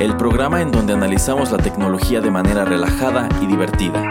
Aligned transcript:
El 0.00 0.16
programa 0.16 0.60
en 0.60 0.72
donde 0.72 0.94
analizamos 0.94 1.52
la 1.52 1.58
tecnología 1.58 2.20
de 2.20 2.28
manera 2.28 2.64
relajada 2.64 3.28
y 3.40 3.46
divertida. 3.46 4.02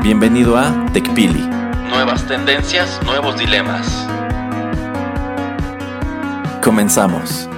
Bienvenido 0.00 0.56
a 0.56 0.86
TechPili. 0.92 1.40
Nuevas 1.88 2.24
tendencias, 2.28 3.00
nuevos 3.04 3.36
dilemas. 3.36 4.06
Comenzamos. 6.62 7.48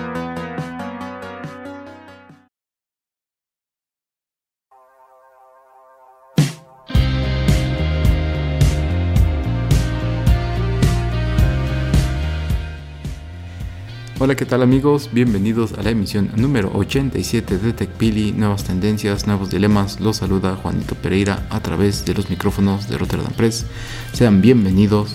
Hola, 14.24 14.36
¿qué 14.36 14.46
tal 14.46 14.62
amigos? 14.62 15.10
Bienvenidos 15.12 15.74
a 15.74 15.82
la 15.82 15.90
emisión 15.90 16.30
número 16.36 16.72
87 16.72 17.58
de 17.58 17.74
TechPili, 17.74 18.32
nuevas 18.32 18.64
tendencias, 18.64 19.26
nuevos 19.26 19.50
dilemas. 19.50 20.00
Los 20.00 20.16
saluda 20.16 20.56
Juanito 20.56 20.94
Pereira 20.94 21.46
a 21.50 21.60
través 21.60 22.06
de 22.06 22.14
los 22.14 22.30
micrófonos 22.30 22.88
de 22.88 22.96
Rotterdam 22.96 23.34
Press. 23.34 23.66
Sean 24.14 24.40
bienvenidos. 24.40 25.14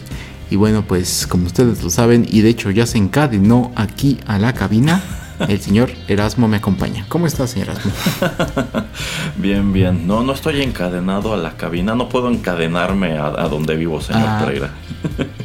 Y 0.52 0.58
bueno, 0.58 0.84
pues 0.88 1.26
como 1.26 1.48
ustedes 1.48 1.82
lo 1.82 1.90
saben, 1.90 2.28
y 2.30 2.42
de 2.42 2.50
hecho 2.50 2.70
ya 2.70 2.86
se 2.86 3.00
encadenó 3.00 3.72
aquí 3.76 4.20
a 4.28 4.38
la 4.38 4.54
cabina, 4.54 5.02
el 5.48 5.60
señor 5.60 5.90
Erasmo 6.08 6.48
me 6.48 6.58
acompaña. 6.58 7.08
¿Cómo 7.10 7.26
estás, 7.26 7.50
señor 7.50 7.70
Erasmo? 7.70 7.92
bien, 9.38 9.74
bien. 9.74 10.06
No, 10.06 10.22
no 10.24 10.34
estoy 10.34 10.62
encadenado 10.62 11.34
a 11.34 11.38
la 11.38 11.58
cabina. 11.58 11.96
No 11.96 12.10
puedo 12.10 12.30
encadenarme 12.30 13.18
a, 13.18 13.48
donde 13.48 13.76
vivo, 13.76 14.02
señor 14.02 14.28
ah. 14.28 14.40
Pereira. 14.46 14.70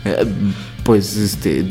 Eh, 0.04 0.26
pues 0.84 1.16
este 1.16 1.66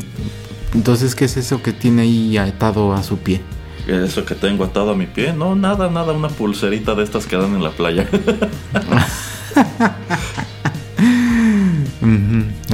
entonces, 0.74 1.14
¿qué 1.14 1.24
es 1.26 1.36
eso 1.36 1.62
que 1.62 1.72
tiene 1.72 2.02
ahí 2.02 2.36
atado 2.36 2.92
a 2.92 3.02
su 3.02 3.18
pie? 3.18 3.40
¿Eso 3.86 4.24
que 4.24 4.34
tengo 4.34 4.64
atado 4.64 4.90
a 4.90 4.94
mi 4.96 5.06
pie? 5.06 5.32
No, 5.32 5.54
nada, 5.54 5.90
nada, 5.90 6.12
una 6.12 6.28
pulserita 6.28 6.94
de 6.94 7.04
estas 7.04 7.26
que 7.26 7.36
dan 7.36 7.54
en 7.54 7.62
la 7.62 7.70
playa. 7.70 8.08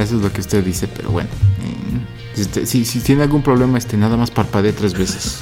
Eso 0.00 0.16
es 0.16 0.22
lo 0.22 0.32
que 0.32 0.40
usted 0.40 0.64
dice, 0.64 0.88
pero 0.88 1.10
bueno. 1.10 1.28
Eh, 2.36 2.64
si, 2.64 2.84
tiene 3.00 3.22
algún 3.22 3.42
problema, 3.42 3.76
este, 3.76 3.98
nada 3.98 4.16
más 4.16 4.30
parpadee 4.30 4.72
tres 4.72 4.94
veces. 4.94 5.40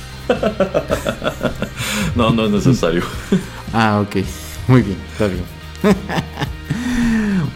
no, 2.17 2.31
no 2.31 2.47
es 2.47 2.51
necesario. 2.51 3.05
ah, 3.73 4.03
ok. 4.05 4.17
Muy 4.67 4.83
bien, 4.83 4.99
está 5.13 5.29
bien. 5.29 5.45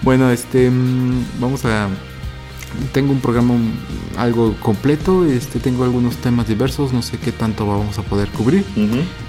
bueno, 0.03 0.31
este, 0.31 0.71
mm, 0.71 1.41
vamos 1.41 1.65
a 1.65 1.89
tengo 2.93 3.13
un 3.13 3.21
programa 3.21 3.55
algo 4.17 4.55
completo, 4.61 5.25
este, 5.25 5.59
tengo 5.59 5.85
algunos 5.85 6.17
temas 6.17 6.47
diversos, 6.49 6.93
no 6.93 7.03
sé 7.03 7.19
qué 7.19 7.33
tanto 7.33 7.67
vamos 7.67 7.99
a 7.99 8.03
poder 8.03 8.29
cubrir, 8.29 8.65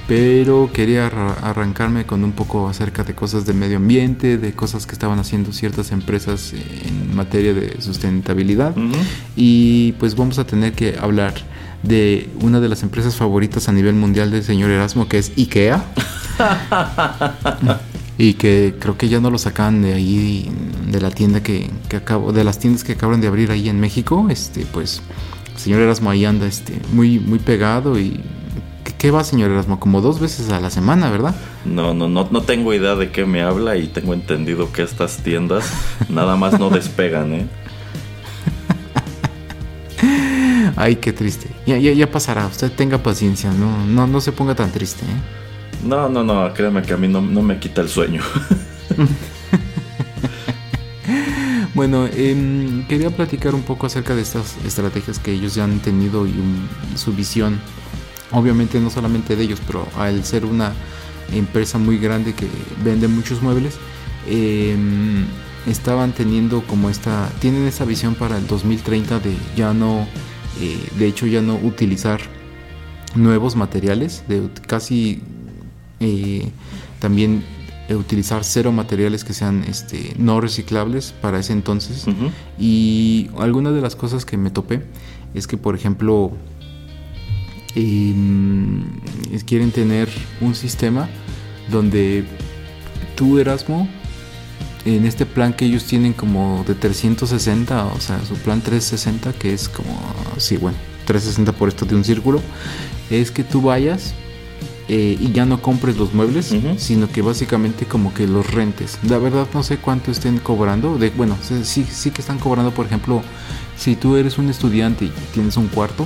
pero 0.08 0.70
quería 0.74 1.08
arrancarme 1.08 2.06
con 2.06 2.24
un 2.24 2.34
poco 2.34 2.68
acerca 2.68 3.04
de 3.04 3.14
cosas 3.16 3.46
de 3.46 3.54
medio 3.54 3.78
ambiente, 3.78 4.38
de 4.38 4.54
cosas 4.54 4.86
que 4.86 4.94
estaban 4.94 5.20
haciendo 5.20 5.54
ciertas 5.54 5.92
empresas 5.92 6.54
en 6.54 7.16
materia 7.16 7.54
de 7.54 7.81
sustentabilidad. 7.81 8.76
Y 9.36 9.94
pues 9.94 10.16
vamos 10.16 10.40
a 10.40 10.46
tener 10.46 10.74
que 10.74 10.98
hablar 11.00 11.34
de 11.84 12.30
una 12.42 12.60
de 12.60 12.70
las 12.70 12.84
empresas 12.84 13.16
favoritas 13.16 13.68
a 13.70 13.72
nivel 13.72 13.96
mundial 13.96 14.31
del 14.31 14.44
señor 14.44 14.72
Erasmo, 14.72 15.08
que 15.08 15.18
es 15.18 15.31
IKEA. 15.38 15.84
y 18.18 18.35
que 18.35 18.75
creo 18.79 18.97
que 18.97 19.09
ya 19.09 19.19
no 19.19 19.29
lo 19.29 19.38
sacan 19.38 19.81
de 19.81 19.94
ahí 19.94 20.51
de 20.88 21.01
la 21.01 21.09
tienda 21.09 21.41
que, 21.41 21.69
que, 21.90 21.97
acabo 21.97 22.31
de 22.31 22.44
las 22.44 22.59
tiendas 22.59 22.84
que 22.84 22.94
acaban 22.94 23.22
de 23.22 23.28
abrir 23.28 23.51
ahí 23.51 23.69
en 23.69 23.79
México 23.79 24.28
este 24.29 24.66
pues 24.66 25.01
el 25.53 25.59
señor 25.59 25.81
Erasmo 25.81 26.09
ahí 26.09 26.25
anda 26.25 26.46
este 26.46 26.79
muy 26.91 27.19
muy 27.19 27.40
pegado 27.40 28.00
y 28.00 28.22
¿qué, 29.00 29.09
va 29.09 29.24
señor 29.24 29.51
Erasmo? 29.51 29.79
como 29.79 30.01
dos 30.01 30.19
veces 30.19 30.50
a 30.51 30.59
la 30.59 30.69
semana 30.69 31.09
verdad 31.09 31.35
no 31.66 31.94
no 31.94 32.07
no 32.07 32.28
no 32.29 32.41
tengo 32.44 32.74
idea 32.74 32.96
de 32.96 33.12
qué 33.12 33.25
me 33.25 33.41
habla 33.41 33.78
y 33.78 33.88
tengo 33.88 34.13
entendido 34.13 34.72
que 34.72 34.84
estas 34.84 35.18
tiendas 35.18 35.72
nada 36.09 36.35
más 36.35 36.59
no 36.59 36.69
despegan 36.69 37.34
eh 37.34 37.47
Ay, 40.75 40.95
qué 40.95 41.13
triste. 41.13 41.50
Ya, 41.68 41.78
ya, 41.78 41.91
ya 41.94 42.09
pasará. 42.09 42.47
Usted 42.47 42.72
tenga 42.72 42.97
paciencia. 42.97 43.51
No, 43.51 43.85
no, 43.85 44.07
no 44.07 44.22
se 44.22 44.31
ponga 44.31 44.56
tan 44.56 44.72
triste. 44.72 45.06
¿eh? 45.06 45.53
No, 45.86 46.08
no, 46.08 46.24
no, 46.24 46.54
créeme 46.54 46.82
que 46.82 46.94
a 46.94 46.98
mí 46.98 47.08
no, 47.08 47.22
me 47.22 47.60
quita 47.60 47.82
el 47.82 47.90
sueño. 47.90 48.22
bueno, 51.76 52.08
em, 52.08 52.88
quería 52.88 53.10
platicar 53.10 53.54
un 53.54 53.64
poco 53.64 53.88
acerca 53.88 54.16
de 54.16 54.22
estas 54.22 54.56
estrategias 54.66 55.20
que 55.20 55.34
ellos 55.34 55.56
ya 55.56 55.66
han 55.66 55.80
tenido 55.80 56.26
y 56.26 56.34
su 56.96 57.14
visión. 57.14 57.60
Obviamente 58.32 58.80
no 58.80 58.90
solamente 58.90 59.36
de 59.36 59.44
ellos, 59.44 59.60
pero 59.68 59.86
al 59.98 60.24
ser 60.24 60.46
una 60.46 60.72
empresa 61.34 61.78
muy 61.78 61.98
grande 61.98 62.34
que 62.34 62.48
vende 62.84 63.08
muchos 63.08 63.42
muebles, 63.42 63.78
em, 64.28 65.26
estaban 65.68 66.14
teniendo 66.14 66.62
como 66.64 66.90
esta, 66.90 67.30
tienen 67.40 67.68
esa 67.68 67.86
visión 67.86 68.16
para 68.16 68.38
el 68.38 68.48
2030 68.48 69.20
de 69.20 69.36
ya 69.56 69.74
no, 69.74 70.08
eh, 70.62 70.80
de 70.98 71.08
hecho 71.08 71.28
ya 71.28 71.42
no 71.42 71.56
utilizar 71.56 72.22
nuevos 73.16 73.56
materiales, 73.56 74.24
de 74.28 74.50
casi 74.66 75.22
también 77.00 77.44
utilizar 77.90 78.44
cero 78.44 78.72
materiales 78.72 79.24
que 79.24 79.34
sean 79.34 79.64
este, 79.68 80.14
no 80.18 80.40
reciclables 80.41 81.14
para 81.22 81.40
ese 81.40 81.53
entonces. 81.53 82.06
Y 82.58 83.30
alguna 83.38 83.72
de 83.72 83.81
las 83.81 83.96
cosas 83.96 84.25
que 84.25 84.38
me 84.38 84.50
topé 84.50 84.84
es 85.34 85.47
que, 85.47 85.58
por 85.58 85.75
ejemplo, 85.75 86.31
em, 87.75 88.84
quieren 89.46 89.72
tener 89.72 90.09
un 90.42 90.56
sistema 90.56 91.09
donde 91.72 92.25
tú, 93.16 93.40
Erasmo, 93.40 93.88
en 94.86 95.06
este 95.06 95.25
plan 95.25 95.53
que 95.53 95.66
ellos 95.66 95.86
tienen 95.86 96.13
como 96.13 96.63
de 96.68 96.75
360, 96.75 97.86
o 97.86 98.00
sea, 98.00 98.24
su 98.25 98.36
plan 98.36 98.62
360, 98.62 99.34
que 99.34 99.53
es 99.53 99.69
como, 99.69 99.97
sí, 100.38 100.58
bueno, 100.58 100.78
360 101.06 101.53
por 101.53 101.69
esto 101.69 101.86
de 101.86 101.96
un 101.96 102.03
círculo, 102.03 102.42
es 103.09 103.31
que 103.31 103.44
tú 103.44 103.62
vayas 103.62 104.13
eh, 104.90 105.18
y 105.20 105.32
ya 105.32 105.46
no 105.46 105.62
compres 105.62 105.98
los 105.98 106.14
muebles, 106.14 106.54
sino 106.78 107.10
que 107.10 107.22
básicamente 107.22 107.86
como 107.86 108.14
que 108.14 108.28
los 108.28 108.52
rentes. 108.52 109.00
La 109.04 109.18
verdad 109.18 109.48
no 109.54 109.64
sé 109.64 109.78
cuánto 109.78 110.12
estén 110.12 110.40
cobrando. 110.40 110.98
De, 110.98 111.10
bueno, 111.12 111.38
sí, 111.42 111.86
sí 111.90 112.12
que 112.12 112.22
están 112.22 112.38
cobrando, 112.38 112.72
por 112.74 112.86
ejemplo, 112.86 113.22
si 113.78 113.96
tú 113.96 114.16
eres 114.16 114.38
un 114.38 114.50
estudiante 114.50 115.06
y 115.06 115.12
tienes 115.34 115.58
un 115.58 115.68
cuarto, 115.68 116.06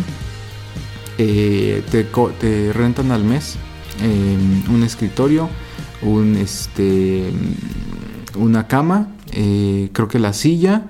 eh, 1.18 1.84
te, 1.90 2.74
rentan 2.74 3.12
al 3.12 3.24
mes 3.24 3.56
em, 4.02 4.72
un 4.74 4.84
escritorio, 4.84 5.50
un 6.04 6.36
este 6.36 7.32
una 8.36 8.68
cama, 8.68 9.08
eh, 9.32 9.90
creo 9.94 10.08
que 10.08 10.20
la 10.20 10.34
silla 10.34 10.84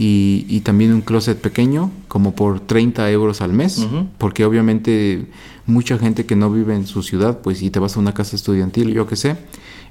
y, 0.00 0.60
también 0.60 0.92
un 0.92 1.00
closet 1.00 1.40
pequeño, 1.40 1.90
como 2.06 2.34
por 2.34 2.60
30 2.60 3.10
euros 3.10 3.40
al 3.40 3.52
mes, 3.52 3.84
porque 4.16 4.44
obviamente 4.44 5.26
mucha 5.66 5.98
gente 5.98 6.24
que 6.24 6.36
no 6.36 6.50
vive 6.52 6.74
en 6.76 6.86
su 6.86 7.02
ciudad, 7.02 7.40
pues 7.40 7.58
si 7.58 7.70
te 7.70 7.80
vas 7.80 7.96
a 7.96 8.00
una 8.00 8.14
casa 8.14 8.36
estudiantil, 8.36 8.92
yo 8.92 9.08
qué 9.08 9.16
sé, 9.16 9.36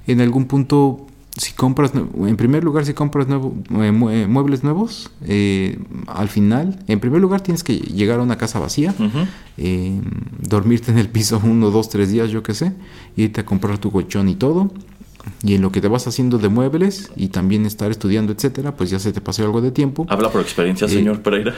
en 0.08 0.22
algún 0.22 0.46
punto, 0.46 1.06
si 1.36 1.52
compras, 1.52 1.92
en 1.94 2.38
primer 2.38 2.64
lugar, 2.64 2.86
si 2.86 2.94
compras 2.94 3.28
nuevo, 3.28 3.54
eh, 3.72 3.88
eh, 3.88 4.28
muebles 4.28 4.64
nuevos, 4.64 5.12
eh, 5.26 5.78
al 6.08 6.30
final, 6.30 6.80
en 6.88 7.02
primer 7.02 7.20
lugar 7.20 7.42
tienes 7.42 7.66
que 7.66 7.76
llegar 7.76 8.22
a 8.22 8.24
una 8.24 8.38
casa 8.38 8.60
vacía, 8.60 8.96
dormirte 10.40 10.92
en 10.92 11.00
el 11.00 11.10
piso 11.10 11.42
uno, 11.44 11.70
dos, 11.70 11.90
tres 11.90 12.12
días, 12.12 12.30
yo 12.30 12.44
qué 12.44 12.54
sé, 12.54 12.72
irte 13.18 13.42
a 13.42 13.46
comprar 13.46 13.78
tu 13.78 13.92
colchón 13.92 14.30
y 14.30 14.36
todo, 14.36 14.72
y 15.44 15.56
en 15.56 15.62
lo 15.62 15.72
que 15.72 15.82
te 15.82 15.88
vas 15.88 16.08
haciendo 16.08 16.38
de 16.38 16.50
muebles 16.50 17.12
y 17.16 17.30
también 17.30 17.66
estar 17.66 17.92
estudiando, 17.92 18.34
etcétera, 18.34 18.76
pues 18.76 18.90
ya 18.90 19.00
se 19.00 19.14
te 19.14 19.22
pasó 19.22 19.44
algo 19.44 19.62
de 19.62 19.72
tiempo. 19.72 20.06
Habla 20.10 20.32
por 20.32 20.42
experiencia, 20.42 20.86
eh, 20.86 20.90
señor 20.90 21.22
Pereira. 21.22 21.54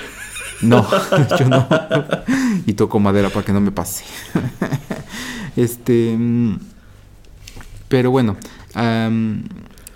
No, 0.62 0.86
yo 1.39 1.48
no. 1.48 1.68
y 2.66 2.74
toco 2.74 3.00
madera 3.00 3.30
para 3.30 3.45
que 3.45 3.54
no 3.54 3.62
me 3.62 3.71
pase. 3.71 4.04
este. 5.56 6.18
Pero 7.88 8.12
bueno, 8.12 8.38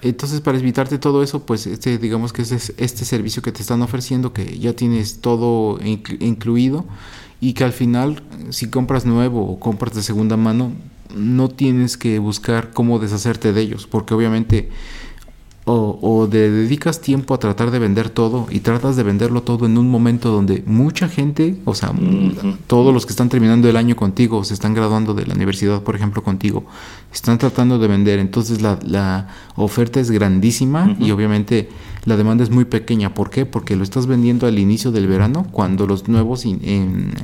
Entonces, 0.01 0.41
para 0.41 0.57
evitarte 0.57 0.97
todo 0.97 1.21
eso, 1.21 1.45
pues 1.45 1.67
este, 1.67 1.97
digamos 1.97 2.33
que 2.33 2.41
es 2.41 2.73
este 2.77 3.05
servicio 3.05 3.41
que 3.41 3.51
te 3.51 3.61
están 3.61 3.81
ofreciendo, 3.81 4.33
que 4.33 4.57
ya 4.57 4.73
tienes 4.73 5.21
todo 5.21 5.79
incluido 5.83 6.85
y 7.39 7.53
que 7.53 7.65
al 7.65 7.73
final, 7.73 8.23
si 8.49 8.69
compras 8.69 9.05
nuevo 9.05 9.45
o 9.45 9.59
compras 9.59 9.93
de 9.93 10.01
segunda 10.01 10.37
mano, 10.37 10.71
no 11.15 11.50
tienes 11.50 11.98
que 11.98 12.19
buscar 12.19 12.71
cómo 12.71 13.00
deshacerte 13.00 13.54
de 13.54 13.62
ellos, 13.62 13.88
porque 13.88 14.13
obviamente 14.13 14.69
o, 15.65 15.98
o 16.01 16.27
dedicas 16.27 17.00
tiempo 17.00 17.33
a 17.33 17.39
tratar 17.39 17.71
de 17.71 17.80
vender 17.80 18.10
todo 18.10 18.48
y 18.50 18.60
tratas 18.60 18.95
de 18.95 19.04
venderlo 19.04 19.44
todo 19.44 19.65
en 19.65 19.77
un 19.77 19.89
momento 19.89 20.30
donde 20.30 20.62
mucha 20.65 21.07
gente, 21.07 21.57
o 21.63 21.74
sea, 21.74 21.94
todos 22.68 22.94
los 22.94 23.06
que 23.06 23.12
están 23.12 23.30
terminando 23.30 23.69
el 23.69 23.77
año 23.77 23.95
contigo, 23.95 24.44
se 24.44 24.54
están 24.54 24.74
graduando 24.74 25.13
de 25.13 25.25
la 25.25 25.36
universidad, 25.36 25.81
por 25.81 25.95
ejemplo, 25.95 26.21
contigo, 26.21 26.65
están 27.13 27.38
tratando 27.38 27.80
de 27.80 27.88
vender, 27.88 28.19
entonces 28.19 28.62
la, 28.62 28.77
la 28.86 29.30
oferta 29.56 30.00
es 30.00 30.12
grandísima 30.12 30.98
y 31.00 31.12
obviamente 31.12 31.69
la 32.06 32.18
demanda 32.18 32.44
es 32.44 32.50
muy 32.50 32.65
pequeña. 32.65 33.13
¿Por 33.13 33.30
qué? 33.30 33.45
Porque 33.45 33.77
lo 33.77 33.83
estás 33.83 34.07
vendiendo 34.07 34.48
al 34.48 34.60
inicio 34.60 34.92
del 34.92 35.07
verano, 35.07 35.48
cuando 35.51 35.88
los 35.88 36.10
nuevos 36.10 36.45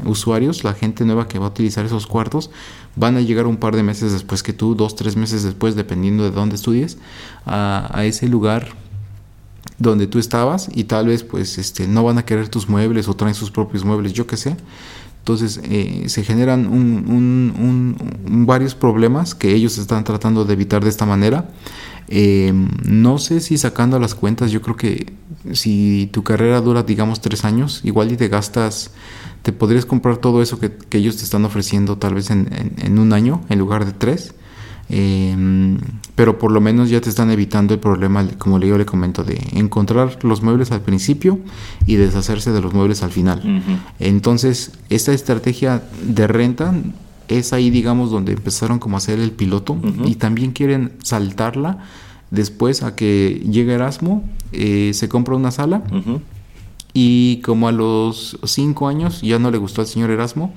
usuarios, 0.06 0.64
la 0.64 0.74
gente 0.74 1.04
nueva 1.04 1.28
que 1.28 1.40
va 1.40 1.48
a 1.48 1.50
utilizar 1.50 1.86
esos 1.86 2.08
cuartos, 2.08 2.50
van 2.96 3.18
a 3.18 3.22
llegar 3.22 3.48
un 3.48 3.58
par 3.58 3.76
de 3.76 3.84
meses 3.84 4.12
después 4.12 4.44
que 4.44 4.54
tú, 4.54 4.76
dos, 4.76 4.96
tres 4.96 5.16
meses 5.16 5.44
después, 5.44 5.76
dependiendo 5.76 6.24
de 6.24 6.32
dónde 6.32 6.56
estudies, 6.56 6.98
a, 7.46 8.04
ese 8.04 8.28
lugar 8.28 8.70
donde 9.78 10.08
tú 10.08 10.20
estabas 10.20 10.70
y 10.74 10.86
tal 10.86 11.08
vez 11.08 11.24
pues 11.24 11.58
este 11.58 11.88
no 11.88 12.04
van 12.04 12.18
a 12.18 12.26
querer 12.26 12.50
tus 12.50 12.68
muebles 12.68 13.08
o 13.08 13.16
traen 13.16 13.36
sus 13.36 13.52
propios 13.52 13.86
muebles, 13.86 14.14
yo 14.14 14.28
qué 14.28 14.38
sé. 14.38 14.58
Entonces 15.30 15.62
eh, 15.64 16.06
se 16.08 16.24
generan 16.24 16.68
varios 18.48 18.74
problemas 18.74 19.36
que 19.36 19.54
ellos 19.54 19.78
están 19.78 20.04
tratando 20.04 20.44
de 20.44 20.54
evitar 20.54 20.84
de 20.84 20.90
esta 20.90 21.06
manera. 21.06 21.52
Eh, 22.08 22.52
no 22.84 23.20
sé 23.20 23.40
si 23.40 23.60
sacando 23.60 24.00
las 24.00 24.16
cuentas, 24.16 24.50
yo 24.50 24.64
creo 24.64 24.76
que 24.76 25.14
si 25.52 26.10
tu 26.12 26.24
carrera 26.24 26.62
dura 26.62 26.82
digamos 26.82 27.22
tres 27.22 27.46
años, 27.46 27.82
igual 27.84 28.12
y 28.12 28.18
te 28.18 28.28
gastas 28.28 28.90
te 29.44 29.54
podrías 29.54 29.86
comprar 29.86 30.18
todo 30.18 30.42
eso 30.42 30.60
que, 30.60 30.72
ellos 30.98 31.18
te 31.18 31.26
están 31.26 31.46
ofreciendo 31.46 32.00
tal 32.00 32.16
vez 32.16 32.32
en, 32.32 32.98
un 32.98 33.14
año 33.14 33.42
en 33.50 33.60
lugar 33.60 33.86
de 33.86 33.92
tres. 33.92 34.34
Em, 34.90 35.78
pero 36.16 36.40
por 36.40 36.52
lo 36.52 36.62
menos 36.62 36.90
ya 36.90 37.00
te 37.00 37.10
están 37.10 37.30
evitando 37.30 37.76
el 37.76 37.80
problema, 37.80 38.28
como 38.40 38.60
yo 38.60 38.78
le 38.78 38.86
comento, 38.86 39.24
de 39.24 39.40
encontrar 39.54 40.24
los 40.24 40.42
muebles 40.42 40.72
al 40.72 40.82
principio 40.82 41.40
y 41.86 41.96
deshacerse 41.96 42.52
de 42.52 42.62
los 42.62 42.74
muebles 42.74 43.04
al 43.04 43.12
final. 43.12 43.64
Entonces, 44.00 44.72
esta 44.90 45.14
estrategia 45.14 45.84
de 46.04 46.28
renta 46.28 46.74
es 47.28 47.54
ahí, 47.54 47.70
digamos, 47.70 48.10
donde 48.10 48.34
empezaron 48.34 48.80
como 48.80 48.98
a 48.98 49.00
hacer 49.00 49.20
el 49.20 49.32
piloto 49.32 49.78
y 50.06 50.16
también 50.16 50.52
quieren 50.52 50.94
saltarla 51.04 51.86
después 52.32 52.84
a 52.84 52.96
que 52.96 53.44
llegue 53.50 53.74
Erasmo, 53.74 54.24
eh, 54.52 54.92
se 54.94 55.08
compra 55.08 55.36
una 55.36 55.52
sala 55.52 55.84
y 56.94 57.38
como 57.42 57.68
a 57.68 57.72
los 57.72 58.40
cinco 58.44 58.88
años 58.88 59.22
ya 59.22 59.38
no 59.40 59.52
le 59.52 59.60
gustó 59.60 59.82
al 59.82 59.88
señor 59.88 60.10
Erasmo, 60.10 60.54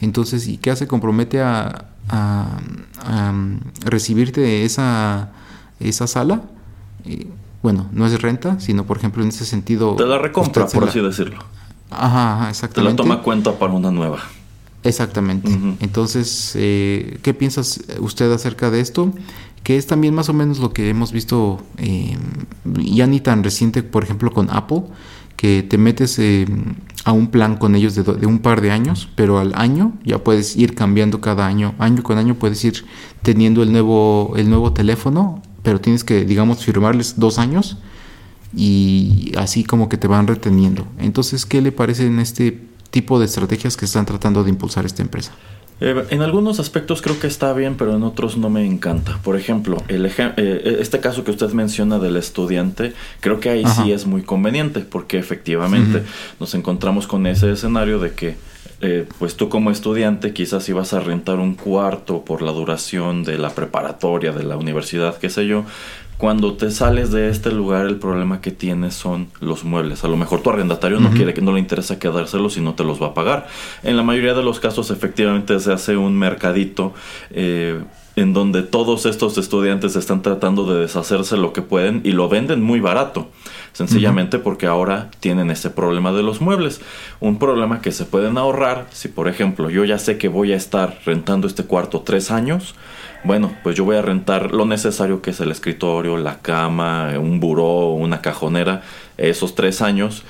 entonces, 0.00 0.46
¿y 0.48 0.56
qué 0.56 0.70
hace? 0.70 0.86
Compromete 0.86 1.40
a, 1.40 1.91
a, 2.08 2.58
recibirte 3.84 4.40
de 4.40 4.64
esa, 4.64 5.30
esa 5.80 6.06
sala. 6.06 6.42
bueno, 7.62 7.88
no 7.92 8.06
es 8.06 8.20
renta, 8.20 8.60
sino 8.60 8.84
por 8.84 8.96
ejemplo 8.96 9.22
en 9.22 9.30
ese 9.30 9.44
sentido... 9.44 9.96
Te 9.96 10.06
la 10.06 10.18
recompra, 10.18 10.66
por 10.66 10.88
así 10.88 11.00
decirlo. 11.00 11.44
Ajá, 11.90 12.48
exactamente. 12.48 12.96
Te 12.96 13.08
la 13.08 13.14
toma 13.14 13.22
cuenta 13.22 13.58
para 13.58 13.72
una 13.72 13.90
nueva. 13.90 14.18
Exactamente. 14.84 15.50
Entonces, 15.80 16.52
eh, 16.56 17.18
¿qué 17.22 17.34
piensas 17.34 17.80
usted 18.00 18.32
acerca 18.32 18.70
de 18.70 18.80
esto? 18.80 19.12
Que 19.62 19.76
es 19.76 19.86
también 19.86 20.14
más 20.14 20.28
o 20.28 20.32
menos 20.32 20.58
lo 20.58 20.72
que 20.72 20.88
hemos 20.88 21.12
visto 21.12 21.62
eh, 21.78 22.16
ya 22.64 23.06
ni 23.06 23.20
tan 23.20 23.44
reciente, 23.44 23.82
por 23.84 24.02
ejemplo, 24.02 24.32
con 24.32 24.50
Apple, 24.50 24.82
que 25.42 25.64
te 25.64 25.76
metes 25.76 26.20
eh, 26.20 26.46
a 27.04 27.10
un 27.10 27.26
plan 27.26 27.56
con 27.56 27.74
ellos 27.74 27.96
de, 27.96 28.26
un 28.28 28.38
par 28.38 28.60
de 28.60 28.70
años, 28.70 29.08
pero 29.16 29.40
al 29.40 29.52
año 29.56 29.92
ya 30.04 30.22
puedes 30.22 30.54
ir 30.54 30.76
cambiando 30.76 31.20
cada 31.20 31.48
año, 31.48 31.74
año 31.80 32.04
con 32.04 32.16
año 32.16 32.36
puedes 32.36 32.64
ir 32.64 32.84
teniendo 33.22 33.64
el 33.64 33.72
nuevo, 33.72 34.34
el 34.36 34.48
nuevo 34.48 34.72
teléfono, 34.72 35.42
pero 35.64 35.80
tienes 35.80 36.04
que, 36.04 36.24
digamos, 36.24 36.64
firmarles 36.64 37.18
dos 37.18 37.40
años 37.40 37.78
y 38.54 39.32
así 39.36 39.64
como 39.64 39.88
que 39.88 39.96
te 39.96 40.06
van 40.06 40.28
reteniendo. 40.28 40.86
Entonces, 41.00 41.44
¿qué 41.44 41.60
le 41.60 41.72
parece 41.72 42.06
en 42.06 42.20
este 42.20 42.62
tipo 42.92 43.18
de 43.18 43.24
estrategias 43.24 43.76
que 43.76 43.86
están 43.86 44.06
tratando 44.06 44.44
de 44.44 44.50
impulsar 44.50 44.86
esta 44.86 45.02
empresa? 45.02 45.32
Eh, 45.80 46.04
en 46.10 46.22
algunos 46.22 46.60
aspectos 46.60 47.02
creo 47.02 47.18
que 47.18 47.26
está 47.26 47.52
bien, 47.52 47.76
pero 47.76 47.96
en 47.96 48.02
otros 48.02 48.36
no 48.36 48.50
me 48.50 48.64
encanta. 48.64 49.18
Por 49.24 49.36
ejemplo, 49.36 49.82
el 49.88 50.06
eh, 50.06 50.76
este 50.80 51.00
caso 51.00 51.24
que 51.24 51.30
usted 51.32 51.50
menciona 51.52 51.98
del 51.98 52.16
estudiante, 52.16 52.92
creo 53.20 53.40
que 53.40 53.50
ahí 53.50 53.64
sí 53.66 53.92
es 53.92 54.06
muy 54.06 54.22
conveniente, 54.22 54.80
porque 54.80 55.18
efectivamente 55.18 56.02
nos 56.38 56.54
encontramos 56.54 57.06
con 57.06 57.26
ese 57.26 57.50
escenario 57.52 57.98
de 57.98 58.12
que 58.12 58.36
eh, 58.84 59.06
pues 59.20 59.36
tú 59.36 59.48
como 59.48 59.70
estudiante 59.70 60.32
quizás 60.32 60.68
ibas 60.68 60.92
a 60.92 60.98
rentar 60.98 61.38
un 61.38 61.54
cuarto 61.54 62.24
por 62.24 62.42
la 62.42 62.50
duración 62.50 63.22
de 63.22 63.38
la 63.38 63.50
preparatoria, 63.50 64.32
de 64.32 64.42
la 64.42 64.56
universidad, 64.56 65.18
qué 65.18 65.30
sé 65.30 65.46
yo, 65.46 65.64
cuando 66.22 66.54
te 66.54 66.70
sales 66.70 67.10
de 67.10 67.30
este 67.30 67.50
lugar 67.50 67.84
el 67.84 67.96
problema 67.96 68.40
que 68.40 68.52
tienes 68.52 68.94
son 68.94 69.26
los 69.40 69.64
muebles. 69.64 70.04
A 70.04 70.08
lo 70.08 70.16
mejor 70.16 70.40
tu 70.40 70.50
arrendatario 70.50 71.00
no 71.00 71.10
quiere 71.10 71.34
que 71.34 71.40
no 71.40 71.52
le 71.52 71.58
interesa 71.58 71.98
quedárselos 71.98 72.56
y 72.56 72.60
no 72.60 72.74
te 72.74 72.84
los 72.84 73.02
va 73.02 73.08
a 73.08 73.12
pagar. 73.14 73.48
En 73.82 73.96
la 73.96 74.04
mayoría 74.04 74.32
de 74.32 74.44
los 74.44 74.60
casos 74.60 74.92
efectivamente 74.92 75.58
se 75.58 75.72
hace 75.72 75.96
un 75.96 76.16
mercadito 76.16 76.94
eh, 77.32 77.82
en 78.14 78.34
donde 78.34 78.62
todos 78.62 79.04
estos 79.04 79.36
estudiantes 79.36 79.96
están 79.96 80.22
tratando 80.22 80.72
de 80.72 80.82
deshacerse 80.82 81.36
lo 81.36 81.52
que 81.52 81.62
pueden 81.62 82.02
y 82.04 82.12
lo 82.12 82.28
venden 82.28 82.62
muy 82.62 82.78
barato. 82.78 83.26
Sencillamente 83.72 84.38
porque 84.38 84.66
ahora 84.66 85.10
tienen 85.20 85.50
ese 85.50 85.70
problema 85.70 86.12
de 86.12 86.22
los 86.22 86.40
muebles. 86.40 86.80
Un 87.20 87.38
problema 87.38 87.80
que 87.80 87.90
se 87.90 88.04
pueden 88.04 88.36
ahorrar 88.36 88.86
si 88.90 89.08
por 89.08 89.28
ejemplo 89.28 89.70
yo 89.70 89.84
ya 89.84 89.98
sé 89.98 90.18
que 90.18 90.28
voy 90.28 90.52
a 90.52 90.56
estar 90.56 90.98
rentando 91.06 91.46
este 91.46 91.64
cuarto 91.64 92.02
tres 92.02 92.30
años 92.30 92.74
bueno, 93.24 93.52
pues 93.62 93.76
yo 93.76 93.84
voy 93.84 93.96
a 93.96 94.02
rentar 94.02 94.52
lo 94.52 94.66
necesario 94.66 95.22
que 95.22 95.30
es 95.30 95.40
el 95.40 95.52
escritorio, 95.52 96.16
la 96.16 96.38
cama, 96.38 97.12
un 97.18 97.38
buró, 97.38 97.90
una 97.90 98.20
cajonera, 98.20 98.82
esos 99.16 99.54
tres 99.54 99.80
años, 99.80 100.24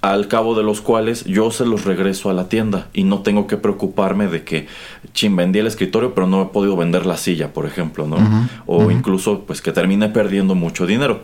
al 0.00 0.28
cabo 0.28 0.56
de 0.56 0.62
los 0.62 0.80
cuales 0.80 1.24
yo 1.24 1.50
se 1.50 1.66
los 1.66 1.84
regreso 1.84 2.30
a 2.30 2.32
la 2.32 2.48
tienda 2.48 2.88
y 2.94 3.04
no 3.04 3.20
tengo 3.20 3.46
que 3.46 3.58
preocuparme 3.58 4.28
de 4.28 4.44
que, 4.44 4.66
chin, 5.12 5.36
vendí 5.36 5.58
el 5.58 5.66
escritorio 5.66 6.14
pero 6.14 6.26
no 6.26 6.42
he 6.42 6.46
podido 6.46 6.76
vender 6.76 7.04
la 7.04 7.18
silla, 7.18 7.52
por 7.52 7.66
ejemplo, 7.66 8.08
¿no? 8.08 8.48
o 8.66 8.90
incluso 8.90 9.40
pues 9.46 9.60
que 9.60 9.72
termine 9.72 10.08
perdiendo 10.08 10.54
mucho 10.54 10.86
dinero. 10.86 11.20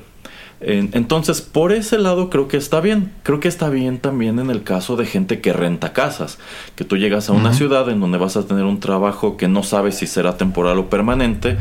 Entonces, 0.60 1.41
por 1.41 1.70
ese 1.70 1.98
lado 1.98 2.31
creo 2.31 2.48
que 2.48 2.56
está 2.56 2.81
bien. 2.81 3.12
Creo 3.22 3.38
que 3.38 3.48
está 3.48 3.70
bien 3.70 3.98
también 3.98 4.41
en 4.41 4.50
el 4.50 4.65
caso 4.65 4.96
de 4.96 5.06
gente 5.06 5.41
que 5.41 5.53
renta 5.53 5.93
casas. 5.93 6.38
Que 6.74 6.84
tú 6.84 6.96
llegas 6.96 7.29
a 7.29 7.32
una 7.32 7.55
ciudad 7.55 7.88
en 7.91 8.00
donde 8.00 8.19
vas 8.19 8.36
a 8.36 8.46
tener 8.46 8.65
un 8.65 8.81
trabajo 8.81 9.36
que 9.36 9.46
no 9.46 9.62
sabes 9.62 9.96
si 9.96 10.06
será 10.06 10.36
temporal 10.36 10.79
o 10.79 10.91
permanente, 10.91 11.56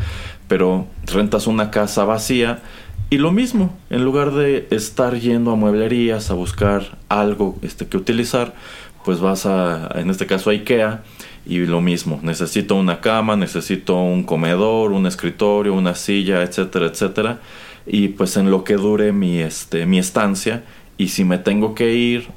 pero 0.48 0.86
rentas 1.06 1.46
una 1.46 1.70
casa 1.70 2.04
vacía. 2.04 2.60
Y 3.10 3.18
lo 3.18 3.30
mismo, 3.30 3.74
en 3.88 4.04
lugar 4.04 4.32
de 4.32 4.66
estar 4.70 5.18
yendo 5.18 5.52
a 5.52 5.56
mueblerías 5.56 6.30
a 6.30 6.34
buscar 6.34 6.98
algo 7.08 7.56
este, 7.62 7.86
que 7.86 7.96
utilizar, 7.96 8.54
pues 9.04 9.20
vas 9.20 9.46
a, 9.46 9.88
en 9.94 10.10
este 10.10 10.26
caso 10.26 10.50
a 10.50 10.52
IKEA, 10.52 11.04
y 11.46 11.60
lo 11.60 11.80
mismo, 11.80 12.20
necesito 12.22 12.74
una 12.74 13.00
cama, 13.00 13.34
necesito 13.34 13.96
un 13.96 14.24
comedor, 14.24 14.92
un 14.92 15.06
escritorio, 15.06 15.72
una 15.72 15.94
silla, 15.94 16.42
etcétera, 16.42 16.86
etcétera 16.86 17.38
y 17.88 18.08
pues 18.08 18.36
en 18.36 18.50
lo 18.50 18.64
que 18.64 18.74
dure 18.74 19.12
mi, 19.12 19.38
este, 19.38 19.86
mi 19.86 19.98
estancia 19.98 20.64
y 20.96 21.08
si 21.08 21.24
me 21.24 21.38
tengo 21.38 21.74
que 21.74 21.94
ir 21.94 22.28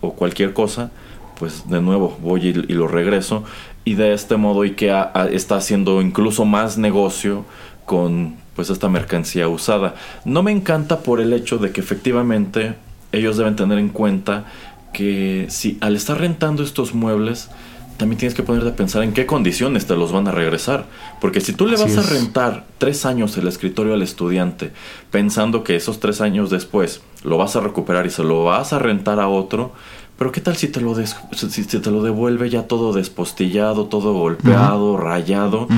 o 0.00 0.12
cualquier 0.12 0.52
cosa, 0.52 0.90
pues 1.38 1.68
de 1.68 1.80
nuevo 1.80 2.18
voy 2.20 2.48
y, 2.48 2.52
lo 2.52 2.88
regreso 2.88 3.44
y 3.84 3.94
de 3.94 4.12
este 4.12 4.36
modo 4.36 4.62
IKEA 4.62 5.12
está 5.30 5.56
haciendo 5.56 6.02
incluso 6.02 6.44
más 6.44 6.78
negocio 6.78 7.44
con 7.86 8.36
pues 8.54 8.70
esta 8.70 8.88
mercancía 8.88 9.48
usada. 9.48 9.94
No 10.24 10.42
me 10.42 10.50
encanta 10.50 11.00
por 11.00 11.20
el 11.20 11.32
hecho 11.32 11.58
de 11.58 11.70
que 11.70 11.80
efectivamente 11.80 12.74
ellos 13.12 13.36
deben 13.36 13.56
tener 13.56 13.78
en 13.78 13.88
cuenta 13.88 14.44
que 14.92 15.46
si 15.48 15.78
al 15.80 15.96
estar 15.96 16.18
rentando 16.18 16.62
estos 16.62 16.94
muebles 16.94 17.50
también 17.98 18.18
tienes 18.18 18.34
que 18.34 18.44
ponerte 18.44 18.70
a 18.70 18.76
pensar 18.76 19.02
en 19.02 19.12
qué 19.12 19.26
condiciones 19.26 19.86
te 19.86 19.96
los 19.96 20.12
van 20.12 20.28
a 20.28 20.30
regresar. 20.30 20.86
Porque 21.20 21.40
si 21.40 21.52
tú 21.52 21.66
le 21.66 21.76
vas 21.76 21.98
a 21.98 22.02
rentar 22.02 22.64
tres 22.78 23.04
años 23.04 23.36
el 23.36 23.48
escritorio 23.48 23.92
al 23.92 24.02
estudiante, 24.02 24.70
pensando 25.10 25.64
que 25.64 25.76
esos 25.76 26.00
tres 26.00 26.20
años 26.20 26.48
después 26.48 27.02
lo 27.24 27.36
vas 27.36 27.56
a 27.56 27.60
recuperar 27.60 28.06
y 28.06 28.10
se 28.10 28.22
lo 28.22 28.44
vas 28.44 28.72
a 28.72 28.78
rentar 28.78 29.18
a 29.18 29.28
otro, 29.28 29.72
pero 30.16 30.32
qué 30.32 30.40
tal 30.40 30.56
si 30.56 30.68
te 30.68 30.80
lo, 30.80 30.94
si 30.96 31.64
te 31.64 31.90
lo 31.90 32.02
devuelve 32.02 32.50
ya 32.50 32.68
todo 32.68 32.92
despostillado, 32.92 33.86
todo 33.86 34.14
golpeado, 34.14 34.96
rayado, 34.96 35.68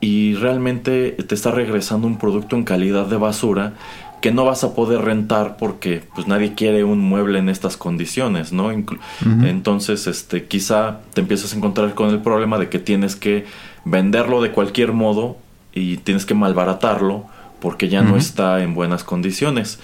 y 0.00 0.34
realmente 0.34 1.12
te 1.12 1.34
está 1.34 1.50
regresando 1.50 2.06
un 2.06 2.18
producto 2.18 2.56
en 2.56 2.64
calidad 2.64 3.06
de 3.06 3.16
basura 3.16 3.74
que 4.24 4.32
no 4.32 4.46
vas 4.46 4.64
a 4.64 4.74
poder 4.74 5.02
rentar 5.02 5.58
porque 5.58 6.02
pues 6.14 6.26
nadie 6.26 6.54
quiere 6.54 6.82
un 6.82 6.98
mueble 6.98 7.40
en 7.40 7.50
estas 7.50 7.76
condiciones, 7.76 8.54
¿no? 8.54 8.70
Entonces, 8.70 10.06
este, 10.06 10.46
quizá 10.46 11.00
te 11.12 11.20
empiezas 11.20 11.52
a 11.52 11.58
encontrar 11.58 11.94
con 11.94 12.08
el 12.08 12.20
problema 12.20 12.56
de 12.56 12.70
que 12.70 12.78
tienes 12.78 13.16
que 13.16 13.44
venderlo 13.84 14.40
de 14.40 14.50
cualquier 14.50 14.94
modo 14.94 15.36
y 15.74 15.98
tienes 15.98 16.24
que 16.24 16.32
malbaratarlo 16.32 17.26
porque 17.64 17.88
ya 17.88 18.02
no 18.02 18.18
está 18.18 18.62
en 18.62 18.74
buenas 18.74 19.04
condiciones. 19.04 19.78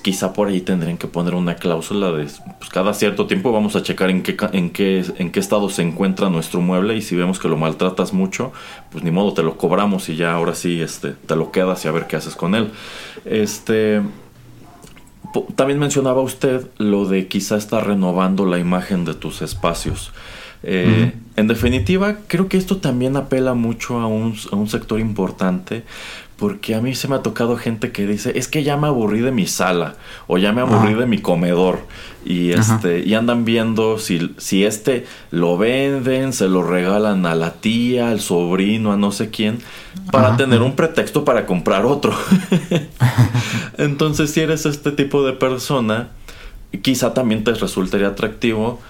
Quizá 0.00 0.32
por 0.32 0.48
ahí 0.48 0.62
tendrían 0.62 0.96
que 0.96 1.06
poner 1.06 1.34
una 1.34 1.56
cláusula 1.56 2.10
de 2.10 2.28
pues 2.58 2.70
cada 2.72 2.94
cierto 2.94 3.26
tiempo 3.26 3.52
vamos 3.52 3.76
a 3.76 3.82
checar 3.82 4.08
en 4.08 4.22
qué, 4.22 4.38
en 4.54 4.70
qué, 4.70 5.04
en 5.18 5.30
qué 5.30 5.38
estado 5.38 5.68
se 5.68 5.82
encuentra 5.82 6.30
nuestro 6.30 6.62
mueble 6.62 6.96
y 6.96 7.02
si 7.02 7.14
vemos 7.14 7.38
que 7.38 7.48
lo 7.48 7.58
maltratas 7.58 8.14
mucho, 8.14 8.54
pues 8.90 9.04
ni 9.04 9.10
modo, 9.10 9.34
te 9.34 9.42
lo 9.42 9.58
cobramos 9.58 10.08
y 10.08 10.16
ya 10.16 10.32
ahora 10.32 10.54
sí 10.54 10.80
este, 10.80 11.10
te 11.10 11.36
lo 11.36 11.50
quedas 11.50 11.84
y 11.84 11.88
a 11.88 11.92
ver 11.92 12.06
qué 12.06 12.16
haces 12.16 12.36
con 12.36 12.54
él. 12.54 12.70
Este 13.26 14.00
también 15.56 15.78
mencionaba 15.78 16.22
usted 16.22 16.66
lo 16.78 17.04
de 17.04 17.28
quizá 17.28 17.58
estar 17.58 17.86
renovando 17.86 18.46
la 18.46 18.58
imagen 18.58 19.04
de 19.04 19.12
tus 19.12 19.42
espacios. 19.42 20.10
Eh, 20.62 21.12
en 21.36 21.46
definitiva, 21.48 22.16
creo 22.26 22.48
que 22.48 22.56
esto 22.56 22.78
también 22.78 23.16
apela 23.16 23.52
mucho 23.52 24.00
a 24.00 24.06
un, 24.06 24.34
a 24.50 24.56
un 24.56 24.68
sector 24.68 24.98
importante 24.98 25.84
porque 26.38 26.74
a 26.74 26.80
mí 26.80 26.94
se 26.94 27.08
me 27.08 27.16
ha 27.16 27.22
tocado 27.22 27.56
gente 27.56 27.92
que 27.92 28.06
dice, 28.06 28.38
es 28.38 28.46
que 28.46 28.62
ya 28.62 28.76
me 28.76 28.88
aburrí 28.88 29.20
de 29.20 29.32
mi 29.32 29.46
sala 29.46 29.94
o 30.26 30.36
ya 30.36 30.52
me 30.52 30.60
aburrí 30.60 30.94
de 30.94 31.06
mi 31.06 31.18
comedor 31.18 31.78
y 32.26 32.50
este 32.50 33.00
y 33.06 33.14
andan 33.14 33.44
viendo 33.44 33.98
si, 33.98 34.34
si 34.36 34.64
este 34.64 35.06
lo 35.30 35.56
venden, 35.56 36.32
se 36.34 36.48
lo 36.48 36.62
regalan 36.62 37.24
a 37.24 37.34
la 37.34 37.52
tía, 37.54 38.10
al 38.10 38.20
sobrino, 38.20 38.92
a 38.92 38.96
no 38.96 39.12
sé 39.12 39.30
quién 39.30 39.60
para 40.10 40.36
tener 40.36 40.62
un 40.62 40.76
pretexto 40.76 41.24
para 41.24 41.46
comprar 41.46 41.84
otro. 41.84 42.14
Entonces, 43.78 44.30
si 44.30 44.40
eres 44.40 44.66
este 44.66 44.92
tipo 44.92 45.24
de 45.24 45.32
persona, 45.32 46.10
quizá 46.82 47.14
también 47.14 47.44
te 47.44 47.52
resultaría 47.52 48.08
atractivo, 48.08 48.80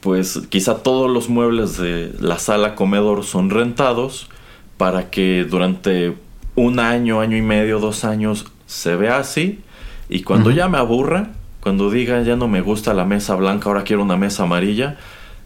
pues 0.00 0.40
quizá 0.48 0.82
todos 0.82 1.10
los 1.10 1.28
muebles 1.28 1.78
de 1.78 2.12
la 2.20 2.38
sala 2.38 2.74
comedor 2.74 3.24
son 3.24 3.50
rentados 3.50 4.28
para 4.76 5.10
que 5.10 5.46
durante 5.48 6.14
un 6.56 6.80
año, 6.80 7.20
año 7.20 7.36
y 7.36 7.42
medio, 7.42 7.78
dos 7.78 8.04
años 8.04 8.46
se 8.66 8.96
ve 8.96 9.08
así 9.08 9.60
y 10.08 10.22
cuando 10.22 10.50
ya 10.50 10.68
me 10.68 10.78
aburra, 10.78 11.30
cuando 11.60 11.90
diga 11.90 12.22
ya 12.22 12.36
no 12.36 12.48
me 12.48 12.60
gusta 12.60 12.94
la 12.94 13.04
mesa 13.04 13.36
blanca, 13.36 13.68
ahora 13.68 13.84
quiero 13.84 14.02
una 14.02 14.16
mesa 14.16 14.44
amarilla, 14.44 14.96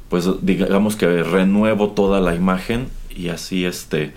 pues 0.09 0.29
digamos 0.43 0.97
que 0.97 1.23
renuevo 1.23 1.90
toda 1.90 2.21
la 2.21 2.35
imagen 2.35 2.88
y 3.14 3.29
así 3.29 3.64
este 3.64 4.14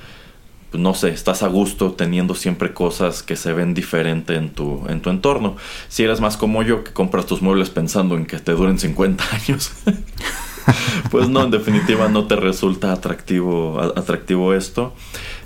no 0.73 0.93
sé, 0.93 1.09
estás 1.09 1.43
a 1.43 1.47
gusto 1.47 1.91
teniendo 1.91 2.35
siempre 2.35 2.73
cosas 2.73 3.23
que 3.23 3.35
se 3.35 3.53
ven 3.53 3.73
diferente 3.73 4.35
en 4.35 4.49
tu, 4.49 4.83
en 4.87 5.01
tu 5.01 5.09
entorno. 5.09 5.55
Si 5.87 6.03
eres 6.03 6.19
más 6.19 6.37
como 6.37 6.63
yo, 6.63 6.83
que 6.83 6.91
compras 6.91 7.25
tus 7.25 7.41
muebles 7.41 7.69
pensando 7.69 8.15
en 8.15 8.25
que 8.25 8.39
te 8.39 8.53
duren 8.53 8.79
50 8.79 9.23
años, 9.31 9.71
pues 11.11 11.29
no, 11.29 11.43
en 11.43 11.51
definitiva 11.51 12.07
no 12.09 12.25
te 12.25 12.35
resulta 12.35 12.91
atractivo, 12.91 13.79
atractivo 13.81 14.53
esto. 14.53 14.93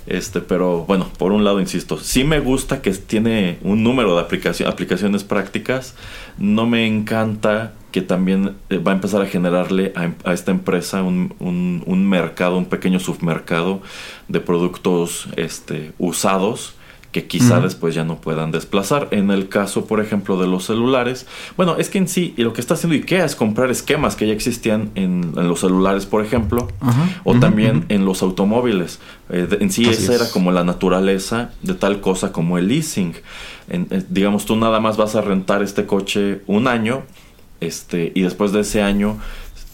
Este, 0.08 0.40
pero 0.40 0.86
bueno, 0.86 1.10
por 1.18 1.32
un 1.32 1.44
lado, 1.44 1.60
insisto, 1.60 1.98
sí 1.98 2.24
me 2.24 2.40
gusta 2.40 2.80
que 2.80 2.92
tiene 2.92 3.58
un 3.62 3.82
número 3.84 4.16
de 4.16 4.22
aplicaciones 4.22 5.22
prácticas. 5.22 5.94
No 6.38 6.66
me 6.66 6.86
encanta 6.86 7.74
que 7.92 8.00
también 8.00 8.56
eh, 8.70 8.78
va 8.78 8.92
a 8.92 8.94
empezar 8.94 9.20
a 9.20 9.26
generarle 9.26 9.92
a, 9.96 10.32
esta 10.32 10.50
empresa 10.50 11.02
un, 11.02 11.34
un, 11.38 12.08
mercado, 12.08 12.56
un 12.56 12.66
pequeño 12.66 13.00
submercado 13.00 13.82
de 14.28 14.40
productos 14.40 15.28
este, 15.36 15.92
usados 15.98 16.74
que 17.12 17.26
quizá 17.26 17.60
después 17.60 17.94
ya 17.94 18.04
no 18.04 18.20
puedan 18.20 18.50
desplazar. 18.50 19.08
En 19.10 19.30
el 19.30 19.48
caso, 19.48 19.86
por 19.86 20.00
ejemplo, 20.00 20.38
de 20.40 20.46
los 20.46 20.64
celulares, 20.64 21.26
bueno, 21.56 21.76
es 21.76 21.88
que 21.88 21.98
en 21.98 22.08
sí, 22.08 22.34
y 22.36 22.42
lo 22.42 22.52
que 22.52 22.60
está 22.60 22.74
haciendo 22.74 22.94
IKEA 22.96 23.24
es 23.24 23.34
comprar 23.34 23.70
esquemas 23.70 24.14
que 24.14 24.26
ya 24.26 24.32
existían 24.32 24.90
en, 24.94 25.32
los 25.34 25.60
celulares, 25.60 26.04
por 26.06 26.24
ejemplo, 26.24 26.68
o 27.24 27.34
también 27.38 27.86
en 27.88 28.04
los 28.04 28.22
automóviles. 28.22 29.00
Eh, 29.30 29.48
en 29.60 29.70
sí, 29.70 29.88
esa 29.88 30.14
era 30.14 30.30
como 30.30 30.52
la 30.52 30.64
naturaleza 30.64 31.50
de 31.62 31.74
tal 31.74 32.00
cosa 32.00 32.30
como 32.32 32.58
el 32.58 32.68
leasing. 32.68 33.14
Eh, 33.68 34.04
digamos, 34.10 34.44
tú 34.44 34.56
nada 34.56 34.80
más 34.80 34.96
vas 34.96 35.14
a 35.14 35.22
rentar 35.22 35.62
este 35.62 35.86
coche 35.86 36.42
un 36.46 36.68
año, 36.68 37.02
este, 37.60 38.12
y 38.14 38.22
después 38.22 38.52
de 38.52 38.60
ese 38.60 38.82
año 38.82 39.18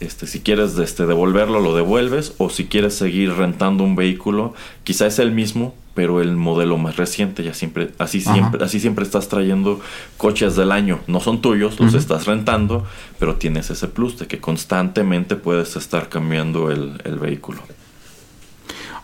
este, 0.01 0.27
si 0.27 0.41
quieres 0.41 0.77
este, 0.79 1.07
devolverlo, 1.07 1.61
lo 1.61 1.75
devuelves, 1.75 2.35
o 2.39 2.51
si 2.51 2.67
quieres 2.67 2.95
seguir 2.95 3.33
rentando 3.33 3.85
un 3.85 3.97
vehículo, 3.97 4.55
quizá 4.83 5.07
es 5.07 5.19
el 5.19 5.33
mismo, 5.33 5.75
pero 5.95 6.21
el 6.21 6.37
modelo 6.37 6.77
más 6.77 6.97
reciente, 6.97 7.45
ya 7.45 7.55
siempre, 7.55 7.93
así 7.99 8.21
siempre, 8.21 8.65
así 8.65 8.81
siempre 8.81 9.05
estás 9.05 9.29
trayendo 9.29 9.81
coches 10.17 10.57
del 10.57 10.73
año, 10.73 11.01
no 11.07 11.21
son 11.21 11.41
tuyos, 11.41 11.79
los 11.79 11.95
estás 11.95 12.27
rentando, 12.27 12.85
pero 13.19 13.37
tienes 13.37 13.71
ese 13.71 13.89
plus 13.89 14.19
de 14.19 14.27
que 14.27 14.41
constantemente 14.41 15.37
puedes 15.37 15.77
estar 15.77 16.09
cambiando 16.09 16.71
el, 16.71 17.19
vehículo. 17.19 17.61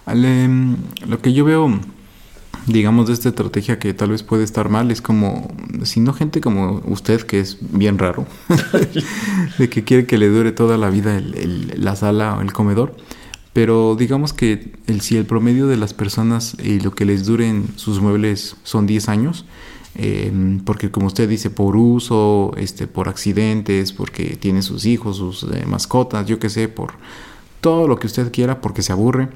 Em, 0.06 0.76
lo 1.06 1.20
que 1.20 1.32
yo 1.32 1.44
veo 1.44 1.80
digamos, 2.66 3.06
de 3.06 3.14
esta 3.14 3.30
estrategia 3.30 3.78
que 3.78 3.94
tal 3.94 4.10
vez 4.10 4.22
puede 4.22 4.44
estar 4.44 4.68
mal, 4.68 4.90
es 4.90 5.00
como, 5.00 5.48
si 5.84 6.00
no 6.00 6.12
gente 6.12 6.40
como 6.40 6.82
usted, 6.84 7.22
que 7.22 7.40
es 7.40 7.58
bien 7.60 7.98
raro, 7.98 8.26
de 9.58 9.68
que 9.68 9.84
quiere 9.84 10.06
que 10.06 10.18
le 10.18 10.28
dure 10.28 10.52
toda 10.52 10.76
la 10.76 10.90
vida 10.90 11.20
la 11.22 11.96
sala 11.96 12.36
o 12.36 12.42
el 12.42 12.52
comedor, 12.52 12.94
pero 13.52 13.96
digamos 13.96 14.32
que 14.32 14.72
el, 14.86 15.00
si 15.00 15.16
el 15.16 15.26
promedio 15.26 15.66
de 15.66 15.76
las 15.76 15.92
personas 15.92 16.56
y 16.62 16.80
lo 16.80 16.92
que 16.92 17.04
les 17.04 17.26
duren 17.26 17.68
sus 17.76 18.00
muebles 18.00 18.56
son 18.62 18.86
10 18.86 19.08
años, 19.08 19.44
em, 19.96 20.60
porque 20.60 20.90
como 20.90 21.06
usted 21.06 21.28
dice, 21.28 21.50
por 21.50 21.76
uso, 21.76 22.52
este, 22.56 22.86
por 22.86 23.08
accidentes, 23.08 23.92
porque 23.92 24.36
tiene 24.36 24.62
sus 24.62 24.86
hijos, 24.86 25.16
sus 25.16 25.42
eh, 25.44 25.64
mascotas, 25.66 26.26
yo 26.26 26.38
qué 26.38 26.48
sé, 26.48 26.68
por 26.68 26.92
todo 27.60 27.88
lo 27.88 27.96
que 27.98 28.06
usted 28.06 28.30
quiera, 28.32 28.60
porque 28.60 28.82
se 28.82 28.92
aburre, 28.92 29.28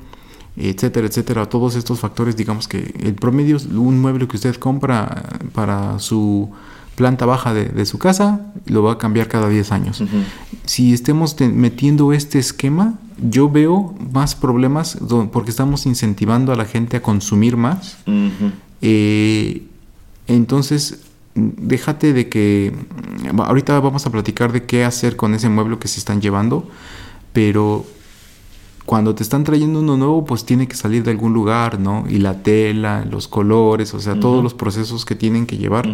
etcétera, 0.57 1.09
etcétera, 1.09 1.47
todos 1.49 1.75
estos 1.75 1.99
factores, 1.99 2.37
digamos 2.37 2.69
que 2.69 2.95
el 3.01 3.15
promedio, 3.15 3.59
un 3.77 4.01
mueble 4.01 4.29
que 4.29 4.37
usted 4.37 4.55
compra 4.57 5.25
para 5.53 5.99
su 5.99 6.51
planta 6.95 7.27
baja 7.27 7.53
de, 7.55 7.87
su 7.87 7.99
casa, 7.99 8.41
lo 8.67 8.83
va 8.83 8.93
a 8.93 8.99
cambiar 8.99 9.29
cada 9.29 9.49
10 9.49 9.73
años. 9.73 10.03
Si 10.65 10.93
estemos 10.93 11.37
metiendo 11.41 12.13
este 12.13 12.39
esquema, 12.39 12.95
yo 13.19 13.51
veo 13.51 13.95
más 14.13 14.35
problemas 14.35 14.99
porque 15.33 15.51
estamos 15.51 15.87
incentivando 15.87 16.53
a 16.53 16.57
la 16.57 16.65
gente 16.65 16.97
a 16.97 17.03
consumir 17.03 17.57
más. 17.57 17.97
Eh, 18.81 19.63
entonces, 20.27 21.01
déjate 21.35 22.13
de 22.13 22.29
que, 22.29 22.73
ahorita 23.37 23.79
vamos 23.81 24.07
a 24.07 24.11
platicar 24.11 24.53
de 24.53 24.65
qué 24.65 24.85
hacer 24.85 25.17
con 25.17 25.35
ese 25.35 25.49
mueble 25.49 25.79
que 25.79 25.89
se 25.89 25.99
están 25.99 26.21
llevando, 26.21 26.69
pero 27.33 27.85
cuando 28.87 29.15
te 29.15 29.23
están 29.23 29.45
trayendo 29.45 29.81
uno 29.81 29.97
nuevo, 29.97 30.25
pues 30.25 30.45
tiene 30.45 30.69
que 30.69 30.77
salir 30.77 31.05
de 31.05 31.11
algún 31.11 31.33
lugar, 31.33 31.81
¿no? 31.81 32.05
Y 32.09 32.19
la 32.19 32.43
tela, 32.43 33.05
los 33.11 33.29
colores, 33.29 33.95
o 33.95 34.01
sea, 34.01 34.19
todos 34.21 34.43
los 34.43 34.53
procesos 34.53 35.05
que 35.05 35.15
tienen 35.15 35.47
que 35.47 35.57
llevar 35.57 35.89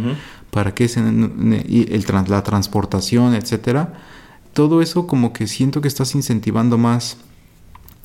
para 0.50 0.74
que 0.74 0.88
se, 0.88 1.00
el, 1.00 2.04
la 2.26 2.42
transportación, 2.42 3.34
etcétera. 3.34 3.94
Todo 4.52 4.82
eso 4.82 5.06
como 5.06 5.32
que 5.32 5.46
siento 5.46 5.80
que 5.80 5.88
estás 5.88 6.16
incentivando 6.16 6.78
más 6.78 7.18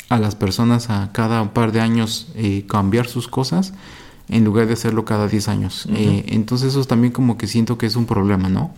a 0.09 0.19
las 0.19 0.35
personas 0.35 0.91
a 0.91 1.11
cada 1.11 1.51
par 1.53 1.71
de 1.71 1.81
años 1.81 2.27
eh, 2.35 2.65
cambiar 2.67 3.07
sus 3.07 3.27
cosas 3.27 3.73
en 4.29 4.43
lugar 4.45 4.67
de 4.67 4.73
hacerlo 4.73 5.03
cada 5.03 5.27
10 5.27 5.47
años. 5.47 5.87
Eh, 5.91 6.25
entonces 6.27 6.69
eso 6.69 6.85
también 6.85 7.11
como 7.11 7.37
que 7.37 7.47
siento 7.47 7.79
que 7.79 7.87
es 7.87 7.95
un 7.95 8.05
problema, 8.05 8.49
¿no? 8.49 8.71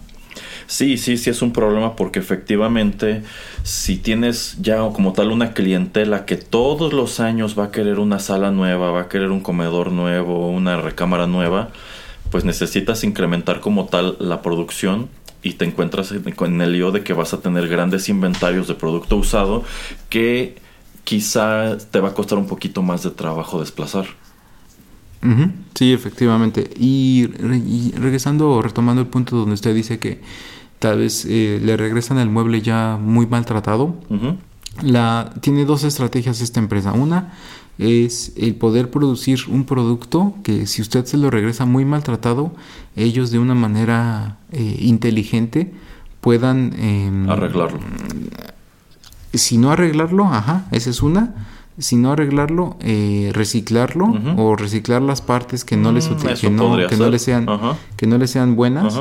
Sí, 0.67 0.97
sí, 0.97 1.17
sí 1.17 1.29
es 1.29 1.41
un 1.41 1.53
problema 1.53 1.95
porque 1.95 2.19
efectivamente 2.19 3.24
si 3.63 3.97
tienes 3.97 4.57
ya 4.62 4.79
como 4.93 5.13
tal 5.13 5.31
una 5.31 5.53
clientela 5.53 6.25
que 6.25 6.36
todos 6.36 6.91
los 6.91 7.21
años 7.21 7.57
va 7.57 7.65
a 7.65 7.71
querer 7.71 8.00
una 8.00 8.19
sala 8.19 8.51
nueva, 8.51 8.91
va 8.91 9.03
a 9.03 9.09
querer 9.09 9.31
un 9.31 9.39
comedor 9.39 9.93
nuevo, 9.93 10.50
una 10.50 10.75
recámara 10.75 11.25
nueva, 11.25 11.69
pues 12.31 12.43
necesitas 12.43 13.05
incrementar 13.05 13.62
como 13.62 13.86
tal 13.86 14.17
la 14.19 14.41
producción 14.41 15.07
y 15.41 15.53
te 15.53 15.63
encuentras 15.63 16.12
en 16.12 16.62
el 16.62 16.74
lío 16.74 16.91
de 16.91 17.01
que 17.01 17.13
vas 17.13 17.33
a 17.33 17.39
tener 17.39 17.69
grandes 17.69 18.09
inventarios 18.09 18.67
de 18.67 18.75
producto 18.75 19.15
usado 19.15 19.63
que 20.09 20.57
quizá 21.05 21.77
te 21.77 22.01
va 22.01 22.09
a 22.09 22.13
costar 22.13 22.38
un 22.38 22.47
poquito 22.47 22.81
más 22.81 23.03
de 23.03 23.12
trabajo 23.12 23.62
desplazar. 23.62 24.07
Sí, 25.74 25.93
efectivamente. 25.93 26.69
Y, 26.77 27.27
regresando 27.27 28.51
o 28.51 28.62
retomando 28.62 29.01
el 29.01 29.07
punto 29.07 29.36
donde 29.36 29.53
usted 29.53 29.74
dice 29.75 30.00
que 30.00 30.21
tal 30.79 31.00
vez 31.00 31.25
eh, 31.25 31.60
le 31.63 31.77
regresan 31.77 32.17
el 32.19 32.29
mueble 32.29 32.62
ya 32.62 32.98
muy 33.01 33.25
maltratado, 33.25 33.96
la, 34.81 35.34
tiene 35.41 35.65
dos 35.65 35.84
estrategias 35.84 36.41
esta 36.41 36.60
empresa. 36.60 36.93
Una 36.93 37.34
es 37.77 38.34
el 38.38 38.55
poder 38.55 38.89
producir 38.89 39.39
un 39.50 39.65
producto 39.65 40.34
que 40.43 40.65
si 40.65 40.81
usted 40.81 41.05
se 41.05 41.17
lo 41.17 41.29
regresa 41.29 41.65
muy 41.65 41.86
maltratado, 41.86 42.51
ellos 42.96 43.31
de 43.31 43.39
una 43.39 43.55
manera 43.55 44.38
eh, 44.51 44.77
inteligente 44.79 45.74
puedan... 46.22 46.74
Em, 46.77 47.29
arreglarlo. 47.29 47.79
Si 49.34 49.57
no 49.57 49.72
arreglarlo, 49.72 50.25
ajá, 50.25 50.65
esa 50.72 50.89
es 50.89 51.03
una. 51.03 51.48
Si 51.77 51.96
no 51.96 52.12
arreglarlo, 52.12 52.77
eh, 52.79 53.29
reciclarlo 53.34 54.15
o 54.36 54.55
reciclar 54.55 55.01
las 55.03 55.22
partes 55.22 55.63
que 55.63 55.77
no 55.77 55.91
les 55.91 56.10
mm, 56.10 56.15
que 56.41 56.50
no, 56.50 56.75
que 56.88 56.98
no 56.98 57.10
les 57.10 57.22
sean 57.22 57.46
que 57.96 58.07
no 58.07 58.17
les 58.17 58.31
sean 58.31 58.55
buenas 58.55 59.00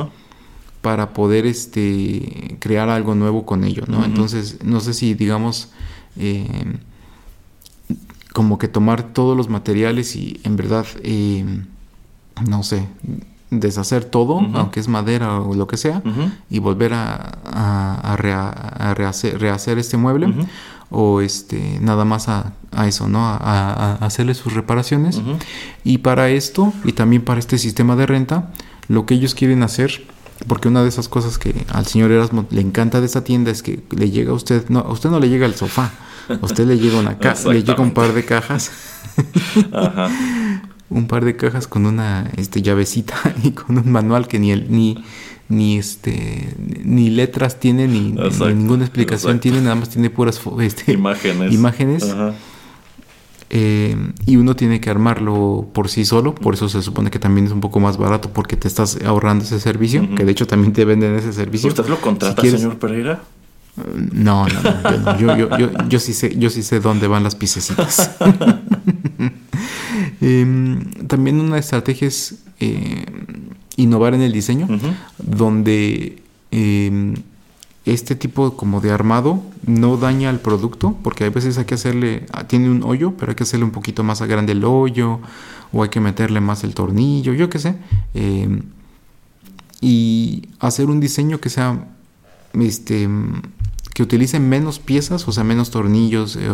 para 0.81 1.13
poder 1.13 1.45
este 1.45 2.57
crear 2.59 2.89
algo 2.89 3.15
nuevo 3.15 3.45
con 3.45 3.63
ello, 3.63 3.83
¿no? 3.87 4.05
Entonces 4.05 4.59
no 4.63 4.79
sé 4.79 4.93
si 4.93 5.13
digamos 5.13 5.69
eh, 6.17 6.77
como 8.33 8.57
que 8.57 8.67
tomar 8.67 9.03
todos 9.13 9.35
los 9.35 9.49
materiales 9.49 10.15
y 10.15 10.39
en 10.43 10.55
verdad 10.55 10.85
eh, 11.03 11.45
no 12.45 12.63
sé, 12.63 12.87
deshacer 13.49 14.05
todo, 14.05 14.39
aunque 14.53 14.79
es 14.79 14.87
madera 14.87 15.39
o 15.39 15.55
lo 15.55 15.67
que 15.67 15.77
sea, 15.77 16.01
y 16.49 16.59
volver 16.59 16.93
a, 16.93 18.15
rehacer, 18.17 19.39
rehacer, 19.39 19.77
este 19.77 19.97
mueble, 19.97 20.33
o 20.89 21.21
este, 21.21 21.79
nada 21.81 22.05
más 22.05 22.27
a, 22.29 22.53
eso, 22.85 23.07
¿no? 23.07 23.25
A, 23.25 23.97
hacerle 24.01 24.33
sus 24.33 24.53
reparaciones. 24.53 25.21
Y 25.83 25.99
para 25.99 26.29
esto, 26.29 26.73
y 26.83 26.93
también 26.93 27.23
para 27.23 27.39
este 27.39 27.57
sistema 27.57 27.95
de 27.95 28.05
renta, 28.05 28.51
lo 28.87 29.05
que 29.05 29.15
ellos 29.15 29.35
quieren 29.35 29.63
hacer, 29.63 30.05
porque 30.45 30.67
una 30.67 30.83
de 30.83 30.89
esas 30.89 31.09
cosas 31.09 31.37
que 31.37 31.65
al 31.69 31.85
señor 31.85 32.11
Erasmo 32.11 32.45
le 32.51 32.61
encanta 32.61 32.99
de 32.99 33.05
esta 33.05 33.23
tienda 33.23 33.51
es 33.51 33.63
que 33.63 33.81
le 33.91 34.11
llega 34.11 34.31
a 34.31 34.35
usted, 34.35 34.69
no, 34.69 34.79
a 34.79 34.91
usted 34.91 35.09
no 35.09 35.19
le 35.19 35.29
llega 35.29 35.45
el 35.45 35.55
sofá, 35.55 35.91
a 36.29 36.45
usted 36.45 36.67
le 36.67 36.77
llega 36.77 36.99
una 36.99 37.17
le 37.51 37.63
llega 37.63 37.81
un 37.81 37.91
par 37.91 38.13
de 38.13 38.23
cajas. 38.25 38.71
Ajá. 39.71 40.09
Un 40.89 41.07
par 41.07 41.25
de 41.25 41.35
cajas 41.35 41.67
con 41.67 41.85
una 41.85 42.31
este, 42.37 42.61
llavecita 42.61 43.15
y 43.43 43.51
con 43.51 43.77
un 43.77 43.91
manual 43.91 44.27
que 44.27 44.39
ni 44.39 44.51
el, 44.51 44.71
ni 44.71 45.03
ni 45.49 45.77
este 45.77 46.55
ni 46.83 47.09
letras 47.09 47.57
tiene 47.57 47.87
ni, 47.87 48.11
ninguna 48.11 48.83
explicación 48.83 49.39
tiene 49.39 49.61
nada 49.61 49.75
más 49.75 49.89
tiene 49.89 50.09
puras 50.09 50.41
este, 50.59 50.91
imágenes. 50.91 51.53
imágenes 51.53 52.13
eh, 53.49 53.95
y 54.25 54.35
uno 54.35 54.55
tiene 54.55 54.81
que 54.81 54.89
armarlo 54.89 55.67
por 55.73 55.87
sí 55.87 56.03
solo 56.03 56.35
por 56.35 56.55
eso 56.55 56.67
se 56.67 56.81
supone 56.81 57.09
que 57.09 57.19
también 57.19 57.45
es 57.45 57.53
un 57.53 57.61
poco 57.61 57.79
más 57.79 57.97
barato 57.97 58.29
porque 58.33 58.57
te 58.57 58.67
estás 58.67 58.99
ahorrando 59.05 59.45
ese 59.45 59.59
servicio 59.59 60.07
que 60.15 60.25
de 60.25 60.31
hecho 60.31 60.47
también 60.47 60.73
te 60.73 60.83
venden 60.83 61.15
ese 61.15 61.31
servicio. 61.31 61.69
Usted 61.69 61.87
lo 61.87 62.01
contrata 62.01 62.41
señor 62.41 62.77
Pereira 62.77 63.21
no, 64.11 64.47
no, 64.47 64.61
no, 64.63 65.19
yo, 65.19 65.37
yo, 65.37 65.57
yo, 65.57 65.69
yo, 65.87 65.99
sí 65.99 66.13
sé, 66.13 66.35
yo 66.37 66.49
sí 66.49 66.63
sé 66.63 66.79
dónde 66.79 67.07
van 67.07 67.23
las 67.23 67.35
piececitas. 67.35 68.11
Em, 70.19 70.91
también 71.07 71.39
una 71.39 71.59
estrategia 71.59 72.07
es 72.07 72.39
eh, 72.59 73.05
innovar 73.75 74.15
en 74.15 74.21
el 74.21 74.31
diseño, 74.31 74.67
donde 75.19 76.23
em, 76.49 77.15
este 77.87 78.15
tipo 78.15 78.57
como 78.57 78.81
de 78.81 78.91
armado 78.91 79.41
no 79.65 79.97
daña 79.97 80.29
al 80.29 80.39
producto, 80.39 80.97
porque 81.03 81.23
a 81.23 81.29
veces 81.29 81.57
hay 81.57 81.65
que 81.65 81.75
hacerle, 81.75 82.25
ah, 82.33 82.45
tiene 82.45 82.69
un 82.69 82.83
hoyo, 82.83 83.13
pero 83.17 83.31
hay 83.31 83.35
que 83.35 83.43
hacerle 83.43 83.65
un 83.65 83.71
poquito 83.71 84.03
más 84.03 84.21
grande 84.21 84.51
el 84.51 84.65
hoyo, 84.65 85.19
o 85.71 85.83
hay 85.83 85.89
que 85.89 86.01
meterle 86.01 86.41
más 86.41 86.63
el 86.63 86.73
tornillo, 86.73 87.33
yo 87.33 87.49
qué 87.49 87.59
sé. 87.59 87.77
Em, 88.13 88.63
y 89.79 90.49
hacer 90.59 90.87
un 90.87 90.99
diseño 90.99 91.39
que 91.39 91.49
sea 91.49 91.87
este 92.53 93.07
que 93.93 94.03
utilicen 94.03 94.47
menos 94.47 94.77
piezas, 94.77 95.27
o 95.27 95.31
sea, 95.31 95.43
menos 95.43 95.71
tornillos, 95.71 96.35
eh, 96.35 96.51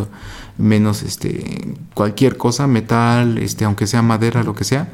menos 0.57 1.03
este, 1.03 1.75
cualquier 1.93 2.37
cosa, 2.37 2.67
metal, 2.67 3.37
este, 3.37 3.65
aunque 3.65 3.85
sea 3.85 4.01
madera, 4.01 4.43
lo 4.43 4.55
que 4.55 4.63
sea, 4.63 4.93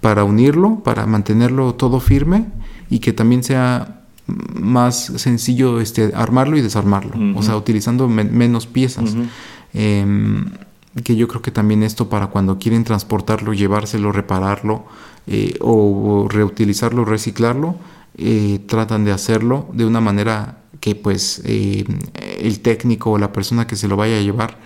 para 0.00 0.24
unirlo, 0.24 0.82
para 0.82 1.06
mantenerlo 1.06 1.74
todo 1.74 2.00
firme 2.00 2.46
y 2.90 2.98
que 2.98 3.12
también 3.12 3.44
sea 3.44 4.03
más 4.26 5.12
sencillo 5.16 5.80
este, 5.80 6.12
armarlo 6.14 6.56
y 6.56 6.62
desarmarlo, 6.62 7.38
o 7.38 7.42
sea, 7.42 7.56
utilizando 7.56 8.08
menos 8.08 8.66
piezas. 8.66 9.16
Em, 9.74 10.46
que 11.02 11.16
yo 11.16 11.26
creo 11.26 11.42
que 11.42 11.50
también 11.50 11.82
esto 11.82 12.08
para 12.08 12.28
cuando 12.28 12.58
quieren 12.58 12.84
transportarlo, 12.84 13.52
llevárselo, 13.52 14.12
repararlo 14.12 14.84
eh, 15.26 15.56
o 15.60 16.28
reutilizarlo, 16.30 17.04
reciclarlo, 17.04 17.76
eh, 18.16 18.60
tratan 18.66 19.04
de 19.04 19.10
hacerlo 19.10 19.68
de 19.72 19.86
una 19.86 20.00
manera 20.00 20.58
que 20.78 20.94
pues 20.94 21.42
eh, 21.44 21.84
el 22.38 22.60
técnico 22.60 23.12
o 23.12 23.18
la 23.18 23.32
persona 23.32 23.66
que 23.66 23.74
se 23.74 23.88
lo 23.88 23.96
vaya 23.96 24.18
a 24.18 24.20
llevar 24.20 24.58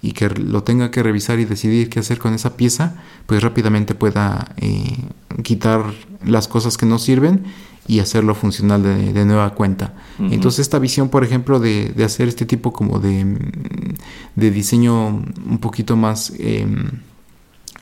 y 0.00 0.12
que 0.12 0.30
lo 0.30 0.62
tenga 0.62 0.90
que 0.90 1.02
revisar 1.02 1.38
y 1.38 1.44
decidir 1.44 1.90
qué 1.90 1.98
hacer 1.98 2.18
con 2.18 2.32
esa 2.32 2.56
pieza, 2.56 3.02
pues 3.26 3.42
rápidamente 3.42 3.94
pueda 3.94 4.54
quitar 5.42 5.94
las 6.24 6.46
cosas 6.46 6.76
que 6.76 6.84
no 6.84 6.98
sirven 6.98 7.44
y 7.86 8.00
hacerlo 8.00 8.34
funcional 8.34 8.82
de, 8.82 9.24
nueva 9.24 9.54
cuenta. 9.54 9.94
Entonces 10.18 10.60
esta 10.60 10.78
visión, 10.78 11.08
por 11.08 11.24
ejemplo, 11.24 11.60
de, 11.60 11.92
hacer 12.04 12.28
este 12.28 12.46
tipo 12.46 12.72
como 12.72 12.98
de, 12.98 13.36
de 14.34 14.50
diseño 14.50 15.08
un 15.08 15.58
poquito 15.60 15.96
más... 15.96 16.32
Em, 16.38 16.90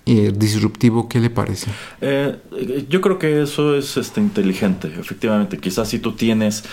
eh, 0.05 0.33
disruptivo, 0.37 1.09
¿qué 1.09 1.21
le 1.21 1.31
parece? 1.31 1.71
Eh, 2.01 2.37
yo 2.89 3.01
creo 3.01 3.21
que 3.21 3.41
eso 3.41 3.77
es 3.77 3.97
este, 3.97 4.21
inteligente, 4.21 4.93
efectivamente. 4.99 5.59
Quizás 5.59 5.91
si 5.91 6.01
tú 6.01 6.13
tienes 6.13 6.65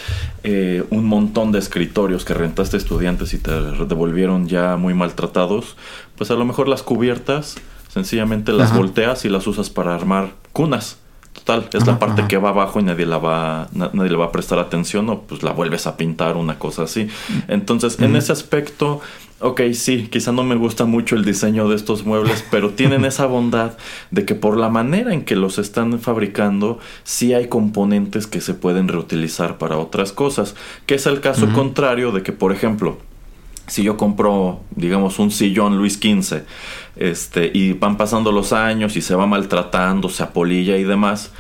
eh, 0.44 0.84
un 0.90 1.06
montón 1.06 1.52
de 1.52 1.60
escritorios 1.60 2.26
que 2.26 2.34
rentaste 2.34 2.78
estudiantes 2.78 3.36
y 3.36 3.38
te 3.38 3.52
devolvieron 3.52 4.48
ya 4.48 4.78
muy 4.78 4.96
maltratados, 4.96 5.78
pues 6.18 6.32
a 6.32 6.34
lo 6.34 6.44
mejor 6.44 6.68
las 6.68 6.82
cubiertas 6.82 7.58
sencillamente 7.90 8.52
las 8.52 8.76
volteas 8.76 9.26
y 9.26 9.30
las 9.30 9.46
usas 9.46 9.70
para 9.70 9.94
armar 9.94 10.34
cunas. 10.52 10.98
Total, 11.40 11.70
es 11.74 11.88
la 11.88 12.00
parte 12.00 12.26
que 12.28 12.38
va 12.38 12.50
abajo 12.50 12.80
y 12.80 12.84
nadie 12.84 13.06
la 13.06 13.18
va, 13.18 13.68
nadie 13.74 14.10
le 14.10 14.18
va 14.18 14.26
a 14.26 14.32
prestar 14.32 14.60
atención 14.60 15.10
o 15.10 15.22
pues 15.22 15.44
la 15.44 15.52
vuelves 15.52 15.88
a 15.88 15.98
pintar, 15.98 16.38
una 16.38 16.60
cosa 16.60 16.84
así. 16.84 17.08
Entonces, 17.48 18.00
en 18.00 18.16
ese 18.16 18.32
aspecto, 18.32 19.02
Ok, 19.42 19.62
sí, 19.72 20.10
quizá 20.12 20.34
no 20.34 20.44
me 20.44 20.56
gusta 20.56 20.84
mucho 20.84 21.16
el 21.16 21.24
diseño 21.24 21.70
de 21.70 21.78
estos 21.78 22.06
muebles, 22.06 22.44
pero 22.52 22.72
tienen 22.72 23.06
esa 23.06 23.26
bondad 23.26 23.78
de 24.12 24.26
que 24.26 24.36
por 24.36 24.58
la 24.58 24.68
manera 24.68 25.14
en 25.14 25.24
que 25.24 25.38
los 25.38 25.60
están 25.60 25.98
fabricando, 26.00 26.80
sí 27.04 27.34
hay 27.34 27.48
componentes 27.48 28.28
que 28.28 28.42
se 28.42 28.54
pueden 28.54 28.90
reutilizar 28.90 29.58
para 29.58 29.78
otras 29.78 30.12
cosas, 30.12 30.56
que 30.86 30.96
es 30.96 31.06
el 31.06 31.22
caso 31.22 31.54
contrario 31.54 32.12
de 32.12 32.22
que, 32.22 32.34
por 32.34 32.52
ejemplo, 32.52 32.98
si 33.70 33.84
yo 33.84 33.98
compro, 33.98 34.60
digamos, 34.76 35.20
un 35.20 35.32
sillón 35.32 35.78
Luis 35.78 35.94
XV, 35.94 36.42
este, 36.96 37.52
y 37.54 37.74
van 37.74 37.98
pasando 37.98 38.32
los 38.32 38.52
años 38.52 38.96
y 38.98 39.02
se 39.02 39.16
va 39.16 39.26
maltratando, 39.26 40.10
se 40.10 40.24
apolilla 40.24 40.78
y 40.78 40.84
demás, 40.84 41.32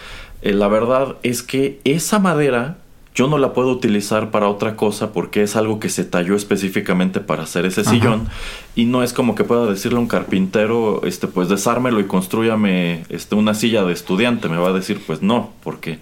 eh, 0.42 0.54
la 0.54 0.68
verdad 0.68 1.18
es 1.24 1.44
que 1.44 1.80
esa 1.84 2.20
madera 2.20 2.78
yo 3.15 3.28
no 3.28 3.38
la 3.38 3.54
puedo 3.54 3.70
utilizar 3.72 4.32
para 4.32 4.48
otra 4.48 4.78
cosa 4.78 5.12
porque 5.12 5.44
es 5.44 5.58
algo 5.58 5.80
que 5.80 5.89
se 5.89 6.06
talló 6.06 6.36
específicamente 6.36 7.20
para 7.20 7.44
hacer 7.44 7.65
ese 7.65 7.84
sillón 7.84 8.30
y 8.76 8.86
no 8.86 9.04
es 9.04 9.12
como 9.12 9.36
que 9.36 9.44
pueda 9.44 9.65
decirle 9.65 9.98
a 9.98 10.02
un 10.02 10.08
carpintero, 10.08 11.02
este, 11.04 11.28
pues 11.28 11.50
desármelo 11.50 12.00
y 12.00 12.06
construyame 12.06 13.04
este, 13.10 13.36
una 13.36 13.56
silla 13.56 13.84
de 13.84 13.92
estudiante. 13.92 14.48
Me 14.48 14.58
va 14.58 14.70
a 14.70 14.74
decir, 14.74 15.02
pues 15.06 15.22
no, 15.22 15.52
porque 15.63 16.00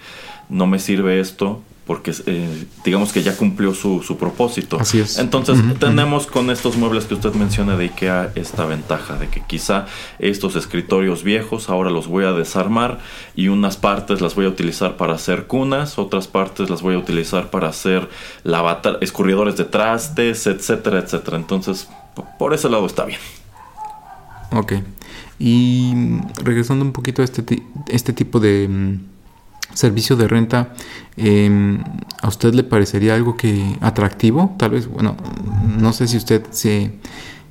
no 0.50 0.68
me 0.68 0.78
sirve 0.78 1.20
esto 1.20 1.62
porque 1.88 2.13
eh, 2.26 2.65
digamos 2.84 3.13
que 3.13 3.23
ya 3.23 3.36
cumplió 3.38 3.73
su, 3.73 4.04
su, 4.04 4.17
propósito. 4.17 4.78
Así 4.80 5.00
es. 5.00 5.17
Entonces 5.17 5.58
tenemos 5.80 6.28
con 6.28 6.52
estos 6.52 6.76
muebles 6.76 7.06
que 7.06 7.13
usted 7.13 7.34
menciona 7.34 7.78
de 7.78 7.86
IKEA 7.86 8.34
esta 8.36 8.65
ventaja 8.65 9.15
de 9.15 9.30
que 9.30 9.41
quizá 9.41 9.86
estos 10.19 10.58
escritorios 10.58 11.23
viejos 11.23 11.69
ahora 11.69 11.89
los 11.89 12.08
voy 12.08 12.26
a 12.26 12.34
desarmar 12.34 13.00
y 13.36 13.47
unas 13.47 13.78
partes 13.78 14.19
las 14.19 14.36
voy 14.36 14.45
a 14.45 14.50
utilizar 14.50 14.97
para 14.97 15.13
hacer 15.13 15.47
cunas, 15.47 15.97
otras 15.97 16.28
partes 16.28 16.69
las 16.69 16.82
voy 16.82 16.95
a 16.95 16.97
utilizar 16.97 17.50
para 17.50 17.69
hacer 17.69 18.10
escurridores 19.00 19.56
de 19.56 19.63
trastes, 19.63 20.45
etcétera, 20.45 21.00
etcétera. 21.00 21.38
Entonces 21.38 21.88
por 22.38 22.54
ese 22.54 22.69
lado 22.69 22.86
está 22.86 23.06
bien. 23.06 23.19
Ok. 24.52 24.73
Y 25.39 25.93
regresando 26.43 26.84
un 26.84 26.91
poquito 26.91 27.21
a 27.21 27.26
este, 27.26 27.43
este 27.88 28.12
tipo 28.12 28.39
de 28.39 28.67
mm, 28.67 29.17
servicio 29.74 30.16
de 30.16 30.28
renta, 30.28 30.74
em, 31.18 31.84
¿a 32.22 32.28
usted 32.28 32.54
le 32.54 32.64
parecería 32.64 33.16
algo 33.16 33.38
que 33.38 33.78
atractivo? 33.82 34.56
Tal 34.58 34.72
vez, 34.72 34.88
bueno, 34.88 35.16
no 35.78 35.94
sé 35.94 36.08
si 36.08 36.18
usted 36.18 36.46
se 36.52 36.92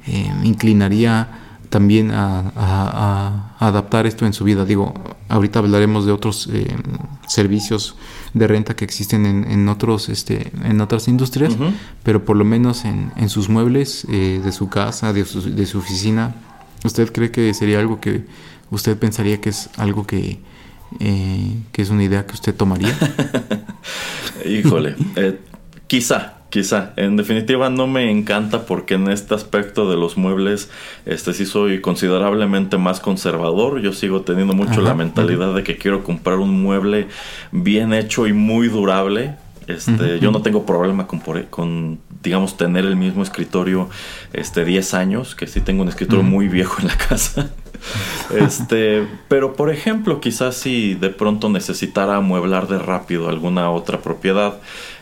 em, 0.06 0.44
inclinaría 0.44 1.28
también 1.68 2.10
a, 2.12 3.54
adaptar 3.58 4.06
esto 4.06 4.26
en 4.26 4.32
su 4.32 4.44
vida. 4.44 4.64
Digo, 4.64 4.94
ahorita 5.28 5.58
hablaremos 5.58 6.06
de 6.06 6.12
otros 6.12 6.48
em, 6.52 6.66
servicios 7.26 7.96
de 8.34 8.46
renta 8.46 8.76
que 8.76 8.84
existen 8.84 9.26
en, 9.26 9.68
otros, 9.68 10.08
este, 10.08 10.52
en 10.64 10.80
otras 10.80 11.08
industrias, 11.08 11.56
pero 12.02 12.24
por 12.24 12.36
lo 12.36 12.44
menos 12.44 12.84
en, 12.84 13.28
sus 13.28 13.48
muebles 13.48 14.06
eh, 14.10 14.40
de 14.44 14.52
su 14.52 14.68
casa, 14.68 15.12
de 15.12 15.24
su, 15.24 15.54
de 15.54 15.66
su 15.66 15.78
oficina, 15.78 16.34
¿usted 16.84 17.12
cree 17.12 17.30
que 17.30 17.52
sería 17.54 17.80
algo 17.80 18.00
que 18.00 18.26
usted 18.70 18.98
pensaría 18.98 19.40
que 19.40 19.50
es 19.50 19.70
algo 19.76 20.06
que 20.06 20.40
eh, 21.00 21.56
que 21.72 21.82
es 21.82 21.90
una 21.90 22.04
idea 22.04 22.26
que 22.26 22.34
usted 22.34 22.54
tomaría? 22.54 22.96
Híjole, 24.44 24.94
eh, 25.16 25.38
quizá, 25.86 26.34
quizá. 26.50 26.92
En 26.96 27.16
definitiva 27.16 27.70
no 27.70 27.86
me 27.86 28.10
encanta 28.10 28.66
porque 28.66 28.94
en 28.94 29.08
este 29.08 29.34
aspecto 29.34 29.90
de 29.90 29.96
los 29.96 30.16
muebles, 30.16 30.70
este 31.04 31.32
sí 31.32 31.46
soy 31.46 31.80
considerablemente 31.80 32.78
más 32.78 33.00
conservador. 33.00 33.80
Yo 33.80 33.92
sigo 33.92 34.22
teniendo 34.22 34.54
mucho 34.54 34.80
la 34.80 34.94
mentalidad 34.94 35.54
de 35.54 35.62
que 35.62 35.76
quiero 35.76 36.04
comprar 36.04 36.38
un 36.38 36.62
mueble 36.62 37.08
bien 37.52 37.92
hecho 37.92 38.26
y 38.26 38.32
muy 38.32 38.68
durable. 38.68 39.34
Este, 39.66 40.20
yo 40.20 40.30
no 40.30 40.42
tengo 40.42 40.64
problema 40.64 41.08
con, 41.08 41.20
con, 41.50 41.98
digamos, 42.22 42.56
tener 42.56 42.84
el 42.84 42.94
mismo 42.94 43.24
escritorio 43.24 43.88
este, 44.32 44.64
10 44.64 44.94
años, 44.94 45.34
que 45.34 45.48
sí 45.48 45.60
tengo 45.60 45.82
un 45.82 45.88
escritorio 45.88 46.22
muy 46.22 46.46
viejo 46.46 46.80
en 46.80 46.86
la 46.86 46.96
casa. 47.08 47.50
Este, 48.36 49.06
pero 49.28 49.54
por 49.54 49.70
ejemplo, 49.70 50.20
quizás 50.20 50.56
si 50.56 50.94
de 50.94 51.10
pronto 51.10 51.48
necesitara 51.48 52.16
amueblar 52.16 52.66
de 52.66 52.78
rápido 52.78 53.28
alguna 53.28 53.70
otra 53.70 54.00
propiedad, 54.00 54.58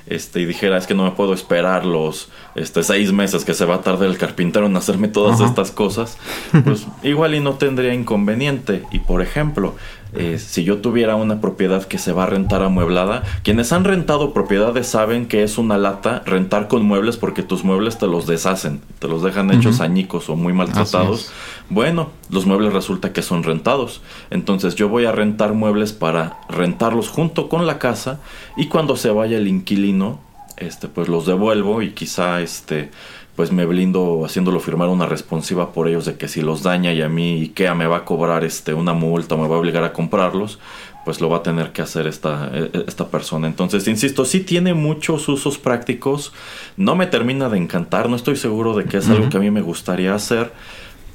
este, 0.06 0.40
y 0.40 0.44
dijera 0.44 0.76
es 0.76 0.86
que 0.86 0.94
no 0.94 1.04
me 1.04 1.12
puedo 1.12 1.32
esperar 1.32 1.86
los 1.86 2.28
este, 2.54 2.82
seis 2.82 3.12
meses 3.12 3.44
que 3.44 3.54
se 3.54 3.64
va 3.64 3.76
a 3.76 3.80
tardar 3.80 4.08
el 4.08 4.18
carpintero 4.18 4.66
en 4.66 4.76
hacerme 4.76 5.08
todas 5.08 5.40
estas 5.40 5.70
cosas, 5.70 6.18
pues 6.64 6.86
igual 7.02 7.34
y 7.34 7.40
no 7.40 7.54
tendría 7.54 7.94
inconveniente. 7.94 8.82
Y 8.90 8.98
por 8.98 9.22
ejemplo, 9.22 9.74
Eh, 10.16 10.38
si 10.38 10.62
yo 10.62 10.78
tuviera 10.78 11.16
una 11.16 11.40
propiedad 11.40 11.84
que 11.84 11.98
se 11.98 12.12
va 12.12 12.24
a 12.24 12.26
rentar 12.26 12.62
amueblada, 12.62 13.24
quienes 13.42 13.72
han 13.72 13.84
rentado 13.84 14.32
propiedades 14.32 14.86
saben 14.86 15.26
que 15.26 15.42
es 15.42 15.58
una 15.58 15.76
lata 15.76 16.22
rentar 16.24 16.68
con 16.68 16.84
muebles 16.84 17.16
porque 17.16 17.42
tus 17.42 17.64
muebles 17.64 17.98
te 17.98 18.06
los 18.06 18.26
deshacen, 18.26 18.80
te 19.00 19.08
los 19.08 19.22
dejan 19.22 19.50
hechos 19.50 19.80
añicos 19.80 20.28
o 20.28 20.36
muy 20.36 20.52
maltratados. 20.52 21.32
Bueno, 21.68 22.10
los 22.30 22.46
muebles 22.46 22.72
resulta 22.72 23.12
que 23.12 23.22
son 23.22 23.42
rentados. 23.42 24.02
Entonces 24.30 24.76
yo 24.76 24.88
voy 24.88 25.04
a 25.04 25.12
rentar 25.12 25.52
muebles 25.54 25.92
para 25.92 26.38
rentarlos 26.48 27.08
junto 27.08 27.48
con 27.48 27.66
la 27.66 27.78
casa 27.78 28.20
y 28.56 28.66
cuando 28.66 28.96
se 28.96 29.10
vaya 29.10 29.36
el 29.36 29.48
inquilino, 29.48 30.20
este, 30.56 30.86
pues 30.86 31.08
los 31.08 31.26
devuelvo 31.26 31.82
y 31.82 31.90
quizá 31.90 32.40
este 32.40 32.90
pues 33.36 33.50
me 33.50 33.66
blindo 33.66 34.24
haciéndolo 34.24 34.60
firmar 34.60 34.88
una 34.88 35.06
responsiva 35.06 35.72
por 35.72 35.88
ellos 35.88 36.04
de 36.04 36.16
que 36.16 36.28
si 36.28 36.40
los 36.40 36.62
daña 36.62 36.92
y 36.92 37.02
a 37.02 37.08
mí 37.08 37.42
IKEA 37.42 37.74
me 37.74 37.86
va 37.86 37.98
a 37.98 38.04
cobrar 38.04 38.44
este 38.44 38.74
una 38.74 38.94
multa 38.94 39.34
o 39.34 39.38
me 39.38 39.48
va 39.48 39.56
a 39.56 39.58
obligar 39.58 39.82
a 39.82 39.92
comprarlos, 39.92 40.60
pues 41.04 41.20
lo 41.20 41.28
va 41.28 41.38
a 41.38 41.42
tener 41.42 41.72
que 41.72 41.82
hacer 41.82 42.06
esta, 42.06 42.50
e, 42.52 42.70
e, 42.72 42.84
esta 42.86 43.08
persona. 43.08 43.46
Entonces, 43.46 43.86
insisto, 43.88 44.24
sí 44.24 44.40
tiene 44.40 44.72
muchos 44.72 45.28
usos 45.28 45.58
prácticos, 45.58 46.32
no 46.76 46.94
me 46.96 47.06
termina 47.06 47.48
de 47.48 47.58
encantar, 47.58 48.08
no 48.08 48.16
estoy 48.16 48.36
seguro 48.36 48.74
de 48.76 48.84
que 48.84 48.98
es 48.98 49.08
algo 49.08 49.28
que 49.28 49.36
a 49.36 49.40
mí 49.40 49.50
me 49.50 49.62
gustaría 49.62 50.14
hacer, 50.14 50.52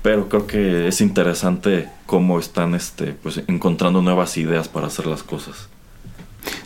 pero 0.01 0.29
creo 0.29 0.45
que 0.45 0.87
es 0.87 1.01
interesante 1.01 1.89
cómo 2.05 2.39
están 2.39 2.75
este, 2.75 3.13
pues, 3.13 3.41
encontrando 3.47 4.01
nuevas 4.01 4.37
ideas 4.37 4.67
para 4.67 4.87
hacer 4.87 5.07
las 5.07 5.23
cosas. 5.23 5.69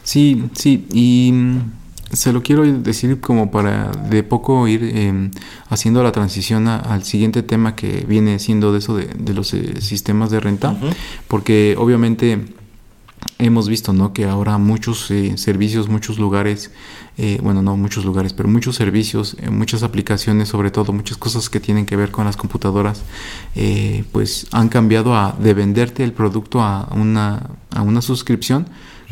Sí, 0.03 0.43
sí, 0.53 0.85
y 0.91 1.33
se 2.13 2.31
lo 2.31 2.43
quiero 2.43 2.63
decir 2.63 3.19
como 3.19 3.51
para 3.51 3.91
de 3.91 4.23
poco 4.23 4.67
ir 4.67 4.83
em, 4.83 5.31
haciendo 5.69 6.03
la 6.03 6.11
transición 6.11 6.67
al 6.67 7.03
siguiente 7.03 7.43
tema 7.43 7.75
que 7.75 8.05
viene 8.07 8.39
siendo 8.39 8.71
de 8.71 8.79
eso 8.79 8.95
de, 8.95 9.33
los 9.33 9.53
eh, 9.53 9.81
sistemas 9.81 10.29
de 10.29 10.39
renta, 10.39 10.75
porque 11.27 11.75
obviamente 11.77 12.45
hemos 13.39 13.67
visto 13.67 13.93
¿no? 13.93 14.13
que 14.13 14.25
ahora 14.25 14.57
muchos 14.57 15.09
eh, 15.09 15.37
servicios, 15.37 15.89
muchos 15.89 16.19
lugares, 16.19 16.71
eh, 17.17 17.39
bueno, 17.41 17.61
no 17.61 17.77
muchos 17.77 18.05
lugares, 18.05 18.33
pero 18.33 18.47
muchos 18.47 18.75
servicios, 18.75 19.35
muchas 19.49 19.81
aplicaciones, 19.81 20.49
sobre 20.49 20.71
todo 20.71 20.93
muchas 20.93 21.17
cosas 21.17 21.49
que 21.49 21.59
tienen 21.59 21.85
que 21.85 21.95
ver 21.95 22.11
con 22.11 22.25
las 22.25 22.37
computadoras, 22.37 23.01
pues 24.11 24.47
han 24.51 24.69
cambiado 24.69 25.15
a, 25.15 25.35
de 25.39 25.53
venderte 25.53 26.03
el 26.03 26.13
producto 26.13 26.61
a 26.61 26.89
una, 26.95 27.49
a 27.71 27.81
una 27.81 28.01
suscripción 28.01 28.67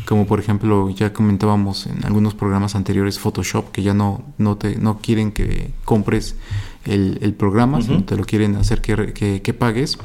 como 0.06 0.26
por 0.26 0.40
ejemplo 0.40 0.90
ya 0.90 1.12
comentábamos 1.12 1.86
en 1.86 2.04
algunos 2.04 2.34
programas 2.34 2.74
anteriores 2.74 3.18
Photoshop 3.18 3.70
que 3.70 3.82
ya 3.82 3.94
no 3.94 4.22
no 4.38 4.56
te 4.56 4.76
no 4.76 4.98
quieren 4.98 5.32
que 5.32 5.70
compres 5.84 6.36
el, 6.84 7.34
programa 7.34 7.78
te 8.06 8.16
lo 8.16 8.24
quieren 8.24 8.56
hacer 8.56 8.80
que, 8.80 9.40
que, 9.40 9.54
pagues. 9.54 9.98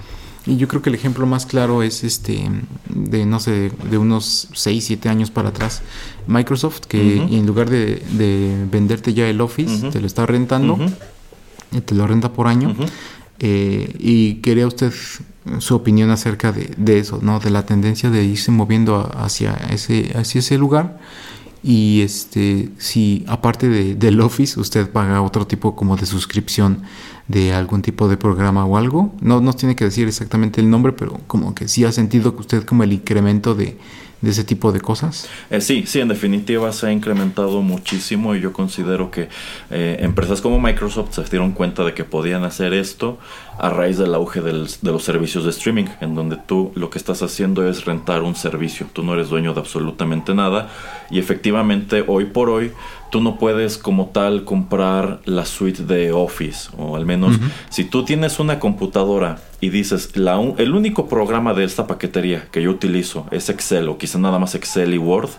Y 0.45 0.57
yo 0.57 0.67
creo 0.67 0.81
que 0.81 0.89
el 0.89 0.95
ejemplo 0.95 1.25
más 1.25 1.45
claro 1.45 1.83
es 1.83 2.03
este 2.03 2.49
de 2.87 3.25
no 3.25 3.39
sé 3.39 3.71
de 3.89 3.97
unos 3.97 4.47
6 4.53 4.85
7 4.85 5.09
años 5.09 5.29
para 5.31 5.49
atrás 5.49 5.81
Microsoft 6.27 6.81
que 6.87 7.17
en 7.17 7.45
lugar 7.45 7.69
de, 7.69 8.01
venderte 8.71 9.13
ya 9.13 9.27
el 9.27 9.41
Office 9.41 9.89
te 9.89 9.99
lo 9.99 10.07
está 10.07 10.25
rentando 10.25 10.77
te 11.85 11.95
lo 11.95 12.07
renta 12.07 12.31
por 12.31 12.47
año 12.47 12.73
eh, 13.39 13.95
y 13.99 14.35
quería 14.35 14.67
usted 14.67 14.93
su 15.59 15.75
opinión 15.75 16.09
acerca 16.11 16.51
de, 16.51 16.99
eso, 16.99 17.19
¿no? 17.21 17.39
De 17.39 17.49
la 17.49 17.65
tendencia 17.65 18.09
de 18.09 18.23
irse 18.23 18.51
moviendo 18.51 19.11
hacia 19.15 19.53
ese, 19.71 20.11
hacia 20.15 20.39
ese 20.39 20.57
lugar. 20.57 20.99
Y 21.63 22.01
este, 22.01 22.69
si 22.77 23.25
aparte 23.27 23.67
de, 23.67 23.95
del 23.95 24.21
Office, 24.21 24.59
usted 24.59 24.89
paga 24.89 25.21
otro 25.21 25.47
tipo 25.47 25.75
como 25.75 25.95
de 25.97 26.05
suscripción 26.05 26.83
de 27.27 27.53
algún 27.53 27.81
tipo 27.81 28.07
de 28.07 28.17
programa 28.17 28.65
o 28.65 28.77
algo. 28.77 29.13
No 29.21 29.41
nos 29.41 29.57
tiene 29.57 29.75
que 29.75 29.85
decir 29.85 30.07
exactamente 30.07 30.61
el 30.61 30.69
nombre, 30.69 30.93
pero 30.93 31.19
como 31.27 31.55
que 31.55 31.67
sí 31.67 31.83
ha 31.83 31.91
sentido 31.91 32.35
que 32.35 32.41
usted 32.41 32.63
como 32.63 32.83
el 32.83 32.93
incremento 32.93 33.55
de, 33.55 33.77
de 34.21 34.31
ese 34.31 34.43
tipo 34.43 34.71
de 34.71 34.81
cosas? 34.81 35.29
Eh, 35.49 35.61
sí, 35.61 35.83
sí, 35.85 35.99
en 35.99 36.07
definitiva 36.07 36.71
se 36.71 36.87
ha 36.87 36.91
incrementado 36.91 37.61
muchísimo 37.61 38.35
y 38.35 38.41
yo 38.41 38.53
considero 38.53 39.11
que 39.11 39.29
eh, 39.69 39.97
empresas 39.99 40.41
como 40.41 40.59
Microsoft 40.59 41.13
se 41.13 41.23
dieron 41.23 41.51
cuenta 41.51 41.83
de 41.83 41.93
que 41.93 42.03
podían 42.03 42.43
hacer 42.43 42.73
esto 42.73 43.17
a 43.59 43.69
raíz 43.69 43.97
del 43.97 44.13
auge 44.13 44.41
de 44.41 44.51
los 44.91 45.03
servicios 45.03 45.43
de 45.43 45.49
streaming, 45.49 45.85
en 46.01 46.15
donde 46.15 46.37
tú 46.37 46.71
lo 46.75 46.89
que 46.89 46.97
estás 46.97 47.21
haciendo 47.21 47.67
es 47.67 47.85
rentar 47.85 48.21
un 48.21 48.35
servicio, 48.35 48.87
tú 48.93 49.03
no 49.03 49.13
eres 49.13 49.29
dueño 49.29 49.53
de 49.53 49.59
absolutamente 49.59 50.33
nada 50.33 50.69
y 51.09 51.19
efectivamente 51.19 52.03
hoy 52.07 52.25
por 52.25 52.49
hoy 52.49 52.71
tú 53.09 53.21
no 53.21 53.37
puedes 53.37 53.77
como 53.77 54.07
tal 54.07 54.43
comprar 54.43 55.21
la 55.25 55.45
suite 55.45 55.83
de 55.83 56.11
Office 56.11 56.69
o 56.77 56.95
al 56.95 57.05
menos 57.05 57.37
si 57.69 57.83
tú 57.83 58.03
tienes 58.03 58.39
una 58.39 58.59
computadora 58.59 59.39
y 59.61 59.69
dices 59.69 60.15
la 60.15 60.39
el 60.57 60.75
único 60.75 61.07
programa 61.07 61.53
de 61.53 61.63
esta 61.63 61.87
paquetería 61.87 62.47
que 62.51 62.61
yo 62.61 62.71
utilizo 62.71 63.25
es 63.31 63.49
Excel 63.49 63.89
o 63.89 63.97
quizá 63.97 64.19
nada 64.19 64.39
más 64.39 64.55
Excel 64.55 64.93
y 64.93 64.97
Word 64.97 65.29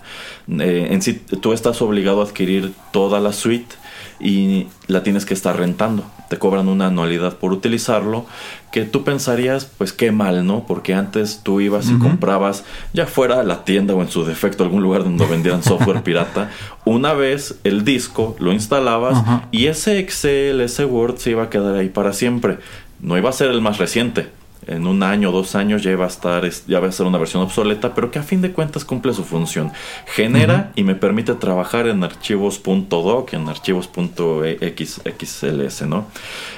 eh, 0.60 0.88
en 0.90 1.02
sí 1.02 1.14
tú 1.14 1.52
estás 1.52 1.82
obligado 1.82 2.20
a 2.20 2.24
adquirir 2.24 2.72
toda 2.92 3.20
la 3.20 3.32
suite 3.32 3.74
y 4.20 4.66
la 4.86 5.02
tienes 5.02 5.24
que 5.24 5.34
estar 5.34 5.56
rentando. 5.56 6.04
Te 6.28 6.38
cobran 6.38 6.68
una 6.68 6.86
anualidad 6.86 7.36
por 7.36 7.52
utilizarlo, 7.52 8.26
que 8.72 8.84
tú 8.84 9.04
pensarías, 9.04 9.64
pues 9.64 9.92
qué 9.92 10.12
mal, 10.12 10.46
¿no? 10.46 10.66
Porque 10.66 10.94
antes 10.94 11.40
tú 11.42 11.60
ibas 11.60 11.88
y 11.88 11.98
comprabas, 11.98 12.64
ya 12.92 13.06
fuera 13.06 13.42
la 13.42 13.64
tienda 13.64 13.94
o 13.94 14.02
en 14.02 14.10
su 14.10 14.24
defecto 14.24 14.62
algún 14.62 14.82
lugar 14.82 15.04
donde 15.04 15.26
vendieran 15.26 15.62
software 15.62 16.02
pirata, 16.04 16.50
una 16.84 17.14
vez 17.14 17.58
el 17.64 17.84
disco 17.84 18.36
lo 18.38 18.52
instalabas 18.52 19.22
y 19.50 19.66
ese 19.66 19.98
Excel, 19.98 20.60
ese 20.60 20.84
Word 20.84 21.16
se 21.16 21.30
iba 21.30 21.44
a 21.44 21.50
quedar 21.50 21.74
ahí 21.76 21.88
para 21.88 22.12
siempre. 22.12 22.58
No 23.00 23.16
iba 23.16 23.30
a 23.30 23.32
ser 23.32 23.50
el 23.50 23.60
más 23.60 23.78
reciente, 23.78 24.28
en 24.68 24.86
un 24.86 25.02
año 25.02 25.30
o 25.30 25.32
dos 25.32 25.54
años 25.54 25.82
ya 25.82 25.96
va 25.96 26.04
a 26.04 26.08
estar, 26.08 26.48
ya 26.66 26.80
va 26.80 26.88
a 26.88 26.92
ser 26.92 27.06
una 27.06 27.18
versión 27.18 27.42
obsoleta, 27.42 27.94
pero 27.94 28.10
que 28.10 28.18
a 28.18 28.22
fin 28.22 28.42
de 28.42 28.52
cuentas 28.52 28.84
cumple 28.84 29.14
su 29.14 29.24
función. 29.24 29.72
Genera 30.06 30.72
y 30.76 30.84
me 30.84 30.94
permite 30.94 31.34
trabajar 31.34 31.88
en 31.88 32.04
archivos 32.04 32.62
.doc, 32.62 33.32
en 33.32 33.48
archivos 33.48 33.88
.xls, 33.90 35.82
¿no? 35.86 36.06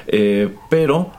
Eh, 0.09 0.53
pero, 0.69 1.13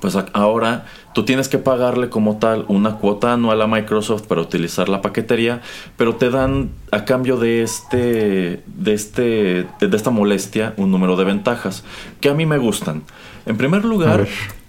pues 0.00 0.16
ahora 0.34 0.84
tú 1.14 1.24
tienes 1.24 1.48
que 1.48 1.58
pagarle 1.58 2.10
como 2.10 2.36
tal 2.36 2.66
una 2.68 2.96
cuota 2.96 3.32
anual 3.32 3.62
a 3.62 3.66
Microsoft 3.66 4.26
para 4.26 4.42
utilizar 4.42 4.88
la 4.88 5.00
paquetería, 5.00 5.62
pero 5.96 6.16
te 6.16 6.28
dan 6.28 6.70
a 6.90 7.04
cambio 7.04 7.38
de 7.38 7.62
este, 7.62 8.62
de 8.66 8.92
este, 8.92 9.66
de 9.80 9.96
esta 9.96 10.10
molestia 10.10 10.74
un 10.76 10.90
número 10.90 11.16
de 11.16 11.24
ventajas 11.24 11.84
que 12.20 12.28
a 12.28 12.34
mí 12.34 12.44
me 12.44 12.58
gustan. 12.58 13.04
En 13.46 13.56
primer 13.56 13.84
lugar, 13.84 14.26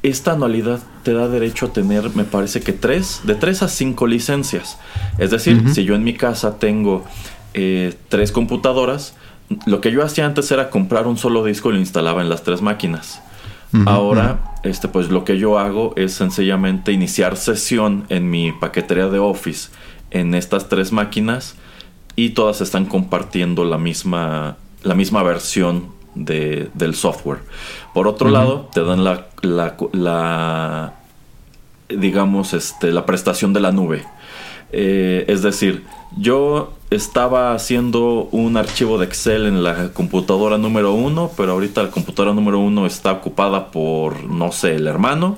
esta 0.10 0.34
anualidad 0.34 0.80
te 1.04 1.14
da 1.14 1.28
derecho 1.28 1.68
a 1.68 1.74
tener, 1.74 2.16
me 2.16 2.24
parece 2.24 2.62
que 2.62 2.74
tres, 2.74 3.22
de 3.24 3.36
tres 3.36 3.64
a 3.64 3.68
cinco 3.68 4.06
licencias. 4.06 4.78
Es 5.18 5.32
decir, 5.32 5.74
si 5.74 5.84
yo 5.84 5.96
en 5.96 6.04
mi 6.04 6.14
casa 6.14 6.60
tengo 6.60 7.04
eh, 7.54 7.94
tres 8.10 8.32
computadoras, 8.32 9.16
lo 9.66 9.82
que 9.82 9.92
yo 9.92 10.04
hacía 10.04 10.26
antes 10.26 10.52
era 10.52 10.70
comprar 10.70 11.08
un 11.08 11.18
solo 11.18 11.44
disco 11.44 11.70
y 11.70 11.74
lo 11.74 11.80
instalaba 11.80 12.22
en 12.22 12.30
las 12.30 12.44
tres 12.44 12.62
máquinas. 12.62 13.22
Ahora, 13.86 14.54
este, 14.64 14.88
pues 14.88 15.10
lo 15.10 15.26
que 15.26 15.38
yo 15.38 15.60
hago 15.60 15.94
es 15.98 16.14
sencillamente 16.14 16.94
iniciar 16.94 17.36
sesión 17.36 18.06
en 18.08 18.30
mi 18.30 18.54
paquetería 18.54 19.10
de 19.10 19.20
Office 19.20 19.70
en 20.12 20.34
estas 20.34 20.70
tres 20.70 20.94
máquinas 20.94 21.56
y 22.16 22.30
todas 22.30 22.62
están 22.62 22.86
compartiendo 22.86 23.66
la 23.66 23.78
misma, 23.78 24.56
la 24.84 24.96
misma 24.96 25.24
versión 25.24 25.88
de, 26.16 26.70
del 26.74 26.96
software. 26.96 27.40
Por 27.94 28.08
otro 28.08 28.30
lado, 28.30 28.70
te 28.74 28.82
dan 28.82 29.04
la, 29.04 29.28
la, 29.46 30.94
digamos, 31.90 32.54
este, 32.54 32.92
la 32.92 33.06
prestación 33.06 33.54
de 33.54 33.60
la 33.60 33.72
nube. 33.72 34.04
Eh, 34.72 35.26
es 35.28 35.42
decir, 35.42 35.86
yo 36.18 36.74
estaba 36.90 37.54
haciendo 37.54 38.28
un 38.32 38.58
archivo 38.58 38.98
de 38.98 39.06
Excel 39.06 39.46
en 39.46 39.64
la 39.64 39.90
computadora 39.90 40.58
número 40.58 40.94
uno, 40.94 41.32
pero 41.36 41.54
ahorita 41.54 41.84
la 41.84 41.92
computadora 41.92 42.34
número 42.34 42.60
uno 42.60 42.86
está 42.86 43.12
ocupada 43.12 43.72
por, 43.72 44.24
no 44.24 44.52
sé, 44.52 44.76
el 44.76 44.88
hermano. 44.88 45.38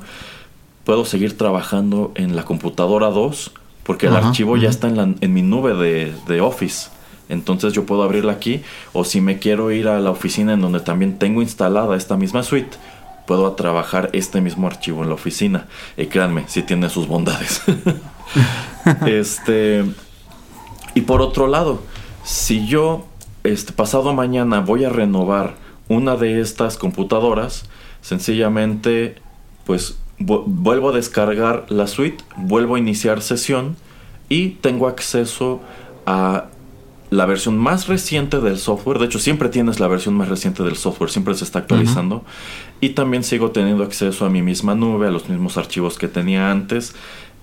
Puedo 0.84 1.06
seguir 1.06 1.38
trabajando 1.38 2.12
en 2.16 2.36
la 2.36 2.44
computadora 2.44 3.08
2 3.08 3.52
porque 3.84 4.08
el 4.08 4.16
archivo 4.16 4.58
ya 4.58 4.70
está 4.70 4.88
en, 4.88 4.98
la, 4.98 5.04
en 5.04 5.34
mi 5.34 5.42
nube 5.42 5.74
de, 5.74 6.14
de 6.28 6.42
Office. 6.42 6.90
Entonces 7.30 7.74
yo 7.74 7.86
puedo 7.86 8.04
abrirla 8.04 8.34
aquí 8.34 8.62
o 8.94 9.04
si 9.04 9.22
me 9.22 9.40
quiero 9.40 9.72
ir 9.72 9.88
a 9.88 10.00
la 10.00 10.12
oficina 10.12 10.54
en 10.54 10.62
donde 10.62 10.80
también 10.80 11.18
tengo 11.18 11.42
instalada 11.42 11.96
esta 11.96 12.18
misma 12.18 12.44
suite, 12.44 12.78
puedo 13.28 13.52
trabajar 13.54 14.10
este 14.14 14.42
mismo 14.42 14.66
archivo 14.66 15.04
en 15.04 15.10
la 15.10 15.16
oficina. 15.16 15.68
Y 15.98 16.08
créanme, 16.08 16.46
sí 16.48 16.64
tiene 16.64 16.90
sus 16.90 17.08
bondades. 17.08 17.62
este 19.06 19.86
y 20.96 21.02
por 21.02 21.22
otro 21.22 21.46
lado, 21.46 21.84
si 22.24 22.66
yo 22.66 23.06
este 23.44 23.72
pasado 23.72 24.14
mañana 24.14 24.62
voy 24.62 24.84
a 24.84 24.90
renovar 24.90 25.54
una 25.90 26.16
de 26.16 26.42
estas 26.42 26.78
computadoras, 26.78 27.70
sencillamente 28.02 29.16
pues 29.66 30.00
vuelvo 30.18 30.90
a 30.90 30.94
descargar 30.94 31.66
la 31.70 31.86
suite, 31.86 32.24
vuelvo 32.36 32.76
a 32.76 32.80
iniciar 32.80 33.22
sesión 33.22 33.76
y 34.30 34.50
tengo 34.62 34.88
acceso 34.88 35.62
a 36.06 36.46
la 37.10 37.26
versión 37.26 37.58
más 37.58 37.88
reciente 37.88 38.40
del 38.40 38.58
software. 38.58 39.00
De 39.00 39.06
hecho, 39.06 39.20
siempre 39.20 39.50
tienes 39.50 39.80
la 39.80 39.88
versión 39.88 40.16
más 40.16 40.28
reciente 40.28 40.64
del 40.64 40.76
software, 40.76 41.10
siempre 41.10 41.36
se 41.36 41.44
está 41.44 41.60
actualizando. 41.60 42.24
Y 42.82 42.90
también 42.90 43.24
sigo 43.24 43.52
teniendo 43.52 43.84
acceso 43.84 44.26
a 44.26 44.30
mi 44.30 44.42
misma 44.42 44.76
nube, 44.76 45.08
a 45.08 45.12
los 45.12 45.30
mismos 45.30 45.58
archivos 45.58 45.98
que 45.98 46.08
tenía 46.08 46.52
antes. 46.52 46.96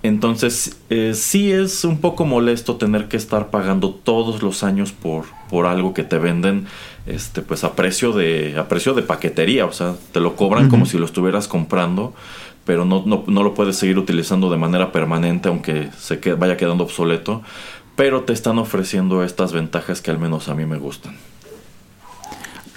Entonces, 0.03 0.77
eh, 0.91 1.13
sí 1.15 1.51
es 1.51 1.83
un 1.85 1.99
poco 1.99 2.27
molesto 2.27 2.77
tener 2.77 3.09
que 3.09 3.17
estar 3.17 3.49
pagando 3.49 3.89
todos 3.91 4.43
los 4.43 4.63
años 4.63 4.93
por, 4.93 5.25
por 5.49 5.65
algo 5.65 5.95
que 5.95 6.05
te 6.05 6.19
venden 6.19 6.67
este, 7.07 7.41
pues 7.41 7.65
a 7.65 7.75
precio 7.75 8.13
de, 8.13 8.57
a 8.59 8.69
precio 8.69 8.93
de 8.93 9.01
paquetería. 9.01 9.65
O 9.65 9.73
sea, 9.73 9.95
te 10.13 10.21
lo 10.21 10.37
cobran 10.37 10.69
como 10.69 10.85
si 10.85 10.99
lo 10.99 11.07
estuvieras 11.07 11.49
comprando, 11.49 12.13
pero 12.67 12.85
no, 12.85 13.03
no, 13.07 13.25
no, 13.27 13.43
lo 13.43 13.55
puedes 13.55 13.77
seguir 13.77 13.99
utilizando 13.99 14.51
de 14.51 14.59
manera 14.59 14.93
permanente, 14.93 15.49
aunque 15.49 15.89
se 15.99 16.21
que 16.21 16.35
vaya 16.35 16.59
quedando 16.59 16.85
obsoleto. 16.85 17.41
Pero 17.97 18.25
te 18.25 18.33
están 18.33 18.59
ofreciendo 18.59 19.23
estas 19.23 19.53
ventajas 19.53 20.01
que 20.01 20.11
al 20.11 20.19
menos 20.19 20.49
a 20.49 20.55
mí 20.55 20.67
me 20.67 20.79
gustan. 20.79 21.17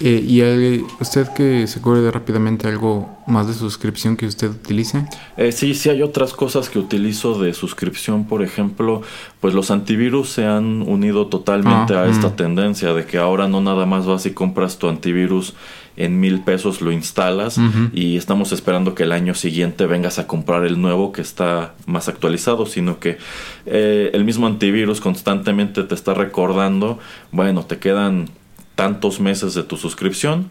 Eh, 0.00 0.24
¿Y 0.24 0.84
usted 1.00 1.26
que 1.28 1.66
se 1.66 1.80
acuerde 1.80 2.08
rápidamente 2.12 2.68
algo 2.68 3.18
más 3.26 3.48
de 3.48 3.54
suscripción 3.54 4.16
que 4.16 4.26
usted 4.26 4.50
utilice? 4.50 5.04
Eh, 5.36 5.50
sí, 5.50 5.74
sí 5.74 5.90
hay 5.90 6.02
otras 6.02 6.32
cosas 6.34 6.68
que 6.68 6.78
utilizo 6.78 7.40
de 7.40 7.52
suscripción. 7.52 8.24
Por 8.24 8.44
ejemplo, 8.44 9.02
pues 9.40 9.54
los 9.54 9.72
antivirus 9.72 10.28
se 10.28 10.46
han 10.46 10.82
unido 10.82 11.26
totalmente 11.26 11.94
ah, 11.94 12.02
a 12.02 12.08
esta 12.08 12.28
mm. 12.28 12.36
tendencia 12.36 12.94
de 12.94 13.06
que 13.06 13.18
ahora 13.18 13.48
no 13.48 13.60
nada 13.60 13.86
más 13.86 14.06
vas 14.06 14.24
y 14.26 14.30
compras 14.30 14.78
tu 14.78 14.88
antivirus 14.88 15.54
en 15.98 16.20
mil 16.20 16.40
pesos, 16.40 16.80
lo 16.80 16.92
instalas 16.92 17.60
y 17.92 18.16
estamos 18.16 18.52
esperando 18.52 18.94
que 18.94 19.02
el 19.02 19.10
año 19.10 19.34
siguiente 19.34 19.86
vengas 19.86 20.20
a 20.20 20.28
comprar 20.28 20.64
el 20.64 20.80
nuevo 20.80 21.10
que 21.10 21.20
está 21.20 21.74
más 21.86 22.08
actualizado, 22.08 22.66
sino 22.66 23.00
que 23.00 23.18
eh, 23.66 24.10
el 24.14 24.24
mismo 24.24 24.46
antivirus 24.46 25.00
constantemente 25.00 25.82
te 25.82 25.94
está 25.96 26.14
recordando, 26.14 27.00
bueno, 27.32 27.64
te 27.64 27.78
quedan 27.78 28.30
tantos 28.76 29.18
meses 29.18 29.54
de 29.54 29.64
tu 29.64 29.76
suscripción. 29.76 30.50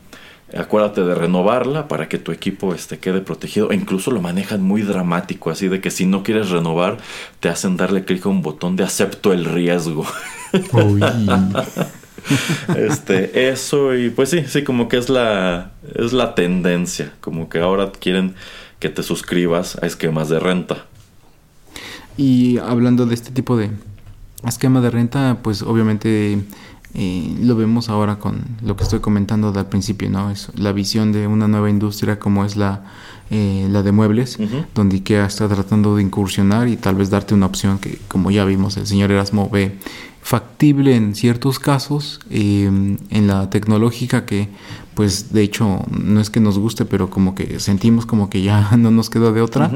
Acuérdate 0.56 1.04
de 1.04 1.16
renovarla 1.16 1.88
para 1.88 2.08
que 2.10 2.18
tu 2.18 2.32
equipo 2.32 2.74
este, 2.74 3.00
quede 3.00 3.22
protegido. 3.22 3.72
E 3.72 3.76
incluso 3.76 4.12
lo 4.12 4.22
manejan 4.22 4.62
muy 4.62 4.82
dramático, 4.82 5.50
así 5.50 5.70
de 5.70 5.80
que 5.80 5.92
si 5.92 6.06
no 6.06 6.24
quieres 6.24 6.50
renovar, 6.50 6.98
te 7.40 7.50
hacen 7.50 7.78
darle 7.78 8.04
clic 8.04 8.26
a 8.26 8.30
un 8.30 8.42
botón 8.42 8.76
de 8.76 8.84
acepto 8.84 9.32
el 9.32 9.46
riesgo. 9.46 10.06
este, 12.76 13.50
eso 13.50 13.96
y 13.96 14.10
pues 14.10 14.30
sí, 14.30 14.44
sí, 14.48 14.64
como 14.64 14.88
que 14.88 14.98
es 14.98 15.10
la, 15.10 15.72
es 15.96 16.14
la 16.14 16.36
tendencia. 16.36 17.14
Como 17.22 17.50
que 17.50 17.60
ahora 17.60 17.92
quieren 17.92 18.36
que 18.80 18.90
te 18.90 19.04
suscribas 19.04 19.78
a 19.82 19.86
esquemas 19.86 20.30
de 20.30 20.40
renta. 20.40 20.86
Y 22.18 22.58
hablando 22.58 23.06
de 23.06 23.14
este 23.14 23.32
tipo 23.32 23.58
de 23.58 23.72
esquema 24.46 24.82
de 24.82 24.90
renta, 24.90 25.38
pues 25.42 25.62
obviamente 25.62 26.40
lo 27.42 27.56
vemos 27.56 27.90
ahora 27.90 28.18
con 28.18 28.44
lo 28.64 28.76
que 28.76 28.84
estoy 28.84 29.00
comentando 29.00 29.54
al 29.56 29.68
principio, 29.68 30.10
¿no? 30.10 30.32
Es 30.32 30.50
la 30.56 30.72
visión 30.72 31.12
de 31.12 31.28
una 31.28 31.48
nueva 31.48 31.70
industria 31.70 32.18
como 32.18 32.44
es 32.44 32.56
la, 32.56 32.86
eh, 33.30 33.68
la 33.70 33.84
de 33.84 33.92
muebles, 33.92 34.40
donde 34.74 34.96
IKEA 34.96 35.26
está 35.26 35.48
tratando 35.48 35.96
de 35.96 36.02
incursionar 36.02 36.68
y 36.68 36.76
tal 36.76 36.96
vez 36.96 37.12
darte 37.12 37.36
una 37.36 37.46
opción 37.46 37.78
que, 37.78 38.00
como 38.08 38.32
ya 38.32 38.46
vimos, 38.46 38.78
el 38.78 38.88
señor 38.88 39.12
Erasmo 39.12 39.48
ve 39.50 39.78
factible 40.28 40.94
en 40.94 41.16
ciertos 41.16 41.58
casos, 41.58 42.20
eh, 42.30 42.66
en 42.66 43.28
la 43.28 43.50
tecnológica 43.50 44.26
que 44.26 44.50
pues 44.94 45.32
de 45.32 45.42
hecho 45.42 45.86
no 45.90 46.20
es 46.20 46.30
que 46.30 46.42
nos 46.42 46.60
guste, 46.60 46.84
pero 46.84 47.10
como 47.10 47.34
que 47.34 47.62
sentimos 47.62 48.06
como 48.06 48.30
que 48.30 48.42
ya 48.42 48.72
no 48.78 48.92
nos 48.92 49.10
queda 49.10 49.32
de 49.32 49.42
otra. 49.42 49.72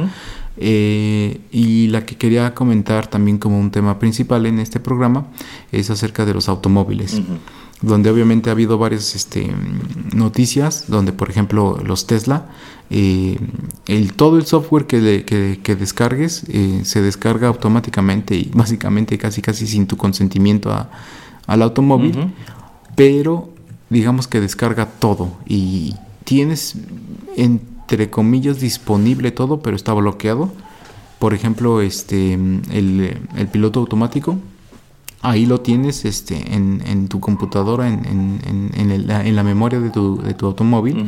Eh, 0.57 1.39
y 1.53 1.87
la 1.87 2.05
que 2.05 2.17
quería 2.17 2.53
comentar 2.53 3.07
también 3.07 3.37
como 3.37 3.57
un 3.57 3.71
tema 3.71 3.97
principal 3.97 4.45
en 4.45 4.59
este 4.59 4.81
programa 4.81 5.27
es 5.71 5.89
acerca 5.89 6.25
de 6.25 6.33
los 6.33 6.49
automóviles. 6.49 7.21
Donde 7.81 8.09
obviamente 8.09 8.49
ha 8.49 8.51
habido 8.51 8.77
varias 8.77 9.15
este, 9.15 9.55
noticias, 10.13 10.89
donde 10.89 11.13
por 11.13 11.29
ejemplo 11.29 11.79
los 11.81 12.07
Tesla, 12.07 12.49
eh, 12.91 13.37
el, 13.87 14.13
todo 14.13 14.37
el 14.37 14.45
software 14.45 14.85
que, 14.85 15.59
que, 15.63 15.75
descargues 15.75 16.43
eh, 16.49 16.81
se 16.83 17.01
descarga 17.01 17.47
automáticamente 17.47 18.35
y 18.35 18.51
básicamente 18.53 19.17
casi 19.17 19.41
casi 19.41 19.65
sin 19.65 19.87
tu 19.87 19.97
consentimiento 19.97 20.71
al 21.47 21.61
automóvil, 21.61 22.33
pero 22.95 23.49
digamos 23.89 24.27
que 24.27 24.41
descarga 24.41 24.85
todo 24.85 25.31
y 25.47 25.95
tienes 26.25 26.75
en 27.37 27.71
entre 27.91 28.09
comillas 28.09 28.61
disponible 28.61 29.31
todo, 29.31 29.59
pero 29.61 29.75
está 29.75 29.91
bloqueado. 29.91 30.49
Por 31.19 31.33
ejemplo, 31.33 31.81
este 31.81 32.33
el, 32.33 33.49
piloto 33.51 33.81
automático, 33.81 34.37
ahí 35.21 35.45
lo 35.45 35.59
tienes 35.59 36.05
este, 36.05 36.55
en, 36.55 37.09
tu 37.09 37.19
computadora, 37.19 37.89
en, 37.89 38.39
en, 38.73 39.35
la 39.35 39.43
memoria 39.43 39.81
de 39.81 39.89
tu, 39.89 40.21
de 40.21 40.33
tu 40.33 40.45
automóvil. 40.45 41.05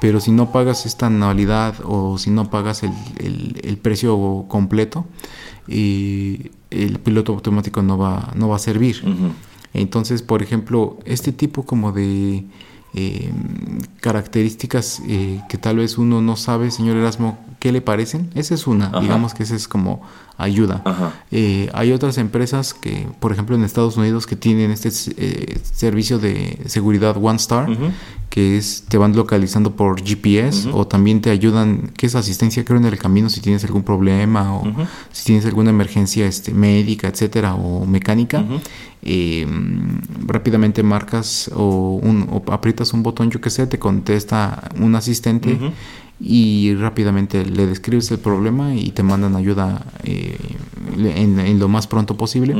Pero 0.00 0.20
si 0.20 0.30
no 0.30 0.52
pagas 0.52 0.86
esta 0.86 1.06
anualidad 1.06 1.74
o 1.84 2.18
si 2.18 2.30
no 2.30 2.50
pagas 2.50 2.82
el, 2.82 2.92
el, 3.62 3.78
precio 3.78 4.44
completo, 4.48 5.06
eh, 5.68 6.50
el 6.70 6.98
piloto 6.98 7.32
automático 7.32 7.82
no 7.82 7.96
va, 7.96 8.32
no 8.34 8.48
va 8.48 8.56
a 8.56 8.58
servir. 8.58 9.02
Entonces, 9.72 10.22
por 10.22 10.42
ejemplo, 10.42 10.98
este 11.04 11.32
tipo 11.32 11.64
como 11.64 11.92
de 11.92 12.44
eh, 12.94 13.30
características 14.00 15.02
eh, 15.06 15.42
que 15.48 15.58
tal 15.58 15.76
vez 15.76 15.98
uno 15.98 16.22
no 16.22 16.36
sabe, 16.36 16.70
señor 16.70 16.96
Erasmo, 16.96 17.38
¿qué 17.66 17.72
le 17.72 17.80
parecen? 17.80 18.30
Esa 18.36 18.54
es 18.54 18.68
una, 18.68 18.92
digamos 19.00 19.34
que 19.34 19.42
esa 19.42 19.56
es 19.56 19.66
como 19.66 20.00
ayuda. 20.38 20.84
Eh, 21.32 21.68
hay 21.74 21.90
otras 21.90 22.16
empresas 22.16 22.74
que, 22.74 23.08
por 23.18 23.32
ejemplo, 23.32 23.56
en 23.56 23.64
Estados 23.64 23.96
Unidos 23.96 24.24
que 24.24 24.36
tienen 24.36 24.70
este 24.70 24.92
servicio 24.92 26.20
de 26.20 26.60
seguridad 26.66 27.16
One 27.16 27.38
Star, 27.38 27.68
que 28.30 28.56
es 28.56 28.84
te 28.88 28.98
van 28.98 29.16
localizando 29.16 29.74
por 29.74 30.00
GPS 30.00 30.68
o 30.72 30.86
también 30.86 31.20
te 31.20 31.30
ayudan, 31.30 31.90
que 31.96 32.06
es 32.06 32.14
asistencia 32.14 32.64
creo 32.64 32.78
en 32.78 32.84
el 32.84 32.98
camino 32.98 33.28
si 33.30 33.40
tienes 33.40 33.64
algún 33.64 33.82
problema 33.82 34.54
o 34.54 34.62
si 35.10 35.24
tienes 35.24 35.44
alguna 35.44 35.70
emergencia 35.70 36.24
este, 36.24 36.52
médica, 36.52 37.08
etcétera, 37.08 37.56
o 37.56 37.84
mecánica 37.84 38.44
eh, 39.02 39.46
rápidamente 40.26 40.82
marcas 40.82 41.50
o, 41.54 42.00
un, 42.02 42.42
aprietas 42.50 42.92
un 42.92 43.02
botón, 43.02 43.30
yo 43.30 43.40
que 43.40 43.50
sé, 43.50 43.66
te 43.66 43.78
contesta 43.78 44.70
un 44.80 44.94
asistente 44.96 45.58
y 46.18 46.74
rápidamente 46.74 47.44
le 47.44 47.66
describes 47.66 48.10
el 48.10 48.18
problema 48.18 48.74
y 48.74 48.90
te 48.90 49.02
mandan 49.02 49.36
ayuda 49.36 49.84
eh, 50.04 50.38
en, 50.96 51.58
lo 51.58 51.68
más 51.68 51.86
pronto 51.86 52.16
posible. 52.16 52.54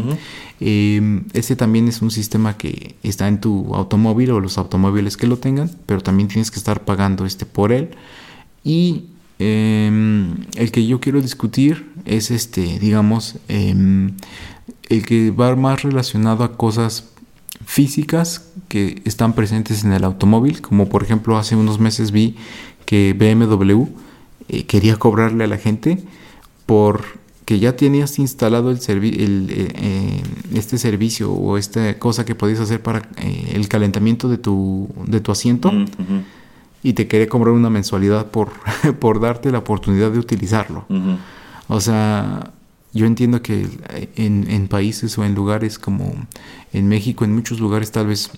Eh, 0.60 1.22
este 1.32 1.56
también 1.56 1.88
es 1.88 2.02
un 2.02 2.10
sistema 2.10 2.58
que 2.58 2.96
está 3.02 3.28
en 3.28 3.40
tu 3.40 3.74
automóvil 3.74 4.32
o 4.32 4.40
los 4.40 4.58
automóviles 4.58 5.16
que 5.16 5.26
lo 5.26 5.38
tengan, 5.38 5.70
pero 5.86 6.02
también 6.02 6.28
tienes 6.28 6.50
que 6.50 6.58
estar 6.58 6.84
pagando 6.84 7.24
este 7.24 7.46
por 7.46 7.72
él. 7.72 7.90
Y 8.62 9.04
em, 9.38 10.34
el 10.56 10.70
que 10.70 10.86
yo 10.86 11.00
quiero 11.00 11.22
discutir 11.22 11.90
es 12.04 12.30
este, 12.30 12.78
digamos, 12.78 13.36
em, 13.48 14.12
el 14.90 15.06
que 15.06 15.30
va 15.30 15.56
más 15.56 15.82
relacionado 15.82 16.44
a 16.44 16.56
cosas 16.58 17.04
físicas 17.64 18.48
que 18.68 19.00
están 19.04 19.32
presentes 19.34 19.82
en 19.82 19.92
el 19.92 20.04
automóvil, 20.04 20.60
como 20.60 20.88
por 20.88 21.02
ejemplo 21.02 21.38
hace 21.38 21.56
unos 21.56 21.80
meses 21.80 22.12
vi 22.12 22.36
que 22.86 23.12
BMW 23.12 23.84
eh, 24.48 24.64
quería 24.64 24.96
cobrarle 24.96 25.44
a 25.44 25.46
la 25.46 25.58
gente 25.58 25.98
por 26.64 27.02
que 27.44 27.60
ya 27.60 27.76
tenías 27.76 28.18
instalado 28.18 28.70
el, 28.70 28.78
el 28.88 29.50
eh, 29.50 29.72
eh, 29.76 30.22
este 30.54 30.78
servicio 30.78 31.32
o 31.32 31.58
esta 31.58 31.98
cosa 31.98 32.24
que 32.24 32.34
podías 32.34 32.58
hacer 32.58 32.82
para 32.82 33.08
el 33.18 33.68
calentamiento 33.68 34.28
de 34.28 34.38
tu, 34.38 34.88
de 35.06 35.20
tu 35.20 35.30
asiento 35.30 35.70
y 36.82 36.94
te 36.94 37.06
quería 37.06 37.28
cobrar 37.28 37.54
una 37.54 37.70
mensualidad 37.70 38.26
por, 38.26 38.50
por 39.00 39.20
darte 39.20 39.52
la 39.52 39.58
oportunidad 39.58 40.10
de 40.10 40.18
utilizarlo. 40.18 40.86
O 41.68 41.80
sea, 41.80 42.52
yo 42.92 43.06
entiendo 43.06 43.42
que 43.42 43.68
en, 44.16 44.68
países 44.68 45.16
o 45.18 45.24
en 45.24 45.34
lugares 45.34 45.78
como 45.78 46.14
en 46.72 46.88
México, 46.88 47.24
en 47.24 47.34
muchos 47.34 47.60
lugares 47.60 47.92
tal 47.92 48.06
vez 48.08 48.30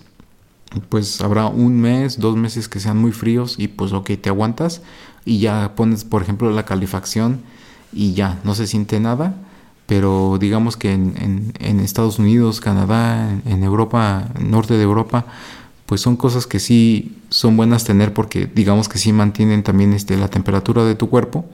pues 0.88 1.20
habrá 1.20 1.46
un 1.46 1.80
mes, 1.80 2.18
dos 2.18 2.36
meses 2.36 2.68
que 2.68 2.80
sean 2.80 2.98
muy 2.98 3.12
fríos 3.12 3.56
y 3.58 3.68
pues 3.68 3.92
ok, 3.92 4.10
te 4.20 4.28
aguantas 4.28 4.82
y 5.24 5.38
ya 5.40 5.74
pones 5.74 6.04
por 6.04 6.22
ejemplo 6.22 6.50
la 6.50 6.64
calefacción 6.64 7.40
y 7.92 8.12
ya, 8.14 8.38
no 8.44 8.54
se 8.54 8.66
siente 8.66 9.00
nada, 9.00 9.34
pero 9.86 10.36
digamos 10.38 10.76
que 10.76 10.92
en, 10.92 11.80
Estados 11.80 12.18
Unidos, 12.18 12.60
Canadá, 12.60 13.30
en, 13.46 13.62
Europa, 13.62 14.28
norte 14.38 14.74
de 14.74 14.82
Europa, 14.82 15.24
pues 15.86 16.02
son 16.02 16.16
cosas 16.16 16.46
que 16.46 16.58
sí 16.58 17.16
son 17.30 17.56
buenas 17.56 17.84
tener 17.84 18.12
porque 18.12 18.46
digamos 18.46 18.90
que 18.90 18.98
sí 18.98 19.12
mantienen 19.12 19.62
también 19.62 19.94
este, 19.94 20.16
la 20.18 20.28
temperatura 20.28 20.84
de 20.84 20.94
tu 20.94 21.08
cuerpo 21.08 21.46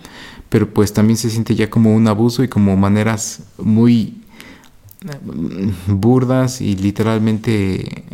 pero 0.55 0.70
pues 0.72 0.92
también 0.92 1.16
se 1.16 1.31
siente 1.31 1.57
ya 1.57 1.68
como 1.68 1.94
un 1.94 2.07
abuso 2.07 2.44
y 2.44 2.48
como 2.48 2.77
maneras 2.77 3.40
muy 3.59 4.22
burdas 5.87 6.61
y 6.61 6.77
literalmente 6.77 8.05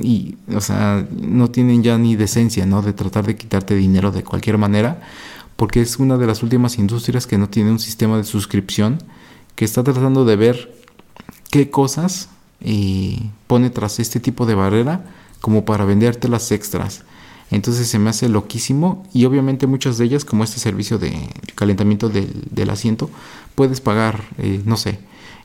y 0.00 0.36
o 0.54 0.60
sea 0.60 1.06
no 1.20 1.50
tienen 1.50 1.82
ya 1.82 1.98
ni 1.98 2.14
decencia 2.14 2.64
no 2.64 2.80
de 2.82 2.92
tratar 2.92 3.26
de 3.26 3.36
quitarte 3.36 3.74
dinero 3.74 4.12
de 4.12 4.22
cualquier 4.22 4.56
manera 4.56 5.00
porque 5.56 5.80
es 5.80 5.98
una 5.98 6.16
de 6.16 6.26
las 6.26 6.44
últimas 6.44 6.78
industrias 6.78 7.26
que 7.26 7.38
no 7.38 7.48
tiene 7.48 7.72
un 7.72 7.80
sistema 7.80 8.16
de 8.16 8.24
suscripción 8.24 8.98
que 9.56 9.64
está 9.64 9.82
tratando 9.82 10.24
de 10.24 10.36
ver 10.36 10.72
qué 11.50 11.70
cosas 11.70 12.28
y 12.60 13.30
pone 13.46 13.70
tras 13.70 13.98
este 13.98 14.20
tipo 14.20 14.46
de 14.46 14.54
barrera 14.54 15.04
como 15.40 15.64
para 15.64 15.84
venderte 15.84 16.28
las 16.28 16.52
extras. 16.52 17.02
Entonces 17.50 17.88
se 17.88 17.98
me 17.98 18.10
hace 18.10 18.28
loquísimo 18.28 19.06
y 19.12 19.24
obviamente 19.24 19.66
muchas 19.66 19.96
de 19.96 20.04
ellas, 20.04 20.24
como 20.24 20.44
este 20.44 20.60
servicio 20.60 20.98
de 20.98 21.28
calentamiento 21.54 22.08
del, 22.08 22.70
asiento, 22.70 23.10
puedes 23.54 23.80
pagar, 23.80 24.22
eh, 24.38 24.62
no 24.64 24.76
sé, 24.76 24.98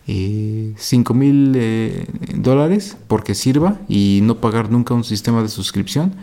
eh, 0.08 0.74
5 0.78 1.14
mil 1.14 1.54
eh, 1.56 2.06
dólares 2.36 2.98
porque 3.08 3.36
sirva 3.36 3.80
y 3.88 4.20
no 4.24 4.38
pagar 4.38 4.72
nunca 4.72 4.94
un 4.94 5.04
sistema 5.04 5.42
de 5.42 5.50
suscripción 5.50 6.14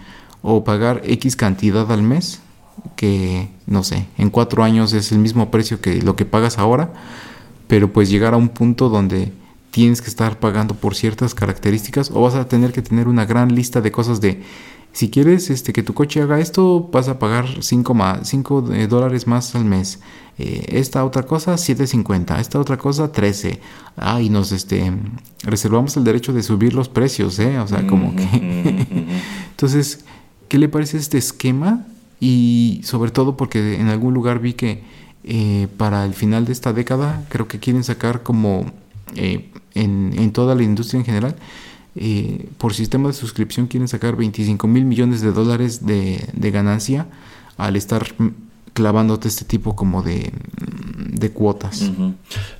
o 0.42 0.64
pagar 0.64 1.02
X 1.04 1.36
cantidad 1.36 1.90
al 1.90 2.02
mes 2.02 2.40
que 2.96 3.48
no 3.66 3.82
sé, 3.82 4.06
en 4.18 4.30
cuatro 4.30 4.64
años 4.64 4.92
es 4.92 5.12
el 5.12 5.18
mismo 5.18 5.50
precio 5.50 5.80
que 5.80 6.02
lo 6.02 6.16
que 6.16 6.24
pagas 6.24 6.58
ahora, 6.58 6.92
pero 7.68 7.92
pues 7.92 8.10
llegar 8.10 8.34
a 8.34 8.36
un 8.36 8.48
punto 8.48 8.88
donde 8.88 9.32
tienes 9.70 10.02
que 10.02 10.08
estar 10.08 10.38
pagando 10.38 10.74
por 10.74 10.94
ciertas 10.94 11.34
características 11.34 12.10
o 12.12 12.22
vas 12.22 12.34
a 12.34 12.48
tener 12.48 12.72
que 12.72 12.82
tener 12.82 13.06
una 13.08 13.24
gran 13.24 13.54
lista 13.54 13.80
de 13.80 13.92
cosas 13.92 14.20
de 14.20 14.42
si 14.92 15.08
quieres 15.08 15.50
este, 15.50 15.72
que 15.72 15.82
tu 15.82 15.94
coche 15.94 16.20
haga 16.20 16.40
esto, 16.40 16.88
vas 16.92 17.08
a 17.08 17.18
pagar 17.18 17.46
5 17.60 17.96
cinco, 18.22 18.72
eh, 18.72 18.86
dólares 18.88 19.26
más 19.26 19.54
al 19.54 19.64
mes. 19.64 20.00
Eh, 20.38 20.64
esta 20.68 21.04
otra 21.04 21.22
cosa, 21.24 21.54
7.50. 21.54 22.40
Esta 22.40 22.58
otra 22.58 22.76
cosa, 22.76 23.12
13. 23.12 23.60
Ah, 23.96 24.20
y 24.20 24.30
nos 24.30 24.52
este, 24.52 24.92
reservamos 25.44 25.96
el 25.96 26.04
derecho 26.04 26.32
de 26.32 26.42
subir 26.42 26.74
los 26.74 26.88
precios, 26.88 27.38
¿eh? 27.38 27.58
O 27.60 27.68
sea, 27.68 27.86
como 27.86 28.16
que... 28.16 28.26
Entonces, 29.50 30.04
¿qué 30.48 30.58
le 30.58 30.68
parece 30.68 30.96
este 30.96 31.18
esquema? 31.18 31.86
Y 32.18 32.80
sobre 32.82 33.12
todo 33.12 33.36
porque 33.36 33.78
en 33.78 33.88
algún 33.88 34.12
lugar 34.12 34.40
vi 34.40 34.54
que 34.54 34.82
eh, 35.22 35.68
para 35.76 36.04
el 36.04 36.14
final 36.14 36.46
de 36.46 36.52
esta 36.52 36.72
década 36.72 37.24
creo 37.28 37.46
que 37.46 37.58
quieren 37.58 37.84
sacar 37.84 38.22
como 38.22 38.66
en, 39.14 39.50
en 39.74 40.32
toda 40.32 40.54
la 40.54 40.62
industria 40.62 40.98
en 40.98 41.04
general 41.04 41.36
eh, 41.96 42.48
por 42.58 42.74
sistema 42.74 43.08
de 43.08 43.14
suscripción 43.14 43.66
quieren 43.66 43.88
sacar 43.88 44.16
25 44.16 44.66
mil 44.68 44.84
millones 44.84 45.20
de 45.20 45.32
dólares 45.32 45.84
de, 45.84 46.50
ganancia 46.52 47.06
al 47.56 47.76
estar 47.76 48.06
clavándote 48.72 49.28
este 49.28 49.44
tipo 49.44 49.76
como 49.76 50.02
de, 50.02 50.32
de 51.20 51.30
cuotas. 51.30 51.90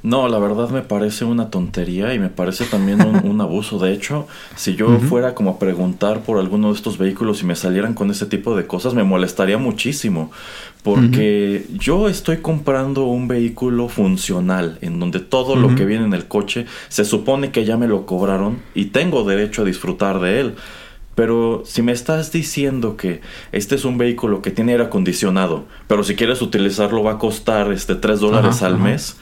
No, 0.03 0.29
la 0.29 0.39
verdad 0.39 0.71
me 0.71 0.83
parece 0.83 1.25
una 1.25 1.51
tontería 1.51 2.15
y 2.15 2.19
me 2.19 2.29
parece 2.29 2.65
también 2.65 3.01
un, 3.01 3.41
abuso. 3.41 3.79
De 3.79 3.93
hecho, 3.93 4.27
si 4.57 4.77
yo 4.77 4.99
fuera 4.99 5.35
como 5.35 5.51
a 5.51 5.59
preguntar 5.59 6.21
por 6.21 6.39
alguno 6.39 6.69
de 6.69 6.75
estos 6.75 6.99
vehículos 6.99 7.43
y 7.43 7.47
me 7.47 7.57
salieran 7.57 7.95
con 7.95 8.11
ese 8.11 8.27
tipo 8.27 8.57
de 8.57 8.67
cosas, 8.67 8.95
me 8.95 9.05
molestaría 9.05 9.59
muchísimo. 9.59 10.31
Porque 10.83 11.67
yo 11.79 12.09
estoy 12.09 12.39
comprando 12.39 13.05
un 13.05 13.29
vehículo 13.29 13.89
funcional, 13.89 14.79
en 14.81 14.99
donde 14.99 15.21
todo 15.21 15.55
lo 15.55 15.75
que 15.75 15.85
viene 15.85 16.07
en 16.07 16.15
el 16.15 16.27
coche 16.27 16.65
se 16.89 17.05
supone 17.05 17.51
que 17.51 17.67
ya 17.67 17.77
me 17.77 17.87
lo 17.87 18.07
cobraron 18.07 18.61
y 18.75 18.87
tengo 18.87 19.25
derecho 19.25 19.63
a 19.63 19.67
disfrutar 19.67 20.21
de 20.21 20.41
él. 20.41 20.55
Pero 21.15 21.63
si 21.67 21.83
me 21.83 21.93
estás 21.93 22.33
diciendo 22.33 22.97
que 22.97 23.21
este 23.53 23.75
es 23.75 23.85
un 23.85 23.99
vehículo 23.99 24.43
que 24.43 24.51
tiene 24.51 24.73
aire 24.73 24.85
acondicionado, 24.85 25.65
pero 25.87 26.03
si 26.05 26.15
quieres 26.15 26.41
utilizarlo 26.41 27.03
va 27.03 27.13
a 27.13 27.19
costar 27.19 27.73
este 27.73 27.95
3 27.95 28.21
dólares 28.21 28.63
al 28.63 28.79
mes, 28.79 29.17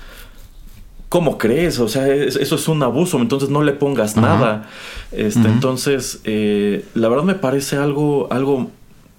¿cómo 1.08 1.38
crees? 1.38 1.78
O 1.78 1.88
sea, 1.88 2.06
eso 2.06 2.54
es 2.54 2.68
un 2.68 2.82
abuso, 2.82 3.18
entonces 3.18 3.48
no 3.48 3.62
le 3.62 3.72
pongas 3.72 4.16
nada. 4.16 4.68
Este, 5.12 5.48
Entonces, 5.48 6.20
eh, 6.24 6.84
la 6.94 7.08
verdad 7.08 7.24
me 7.24 7.34
parece 7.34 7.76
algo, 7.76 8.28
algo 8.30 8.70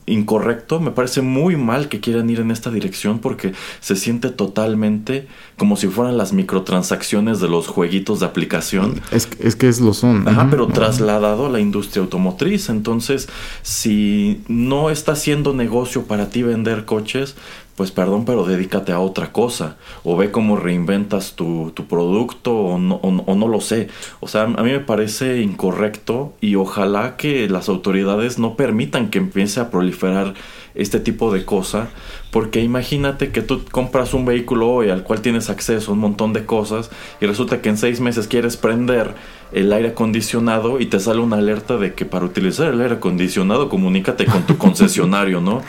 incorrecto, 0.10 0.80
me 0.80 0.92
parece 0.92 1.22
muy 1.22 1.56
mal 1.56 1.88
que 1.88 2.00
quieran 2.00 2.30
ir 2.30 2.40
en 2.40 2.52
esta 2.52 2.72
dirección 2.72 3.20
porque 3.20 3.54
se 3.80 3.96
siente 3.96 4.30
totalmente 4.30 5.28
como 5.58 5.76
si 5.76 5.88
fueran 5.88 6.18
las 6.18 6.34
microtransacciones 6.34 7.40
de 7.40 7.48
los 7.48 7.68
jueguitos 7.68 8.20
de 8.20 8.26
aplicación. 8.26 9.02
Es, 9.12 9.30
es 9.40 9.56
que 9.56 9.70
es 9.70 9.80
lo 9.80 9.94
son. 9.94 10.28
Ajá, 10.28 10.48
pero 10.50 10.68
trasladado 10.68 11.46
a 11.46 11.50
la 11.50 11.60
industria 11.60 12.04
automotriz. 12.04 12.70
Entonces, 12.70 13.30
si 13.62 14.42
no 14.48 14.90
está 14.90 15.14
haciendo 15.14 15.54
negocio 15.54 16.04
para 16.04 16.30
ti 16.30 16.44
vender 16.44 16.86
coches, 16.86 17.36
pues 17.80 17.92
perdón, 17.92 18.26
pero 18.26 18.44
dedícate 18.44 18.92
a 18.92 19.00
otra 19.00 19.32
cosa. 19.32 19.78
O 20.04 20.18
ve 20.18 20.32
cómo 20.32 20.58
reinventas 20.58 21.38
tu, 21.38 21.74
producto 21.88 22.54
o 22.54 22.78
no, 22.78 22.96
o, 22.96 23.36
no, 23.36 23.48
lo 23.48 23.62
sé. 23.62 23.88
O 24.20 24.28
sea, 24.28 24.42
a 24.42 24.48
mí 24.48 24.70
me 24.70 24.82
parece 24.82 25.40
incorrecto 25.40 26.34
y 26.42 26.56
ojalá 26.56 27.16
que 27.16 27.48
las 27.48 27.70
autoridades 27.70 28.38
no 28.38 28.58
permitan 28.58 29.10
que 29.10 29.20
empiece 29.20 29.62
a 29.62 29.72
proliferar 29.72 30.34
este 30.76 31.00
tipo 31.00 31.32
de 31.32 31.46
cosa. 31.46 31.88
Porque 32.32 32.62
imagínate 32.62 33.32
que 33.32 33.42
tú 33.42 33.64
compras 33.72 34.14
un 34.14 34.26
vehículo 34.26 34.70
hoy 34.70 34.90
al 34.90 35.04
cual 35.04 35.22
tienes 35.22 35.50
acceso 35.50 35.92
a 35.92 35.94
un 35.94 36.02
montón 36.02 36.34
de 36.34 36.46
cosas 36.46 36.92
y 37.22 37.28
resulta 37.28 37.62
que 37.62 37.70
en 37.70 37.78
seis 37.78 38.02
meses 38.02 38.28
quieres 38.28 38.58
prender 38.58 39.16
el 39.52 39.72
aire 39.72 39.90
acondicionado 39.90 40.80
y 40.80 40.88
te 40.88 41.00
sale 41.00 41.22
una 41.22 41.38
alerta 41.38 41.78
de 41.78 41.94
que 41.94 42.06
para 42.06 42.26
utilizar 42.26 42.74
el 42.74 42.82
aire 42.82 42.96
acondicionado 42.96 43.70
comunícate 43.70 44.26
con 44.26 44.44
tu 44.44 44.58
concesionario, 44.60 45.40
¿no? 45.42 45.64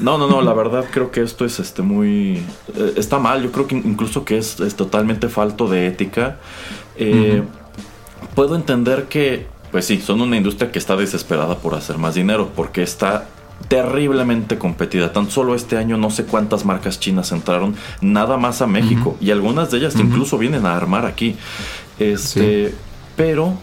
No, 0.00 0.18
no, 0.18 0.26
no, 0.26 0.40
la 0.40 0.52
verdad 0.52 0.86
creo 0.90 1.10
que 1.10 1.22
esto 1.22 1.44
es 1.44 1.58
este 1.58 1.82
muy... 1.82 2.38
Eh, 2.74 2.94
está 2.96 3.18
mal, 3.18 3.42
yo 3.42 3.52
creo 3.52 3.66
que 3.66 3.76
incluso 3.76 4.24
que 4.24 4.38
es, 4.38 4.56
totalmente 4.76 5.28
falto 5.28 5.68
de 5.68 5.86
ética. 5.86 6.38
Eh, 6.96 7.42
puedo 8.34 8.56
entender 8.56 9.04
que, 9.04 9.46
pues 9.70 9.86
sí, 9.86 10.00
son 10.00 10.20
una 10.20 10.36
industria 10.36 10.72
que 10.72 10.78
está 10.78 10.96
desesperada 10.96 11.58
por 11.58 11.74
hacer 11.74 11.98
más 11.98 12.14
dinero, 12.14 12.50
porque 12.54 12.82
está 12.82 13.26
terriblemente 13.68 14.58
competida. 14.58 15.12
Tan 15.12 15.30
solo 15.30 15.54
este 15.54 15.76
año 15.76 15.96
no 15.96 16.10
sé 16.10 16.24
cuántas 16.24 16.64
marcas 16.64 16.98
chinas 16.98 17.30
entraron 17.32 17.74
nada 18.00 18.36
más 18.36 18.62
a 18.62 18.66
México 18.66 19.16
y 19.20 19.30
algunas 19.30 19.70
de 19.70 19.78
ellas 19.78 19.96
incluso 19.96 20.38
vienen 20.38 20.66
a 20.66 20.76
armar 20.76 21.04
aquí. 21.04 21.36
Este, 21.98 22.74
pero 23.16 23.58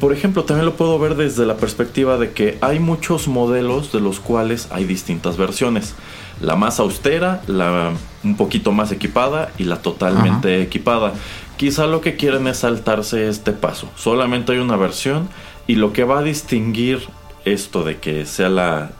por 0.00 0.12
ejemplo, 0.12 0.44
también 0.44 0.66
lo 0.66 0.74
puedo 0.74 0.98
ver 0.98 1.14
desde 1.14 1.46
la 1.46 1.56
perspectiva 1.56 2.18
de 2.18 2.32
que 2.32 2.58
hay 2.60 2.80
muchos 2.80 3.28
modelos 3.28 3.92
de 3.92 4.00
los 4.00 4.20
cuales 4.20 4.68
hay 4.70 4.84
distintas 4.84 5.36
versiones. 5.36 5.94
La 6.40 6.56
más 6.56 6.80
austera, 6.80 7.42
la 7.46 7.92
un 8.24 8.36
poquito 8.36 8.72
más 8.72 8.90
equipada 8.90 9.52
y 9.58 9.64
la 9.64 9.82
totalmente 9.82 10.62
equipada. 10.62 11.12
Quizá 11.56 11.86
lo 11.86 12.00
que 12.00 12.16
quieren 12.16 12.46
es 12.48 12.58
saltarse 12.58 13.28
este 13.28 13.52
paso. 13.52 13.88
Solamente 13.96 14.52
hay 14.52 14.58
una 14.58 14.76
versión 14.76 15.28
y 15.66 15.76
lo 15.76 15.92
que 15.92 16.04
va 16.04 16.18
a 16.18 16.22
distinguir 16.22 17.06
esto 17.44 17.84
de 17.84 17.98
que 17.98 18.26
sea 18.26 18.48
la, 18.48 18.90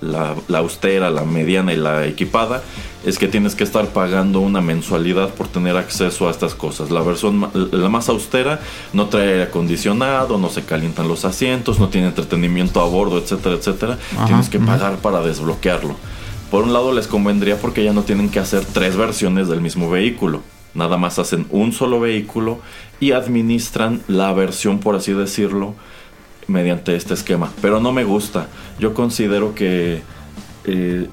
austera, 0.55 1.11
la 1.11 1.25
mediana 1.25 1.73
y 1.73 1.77
la 1.77 2.07
equipada, 2.07 2.63
es 3.05 3.19
que 3.19 3.29
tienes 3.29 3.55
que 3.55 3.65
estar 3.65 3.89
pagando 3.89 4.41
una 4.41 4.61
mensualidad 4.61 5.31
por 5.31 5.49
tener 5.49 5.77
acceso 5.77 6.29
a 6.29 6.31
estas 6.31 6.55
cosas. 6.55 6.91
La 6.91 7.03
versión 7.03 7.51
la 7.53 7.89
más 7.89 8.09
austera 8.09 8.61
no 8.93 9.07
trae 9.07 9.29
aire 9.29 9.43
acondicionado, 9.45 10.39
no 10.39 10.49
se 10.49 10.65
calientan 10.65 11.09
los 11.09 11.25
asientos, 11.25 11.79
no 11.79 11.89
tiene 11.89 12.09
entretenimiento 12.09 12.81
a 12.81 12.87
bordo, 12.87 13.19
etcétera, 13.19 13.57
etcétera. 13.57 13.99
tienes 14.27 14.49
que 14.49 14.59
pagar 14.59 14.97
para 14.97 15.21
desbloquearlo. 15.21 15.97
Por 16.51 16.65
un 16.65 16.73
lado 16.73 16.93
les 16.93 17.07
convendría 17.07 17.57
porque 17.57 17.85
ya 17.85 17.93
no 17.93 18.03
tienen 18.03 18.31
que 18.31 18.39
hacer 18.39 18.65
tres 18.65 18.97
versiones 18.97 19.49
del 19.49 19.61
mismo 19.61 19.91
vehículo. 19.91 20.43
Nada 20.75 20.97
más 20.97 21.19
hacen 21.19 21.47
un 21.51 21.73
solo 21.73 22.01
vehículo 22.01 22.59
y 23.01 23.13
administran 23.13 24.03
la 24.09 24.33
versión, 24.33 24.79
por 24.79 24.97
así 24.97 25.13
decirlo, 25.13 25.75
mediante 26.47 26.97
este 26.97 27.15
esquema. 27.15 27.51
Pero 27.61 27.81
no 27.81 27.93
me 27.93 28.05
gusta. 28.05 28.49
Yo 28.79 28.95
considero 28.95 29.55
que 29.55 30.03
eh, 30.65 31.09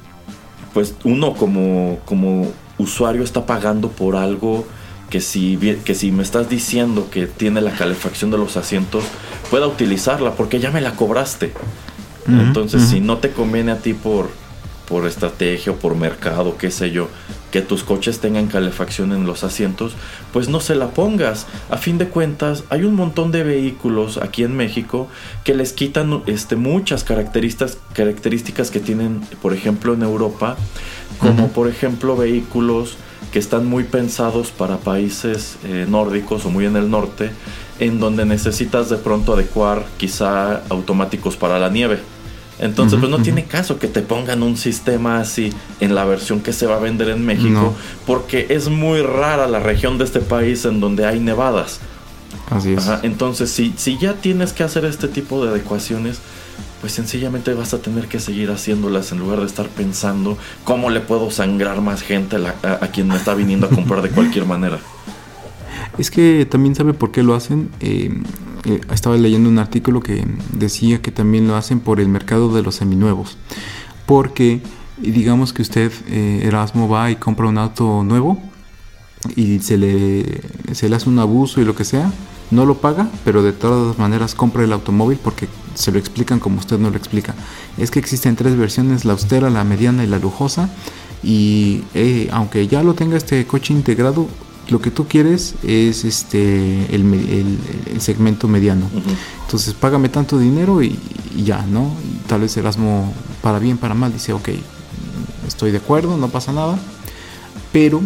pues 0.74 0.96
uno 1.04 1.34
como, 1.34 2.00
como 2.06 2.52
usuario 2.78 3.24
está 3.24 3.46
pagando 3.46 3.90
por 3.90 4.16
algo 4.16 4.66
que 5.10 5.20
si, 5.20 5.58
que 5.84 5.94
si 5.94 6.12
me 6.12 6.24
estás 6.24 6.50
diciendo 6.50 7.10
que 7.12 7.28
tiene 7.28 7.62
la 7.62 7.72
calefacción 7.72 8.32
de 8.32 8.38
los 8.38 8.56
asientos, 8.56 9.04
pueda 9.50 9.68
utilizarla 9.68 10.36
porque 10.36 10.60
ya 10.60 10.72
me 10.72 10.82
la 10.82 10.96
cobraste. 10.96 11.52
Entonces, 12.28 12.84
si 12.84 13.02
no 13.02 13.18
te 13.18 13.32
conviene 13.32 13.72
a 13.72 13.78
ti 13.78 13.94
por, 13.94 14.30
por 14.92 15.08
estrategia 15.08 15.72
o 15.72 15.78
por 15.78 15.96
mercado, 15.96 16.58
qué 16.58 16.70
sé 16.70 16.92
yo, 16.92 17.08
que 17.50 17.62
tus 17.62 17.86
coches 17.86 18.20
tengan 18.20 18.48
calefacción 18.48 19.14
en 19.14 19.26
los 19.26 19.46
asientos, 19.46 19.94
pues 20.34 20.50
no 20.50 20.60
se 20.60 20.76
la 20.76 20.90
pongas. 20.90 21.48
A 21.70 21.78
fin 21.78 21.98
de 21.98 22.10
cuentas, 22.10 22.66
hay 22.70 22.84
un 22.84 22.96
montón 22.96 23.32
de 23.32 23.44
vehículos 23.44 24.18
aquí 24.18 24.44
en 24.44 24.58
México 24.58 25.08
que 25.46 25.56
les 25.56 25.72
quitan 25.72 26.24
este, 26.26 26.58
muchas 26.58 27.06
características, 27.06 27.78
características 27.94 28.70
que 28.70 28.82
tienen, 28.82 29.22
por 29.42 29.54
ejemplo, 29.54 29.94
en 29.94 30.04
Europa, 30.04 30.58
como 31.20 31.48
por 31.48 31.70
ejemplo 31.70 32.18
vehículos 32.18 32.98
que 33.32 33.40
están 33.40 33.68
muy 33.68 33.86
pensados 33.86 34.50
para 34.50 34.76
países 34.76 35.58
eh, 35.64 35.86
nórdicos 35.88 36.46
o 36.46 36.50
muy 36.50 36.66
en 36.66 36.76
el 36.76 36.90
norte, 36.90 37.32
en 37.80 38.02
donde 38.02 38.26
necesitas 38.26 38.90
de 38.90 38.98
pronto 38.98 39.36
adecuar 39.36 39.86
quizá 39.96 40.64
automáticos 40.68 41.38
para 41.38 41.60
la 41.60 41.70
nieve. 41.70 42.00
Entonces, 42.62 43.00
pues 43.00 43.10
no 43.10 43.22
tiene 43.22 43.46
caso 43.46 43.80
que 43.80 43.88
te 43.88 44.02
pongan 44.02 44.44
un 44.44 44.56
sistema 44.56 45.20
así 45.20 45.52
en 45.80 45.96
la 45.96 46.06
versión 46.06 46.42
que 46.42 46.54
se 46.54 46.68
va 46.68 46.76
a 46.76 46.80
vender 46.80 47.10
en 47.10 47.26
México, 47.26 47.74
porque 48.06 48.46
es 48.50 48.70
muy 48.70 49.02
rara 49.02 49.48
la 49.48 49.60
región 49.60 49.98
de 49.98 50.06
este 50.06 50.20
país 50.20 50.64
en 50.66 50.80
donde 50.80 51.06
hay 51.06 51.20
nevadas. 51.20 51.80
Así 52.52 52.74
es. 52.74 52.88
Entonces, 53.02 53.50
si, 53.50 53.74
si 53.78 53.98
ya 53.98 54.14
tienes 54.14 54.54
que 54.54 54.64
hacer 54.64 54.86
este 54.86 55.08
tipo 55.08 55.44
de 55.44 55.50
adecuaciones, 55.50 56.20
pues 56.82 56.94
sencillamente 56.94 57.54
vas 57.54 57.74
a 57.74 57.82
tener 57.82 58.08
que 58.08 58.20
seguir 58.20 58.52
haciéndolas 58.52 59.12
en 59.12 59.20
lugar 59.20 59.40
de 59.40 59.46
estar 59.46 59.68
pensando 59.68 60.38
cómo 60.64 60.90
le 60.90 61.00
puedo 61.00 61.32
sangrar 61.32 61.82
más 61.82 62.02
gente 62.02 62.38
a, 62.38 62.88
quien 62.88 63.08
me 63.08 63.16
está 63.16 63.34
viniendo 63.36 63.68
a 63.68 63.70
comprar 63.70 64.02
de 64.02 64.10
cualquier 64.10 64.46
manera. 64.46 64.80
Es 65.98 66.10
que 66.10 66.48
también 66.50 66.74
sabe 66.74 66.94
por 66.94 67.12
qué 67.12 67.22
lo 67.22 67.36
hacen. 67.36 67.70
Eh, 67.82 68.10
estaba 68.92 69.18
leyendo 69.18 69.50
un 69.50 69.60
artículo 69.60 70.02
que 70.02 70.26
decía 70.54 71.02
que 71.02 71.12
también 71.12 71.48
lo 71.48 71.56
hacen 71.56 71.80
por 71.80 72.00
el 72.00 72.08
mercado 72.08 72.54
de 72.54 72.62
los 72.62 72.76
seminuevos. 72.76 73.38
porque 74.06 74.62
digamos 74.98 75.54
que 75.54 75.62
usted, 75.62 75.92
eh, 76.08 76.42
Erasmo, 76.44 76.88
va 76.88 77.10
y 77.10 77.16
compra 77.16 77.48
un 77.48 77.58
auto 77.58 78.04
nuevo 78.04 78.38
y 79.36 79.60
se 79.60 79.78
le, 79.78 80.42
se 80.74 80.90
le 80.90 80.96
hace 80.96 81.10
un 81.10 81.20
abuso 81.20 81.62
y 81.62 81.66
lo 81.66 81.76
que 81.76 81.86
sea, 81.86 82.12
no 82.52 82.66
lo 82.66 82.78
paga, 82.78 83.10
pero 83.24 83.44
de 83.44 83.54
todas 83.54 83.98
maneras 83.98 84.36
compra 84.36 84.64
el 84.64 84.74
automóvil 84.74 85.18
porque 85.24 85.48
se 85.74 85.92
lo 85.92 86.00
explican 86.00 86.40
como 86.40 86.60
usted 86.60 86.78
no 86.78 86.90
lo 86.90 86.98
explica. 86.98 87.34
Es 87.78 87.92
que 87.92 88.00
existen 88.00 88.36
tres 88.36 88.58
versiones, 88.58 89.06
la 89.06 89.14
austera, 89.14 89.50
la 89.50 89.64
mediana 89.64 90.04
y 90.04 90.08
la 90.08 90.20
lujosa. 90.20 90.70
Y 91.24 91.84
eh, 91.94 92.30
aunque 92.32 92.68
ya 92.68 92.84
lo 92.84 92.94
tenga 92.94 93.16
este 93.16 93.46
coche 93.48 93.74
integrado, 93.74 94.28
lo 94.72 94.80
que 94.80 94.90
tú 94.90 95.06
quieres 95.06 95.56
es 95.64 96.06
este 96.06 96.96
el, 96.96 97.60
segmento 98.00 98.48
mediano. 98.48 98.88
Entonces, 99.44 99.74
págame 99.74 100.08
tanto 100.08 100.40
dinero 100.40 100.82
y, 100.82 100.98
ya, 101.36 101.66
¿no? 101.66 101.92
tal 102.28 102.42
vez 102.42 102.56
Erasmo, 102.56 103.14
para 103.42 103.60
bien, 103.60 103.78
para 103.78 103.94
mal, 103.94 104.14
dice, 104.14 104.32
ok, 104.32 104.50
estoy 105.46 105.72
de 105.72 105.78
acuerdo, 105.78 106.16
no 106.18 106.30
pasa 106.30 106.54
nada. 106.54 106.80
Pero 107.74 108.02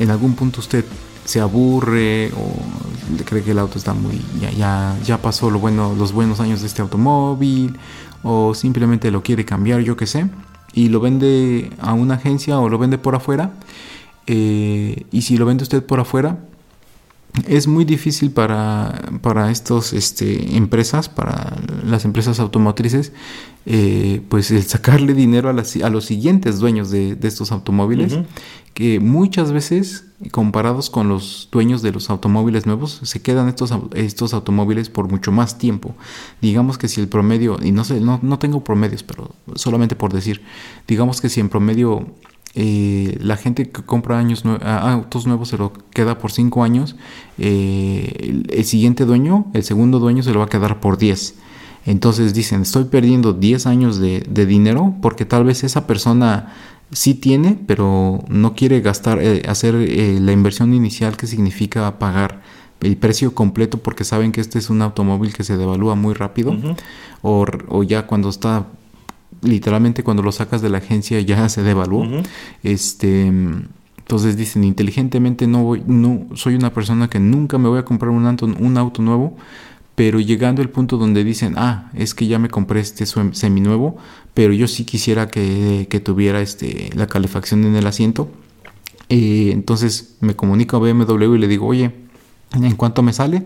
en 0.00 0.10
algún 0.10 0.34
punto 0.34 0.60
usted 0.60 0.84
se 1.24 1.40
aburre 1.40 2.32
o 2.36 3.24
cree 3.24 3.42
que 3.42 3.52
el 3.52 3.58
auto 3.58 3.78
está 3.78 3.94
muy 3.94 4.20
ya 4.40 4.50
ya, 4.50 4.96
ya 5.04 5.22
pasó 5.22 5.50
lo 5.50 5.58
bueno 5.58 5.94
los 5.96 6.12
buenos 6.12 6.38
años 6.40 6.60
de 6.60 6.66
este 6.66 6.82
automóvil 6.82 7.78
o 8.22 8.54
simplemente 8.54 9.10
lo 9.10 9.22
quiere 9.22 9.46
cambiar 9.46 9.80
yo 9.80 9.96
qué 9.96 10.06
sé 10.06 10.28
y 10.74 10.88
lo 10.88 11.00
vende 11.00 11.70
a 11.80 11.94
una 11.94 12.14
agencia 12.14 12.58
o 12.58 12.68
lo 12.68 12.76
vende 12.76 12.98
por 12.98 13.14
afuera 13.14 13.52
eh, 14.26 15.04
y 15.10 15.22
si 15.22 15.36
lo 15.36 15.46
vende 15.46 15.62
usted 15.62 15.84
por 15.84 16.00
afuera 16.00 16.38
es 17.48 17.66
muy 17.66 17.84
difícil 17.84 18.30
para, 18.30 19.10
para 19.20 19.50
estas 19.50 19.92
este, 19.92 20.56
empresas, 20.56 21.08
para 21.08 21.56
las 21.84 22.04
empresas 22.04 22.38
automotrices, 22.38 23.12
eh, 23.66 24.22
pues 24.28 24.52
el 24.52 24.62
sacarle 24.62 25.14
dinero 25.14 25.48
a, 25.48 25.52
a 25.52 25.90
los 25.90 26.04
siguientes 26.04 26.60
dueños 26.60 26.90
de, 26.90 27.18
estos 27.22 27.50
automóviles, 27.50 28.18
que 28.72 29.00
muchas 29.00 29.50
veces, 29.50 30.04
comparados 30.30 30.90
con 30.90 31.08
los 31.08 31.48
dueños 31.50 31.82
de 31.82 31.90
los 31.90 32.08
automóviles 32.08 32.66
nuevos, 32.66 33.00
se 33.02 33.20
quedan 33.20 33.48
estos, 33.48 33.72
estos 33.94 34.32
automóviles 34.32 34.88
por 34.88 35.10
mucho 35.10 35.32
más 35.32 35.58
tiempo. 35.58 35.96
Digamos 36.40 36.78
que 36.78 36.86
si 36.86 37.00
el 37.00 37.08
promedio, 37.08 37.58
y 37.60 37.72
no 37.72 37.82
sé, 37.82 38.00
no, 38.00 38.20
no 38.22 38.38
tengo 38.38 38.62
promedios, 38.62 39.02
pero 39.02 39.34
solamente 39.56 39.96
por 39.96 40.12
decir, 40.12 40.42
digamos 40.86 41.20
que 41.20 41.28
si 41.28 41.40
en 41.40 41.48
promedio 41.48 42.06
eh, 42.56 43.18
la 43.20 43.36
gente 43.36 43.68
que 43.68 43.82
compra 43.82 44.18
años 44.18 44.44
autos 44.62 45.26
nuevos 45.26 45.48
se 45.48 45.58
lo 45.58 45.72
queda 45.90 46.18
por 46.18 46.30
5 46.30 46.62
años, 46.62 46.94
eh, 47.38 48.44
el, 48.48 48.64
siguiente 48.64 49.04
dueño, 49.04 49.46
el 49.54 49.64
segundo 49.64 49.98
dueño 49.98 50.22
se 50.22 50.32
lo 50.32 50.38
va 50.38 50.44
a 50.46 50.48
quedar 50.48 50.80
por 50.80 50.96
10. 50.96 51.34
Entonces 51.86 52.32
dicen, 52.32 52.62
estoy 52.62 52.84
perdiendo 52.84 53.32
10 53.32 53.66
años 53.66 53.98
de, 53.98 54.20
dinero 54.46 54.94
porque 55.02 55.24
tal 55.24 55.44
vez 55.44 55.64
esa 55.64 55.86
persona 55.86 56.54
sí 56.92 57.14
tiene, 57.14 57.58
pero 57.66 58.24
no 58.28 58.54
quiere 58.54 58.80
gastar, 58.80 59.18
eh, 59.20 59.42
hacer 59.48 59.74
la 59.74 60.32
inversión 60.32 60.72
inicial 60.74 61.16
que 61.16 61.26
significa 61.26 61.98
pagar 61.98 62.40
el 62.80 62.96
precio 62.96 63.34
completo 63.34 63.78
porque 63.78 64.04
saben 64.04 64.30
que 64.30 64.40
este 64.40 64.58
es 64.58 64.70
un 64.70 64.80
automóvil 64.82 65.32
que 65.32 65.42
se 65.42 65.56
devalúa 65.56 65.96
muy 65.96 66.14
rápido 66.14 66.54
o, 67.22 67.46
o, 67.68 67.82
ya 67.82 68.06
cuando 68.06 68.28
está 68.28 68.66
literalmente 69.44 70.02
cuando 70.02 70.22
lo 70.22 70.32
sacas 70.32 70.62
de 70.62 70.70
la 70.70 70.78
agencia 70.78 71.20
ya 71.20 71.48
se 71.48 71.62
devaluó. 71.62 72.06
Este, 72.62 73.30
entonces 74.04 74.36
dicen 74.36 74.64
inteligentemente 74.64 75.46
no 75.46 75.62
voy, 75.62 75.82
no 75.86 76.26
soy 76.34 76.54
una 76.54 76.72
persona 76.72 77.08
que 77.08 77.20
nunca 77.20 77.56
me 77.56 77.68
voy 77.68 77.78
a 77.78 77.84
comprar 77.84 78.10
un 78.10 78.26
auto, 78.26 78.46
un 78.46 78.76
auto 78.76 79.00
nuevo, 79.02 79.36
pero 79.94 80.20
llegando 80.20 80.60
al 80.60 80.70
punto 80.70 80.98
donde 80.98 81.24
dicen, 81.24 81.54
ah, 81.56 81.90
es 81.94 82.14
que 82.14 82.26
ya 82.26 82.38
me 82.38 82.48
compré 82.48 82.80
este 82.80 83.06
seminuevo, 83.06 83.96
pero 84.34 84.52
yo 84.52 84.66
sí 84.66 84.84
quisiera 84.84 85.28
que, 85.28 86.02
tuviera 86.04 86.40
este, 86.40 86.90
la 86.94 87.06
calefacción 87.06 87.64
en 87.64 87.76
el 87.76 87.86
asiento. 87.86 88.28
Eh, 89.08 89.50
entonces 89.52 90.16
me 90.20 90.34
comunico 90.34 90.76
a 90.76 90.80
BMW 90.80 91.34
y 91.36 91.38
le 91.38 91.48
digo, 91.48 91.66
oye, 91.66 91.92
¿en 92.52 92.76
cuánto 92.76 93.02
me 93.02 93.12
sale? 93.12 93.44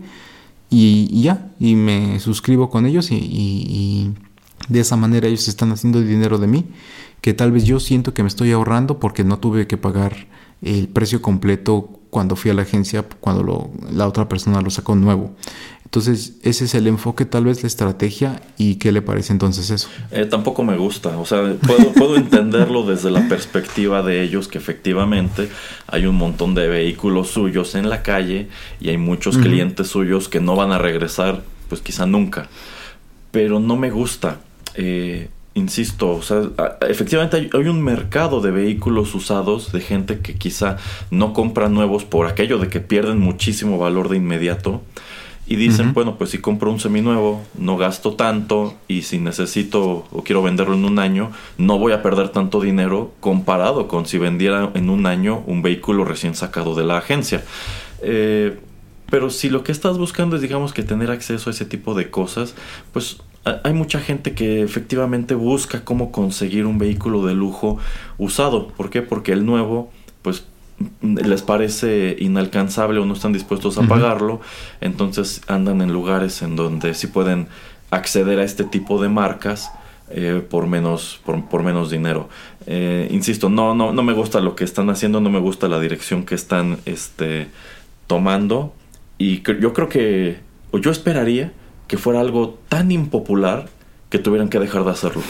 Y, 0.71 1.23
ya, 1.23 1.51
y 1.61 1.75
me 1.77 2.19
suscribo 2.21 2.71
con 2.71 2.87
ellos 2.87 3.11
y 3.11 4.13
de 4.69 4.81
esa 4.81 4.97
manera 4.97 5.29
ellos 5.29 5.49
están 5.49 5.73
haciendo 5.73 6.01
dinero 6.01 6.39
de 6.39 6.47
mí, 6.47 6.67
que 7.21 7.35
tal 7.35 7.53
vez 7.53 7.65
yo 7.65 7.81
siento 7.81 8.15
que 8.15 8.23
me 8.23 8.29
estoy 8.29 8.53
ahorrando 8.53 8.99
porque 8.99 9.25
no 9.25 9.39
tuve 9.39 9.67
que 9.67 9.77
pagar 9.77 10.27
el 10.63 10.89
precio 10.89 11.23
completo 11.23 11.91
cuando 12.11 12.37
fui 12.37 12.51
a 12.51 12.55
la 12.55 12.63
agencia, 12.63 13.05
cuando 13.21 13.71
la 13.93 14.07
otra 14.07 14.29
persona 14.29 14.61
lo 14.61 14.71
sacó 14.71 14.95
nuevo. 14.95 15.35
Entonces, 15.85 16.35
ese 16.43 16.67
es 16.67 16.75
el 16.75 16.87
enfoque, 16.87 17.25
tal 17.25 17.45
vez 17.45 17.63
la 17.63 17.67
estrategia. 17.67 18.43
¿Y 18.59 18.75
qué 18.75 18.93
le 18.93 19.01
parece 19.01 19.33
entonces 19.33 19.71
eso? 19.71 19.89
Eh, 20.11 20.27
tampoco 20.27 20.63
me 20.63 20.77
gusta. 20.77 21.17
O 21.17 21.25
sea, 21.25 21.55
puedo, 21.67 21.93
puedo 21.93 22.17
entenderlo 22.17 22.83
desde 22.83 23.11
la 23.11 23.27
perspectiva 23.27 24.03
de 24.03 24.23
ellos, 24.23 24.49
que 24.49 24.59
efectivamente 24.59 25.49
hay 25.87 26.05
un 26.05 26.17
montón 26.17 26.55
de 26.55 26.69
vehículos 26.69 27.29
suyos 27.29 27.75
en 27.75 27.89
la 27.89 28.03
calle 28.03 28.49
y 28.81 28.91
hay 28.91 28.99
muchos 28.99 29.39
clientes 29.39 29.89
suyos 29.89 30.29
que 30.29 30.41
no 30.41 30.57
van 30.57 30.73
a 30.73 30.79
regresar, 30.79 31.43
pues 31.71 31.81
quizá 31.81 32.05
nunca. 32.05 32.51
Pero 33.31 33.59
no 33.59 33.77
me 33.77 33.91
gusta 33.91 34.41
eh, 34.81 35.29
insisto, 35.55 36.11
o 36.11 36.23
sea, 36.23 36.43
efectivamente 36.89 37.51
hay, 37.53 37.67
un 37.67 37.83
mercado 37.83 38.41
de 38.41 38.53
vehículos 38.53 39.13
usados 39.13 39.73
de 39.73 39.81
gente 39.81 40.21
que 40.21 40.37
quizá 40.37 40.77
no 41.11 41.33
compra 41.33 41.69
nuevos 41.69 42.05
por 42.05 42.29
aquello 42.29 42.59
de 42.59 42.69
que 42.69 42.79
pierden 42.79 43.19
muchísimo 43.19 43.77
valor 43.77 44.09
de 44.09 44.19
inmediato 44.19 44.83
y 45.49 45.57
dicen, 45.57 45.95
bueno, 45.95 46.17
pues 46.17 46.31
si 46.31 46.39
compro 46.39 46.71
un 46.71 46.79
seminuevo, 46.79 47.43
no 47.59 47.77
gasto 47.77 48.13
tanto 48.13 48.75
y 48.87 49.03
si 49.03 49.19
necesito 49.19 50.07
o 50.13 50.23
quiero 50.23 50.45
venderlo 50.45 50.75
en 50.75 50.85
un 50.85 51.01
año, 51.01 51.33
no 51.57 51.77
voy 51.77 51.93
a 51.93 52.03
perder 52.03 52.29
tanto 52.29 52.61
dinero 52.61 53.11
comparado 53.19 53.89
con 53.89 54.07
si 54.07 54.17
vendiera 54.19 54.71
en 54.75 54.91
un 54.91 55.07
año 55.07 55.43
un 55.47 55.63
vehículo 55.63 56.05
recién 56.05 56.37
sacado 56.37 56.77
de 56.77 56.85
la 56.85 56.99
agencia. 56.99 57.43
Eh, 58.03 58.61
pero 59.11 59.31
si 59.31 59.49
lo 59.49 59.65
que 59.65 59.73
estás 59.73 59.97
buscando 59.97 60.37
es, 60.37 60.43
digamos, 60.43 60.73
que 60.75 60.83
tener 60.83 61.11
acceso 61.11 61.49
a 61.49 61.53
ese 61.53 61.65
tipo 61.65 61.95
de 61.95 62.11
cosas, 62.11 62.55
pues 62.93 63.23
hay 63.65 63.73
mucha 63.73 64.01
gente 64.01 64.35
que 64.35 64.63
efectivamente 64.63 65.35
busca 65.35 65.85
cómo 65.85 66.13
conseguir 66.13 66.67
un 66.67 66.79
vehículo 66.79 67.25
de 67.27 67.35
lujo 67.35 67.79
usado. 68.19 68.69
¿Por 68.69 68.91
qué? 68.91 69.03
Porque 69.03 69.33
el 69.33 69.45
nuevo, 69.47 69.91
pues 70.23 70.45
les 71.03 71.43
parece 71.43 72.17
inalcanzable 72.19 73.01
o 73.01 73.05
no 73.05 73.15
están 73.15 73.33
dispuestos 73.33 73.79
a 73.79 73.83
pagarlo, 73.83 74.41
entonces 74.81 75.43
andan 75.49 75.81
en 75.81 75.93
lugares 75.93 76.43
en 76.43 76.55
donde 76.55 76.95
sí 76.95 77.09
pueden 77.09 77.49
acceder 77.91 78.39
a 78.39 78.45
este 78.45 78.65
tipo 78.65 79.03
de 79.03 79.09
marcas 79.09 79.73
eh, 80.11 80.43
por 80.49 80.67
menos 80.67 81.21
por, 81.25 81.63
menos 81.63 81.91
dinero. 81.91 82.29
Eh, 82.67 83.09
insisto, 83.11 83.49
no, 83.49 83.75
no, 83.75 83.93
no 83.93 84.03
me 84.03 84.13
gusta 84.13 84.41
lo 84.41 84.55
que 84.55 84.65
están 84.65 84.89
haciendo, 84.89 85.21
no 85.21 85.31
me 85.31 85.41
gusta 85.41 85.69
la 85.69 85.81
dirección 85.81 86.25
que 86.25 86.35
están 86.35 86.79
este, 86.87 87.49
tomando 88.07 88.73
y 89.19 89.43
yo 89.61 89.73
creo 89.73 89.89
que, 89.89 90.39
o 90.71 90.79
yo 90.79 90.91
esperaría 90.91 91.53
que 91.89 91.99
fuera 91.99 92.21
algo 92.21 92.59
tan 92.69 92.93
impopular 92.93 93.69
que 94.11 94.19
tuvieran 94.19 94.49
que 94.49 94.61
dejar 94.61 94.85
de 94.85 94.91
hacerlo. 94.91 95.23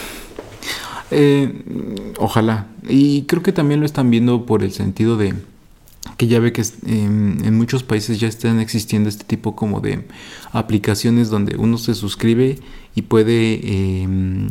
Eh, 1.11 2.13
ojalá. 2.19 2.67
Y 2.87 3.23
creo 3.23 3.41
que 3.41 3.51
también 3.51 3.79
lo 3.79 3.85
están 3.85 4.11
viendo 4.11 4.45
por 4.45 4.63
el 4.63 4.71
sentido 4.71 5.17
de 5.17 5.33
que 6.17 6.27
ya 6.27 6.39
ve 6.39 6.51
que 6.51 6.63
em, 6.85 7.43
en 7.43 7.57
muchos 7.57 7.83
países 7.83 8.19
ya 8.19 8.27
están 8.27 8.59
existiendo 8.59 9.09
este 9.09 9.23
tipo 9.23 9.55
como 9.55 9.79
de 9.79 10.05
aplicaciones 10.51 11.29
donde 11.29 11.55
uno 11.57 11.77
se 11.77 11.95
suscribe 11.95 12.59
y 12.99 13.01
puede 13.01 14.01
em, 14.01 14.49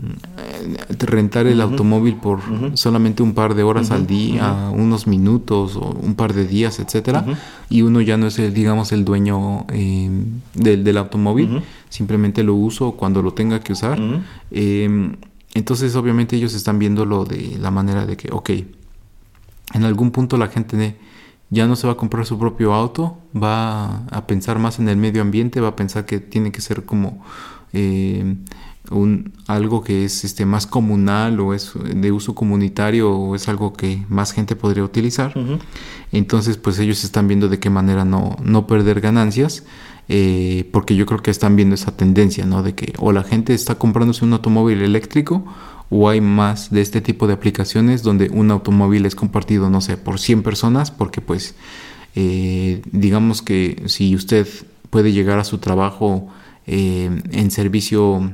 rentar 1.00 1.46
el 1.46 1.60
automóvil 1.60 2.16
por 2.16 2.40
solamente 2.78 3.22
un 3.22 3.34
par 3.34 3.54
de 3.54 3.62
horas 3.62 3.90
al 3.90 4.06
día, 4.06 4.70
unos 4.72 5.06
minutos 5.06 5.76
o 5.76 5.90
un 5.90 6.14
par 6.14 6.32
de 6.32 6.46
días, 6.46 6.80
etcétera, 6.80 7.26
y 7.68 7.82
uno 7.82 8.00
ya 8.00 8.16
no 8.16 8.26
es 8.28 8.38
el, 8.38 8.54
digamos, 8.54 8.90
el 8.92 9.04
dueño 9.04 9.66
em, 9.68 10.40
del, 10.54 10.82
del, 10.82 10.96
automóvil, 10.96 11.60
simplemente 11.90 12.42
lo 12.42 12.54
uso 12.54 12.92
cuando 12.92 13.20
lo 13.20 13.34
tenga 13.34 13.60
que 13.60 13.74
usar. 13.74 14.00
entonces, 14.50 15.94
obviamente, 15.94 16.36
ellos 16.36 16.54
están 16.54 16.78
viéndolo 16.78 17.26
de 17.26 17.58
la 17.60 17.70
manera 17.70 18.06
de 18.06 18.16
que, 18.16 18.30
ok, 18.32 18.50
en 19.74 19.84
algún 19.84 20.10
punto 20.10 20.38
la 20.38 20.48
gente 20.48 20.96
ya 21.50 21.66
no 21.66 21.76
se 21.76 21.86
va 21.86 21.92
a 21.92 21.96
comprar 21.96 22.24
su 22.24 22.38
propio 22.38 22.72
auto, 22.72 23.18
va 23.36 24.06
a 24.06 24.26
pensar 24.26 24.58
más 24.58 24.78
en 24.78 24.88
el 24.88 24.96
medio 24.96 25.20
ambiente, 25.20 25.60
va 25.60 25.68
a 25.68 25.76
pensar 25.76 26.06
que 26.06 26.18
tiene 26.18 26.50
que 26.50 26.62
ser 26.62 26.86
como 26.86 27.22
eh, 27.72 28.36
un, 28.90 29.32
algo 29.46 29.82
que 29.82 30.04
es 30.04 30.24
este, 30.24 30.46
más 30.46 30.66
comunal 30.66 31.40
o 31.40 31.54
es 31.54 31.72
de 31.94 32.12
uso 32.12 32.34
comunitario 32.34 33.10
o 33.10 33.34
es 33.34 33.48
algo 33.48 33.72
que 33.72 34.04
más 34.08 34.32
gente 34.32 34.56
podría 34.56 34.84
utilizar. 34.84 35.34
Entonces, 36.12 36.56
pues 36.56 36.78
ellos 36.78 37.04
están 37.04 37.28
viendo 37.28 37.48
de 37.48 37.58
qué 37.58 37.70
manera 37.70 38.04
no, 38.04 38.36
no 38.42 38.66
perder 38.66 39.00
ganancias. 39.00 39.64
Eh, 40.10 40.66
porque 40.72 40.96
yo 40.96 41.04
creo 41.04 41.20
que 41.20 41.30
están 41.30 41.54
viendo 41.54 41.74
esa 41.74 41.94
tendencia, 41.94 42.46
¿no? 42.46 42.62
De 42.62 42.74
que 42.74 42.94
o 42.96 43.12
la 43.12 43.24
gente 43.24 43.52
está 43.52 43.74
comprándose 43.74 44.24
un 44.24 44.32
automóvil 44.32 44.80
eléctrico 44.80 45.44
o 45.90 46.08
hay 46.08 46.22
más 46.22 46.70
de 46.70 46.80
este 46.80 47.02
tipo 47.02 47.26
de 47.26 47.34
aplicaciones 47.34 48.02
donde 48.02 48.30
un 48.30 48.50
automóvil 48.50 49.04
es 49.04 49.14
compartido, 49.14 49.68
no 49.68 49.82
sé, 49.82 49.98
por 49.98 50.18
100 50.18 50.42
personas, 50.42 50.90
porque 50.90 51.20
pues 51.20 51.54
eh, 52.14 52.80
digamos 52.90 53.42
que 53.42 53.82
si 53.86 54.14
usted 54.14 54.48
puede 54.88 55.12
llegar 55.12 55.38
a 55.38 55.44
su 55.44 55.58
trabajo 55.58 56.28
eh, 56.68 57.22
en 57.32 57.50
servicio 57.50 58.32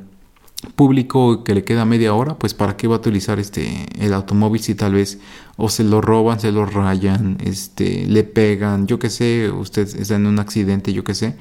público 0.77 1.45
que 1.45 1.55
le 1.55 1.65
queda 1.65 1.85
media 1.85 2.15
hora, 2.15 2.37
pues 2.37 2.53
para 2.55 2.77
qué 2.77 2.89
va 2.89 2.97
a 2.97 2.99
utilizar 2.99 3.39
este 3.39 3.87
el 3.99 4.13
automóvil 4.13 4.61
si 4.61 4.75
tal 4.75 4.95
vez 4.95 5.21
o 5.57 5.69
se 5.69 5.85
lo 5.85 6.01
roban, 6.01 6.41
se 6.41 6.51
lo 6.51 6.67
rayan, 6.67 7.39
este, 7.45 8.07
le 8.07 8.25
pegan, 8.25 8.87
yo 8.87 8.99
qué 8.99 9.09
sé, 9.11 9.51
usted 9.51 9.83
está 9.83 10.17
en 10.17 10.27
un 10.27 10.39
accidente, 10.39 10.93
yo 10.93 11.05
qué 11.05 11.15
sé. 11.15 11.37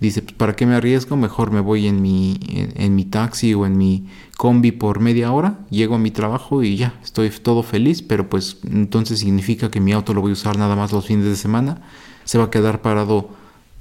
Dice, 0.00 0.20
pues, 0.20 0.34
¿para 0.34 0.56
qué 0.56 0.66
me 0.66 0.74
arriesgo? 0.74 1.16
Mejor 1.16 1.52
me 1.52 1.60
voy 1.60 1.86
en 1.86 2.02
mi, 2.02 2.40
en, 2.48 2.96
mi 2.96 3.04
taxi 3.04 3.54
o 3.54 3.66
en 3.66 3.76
mi 3.78 4.08
combi 4.36 4.72
por 4.72 4.98
media 4.98 5.30
hora, 5.30 5.60
llego 5.70 5.94
a 5.94 5.98
mi 5.98 6.10
trabajo 6.10 6.64
y 6.64 6.76
ya, 6.76 6.98
estoy 7.04 7.30
todo 7.30 7.62
feliz, 7.62 8.02
pero 8.02 8.28
pues 8.28 8.58
entonces 8.64 9.20
significa 9.20 9.70
que 9.70 9.78
mi 9.78 9.92
auto 9.92 10.12
lo 10.12 10.20
voy 10.20 10.30
a 10.30 10.32
usar 10.32 10.58
nada 10.58 10.74
más 10.74 10.90
los 10.90 11.06
fines 11.06 11.26
de 11.26 11.36
semana, 11.36 11.82
se 12.24 12.38
va 12.38 12.44
a 12.46 12.50
quedar 12.50 12.82
parado 12.82 13.30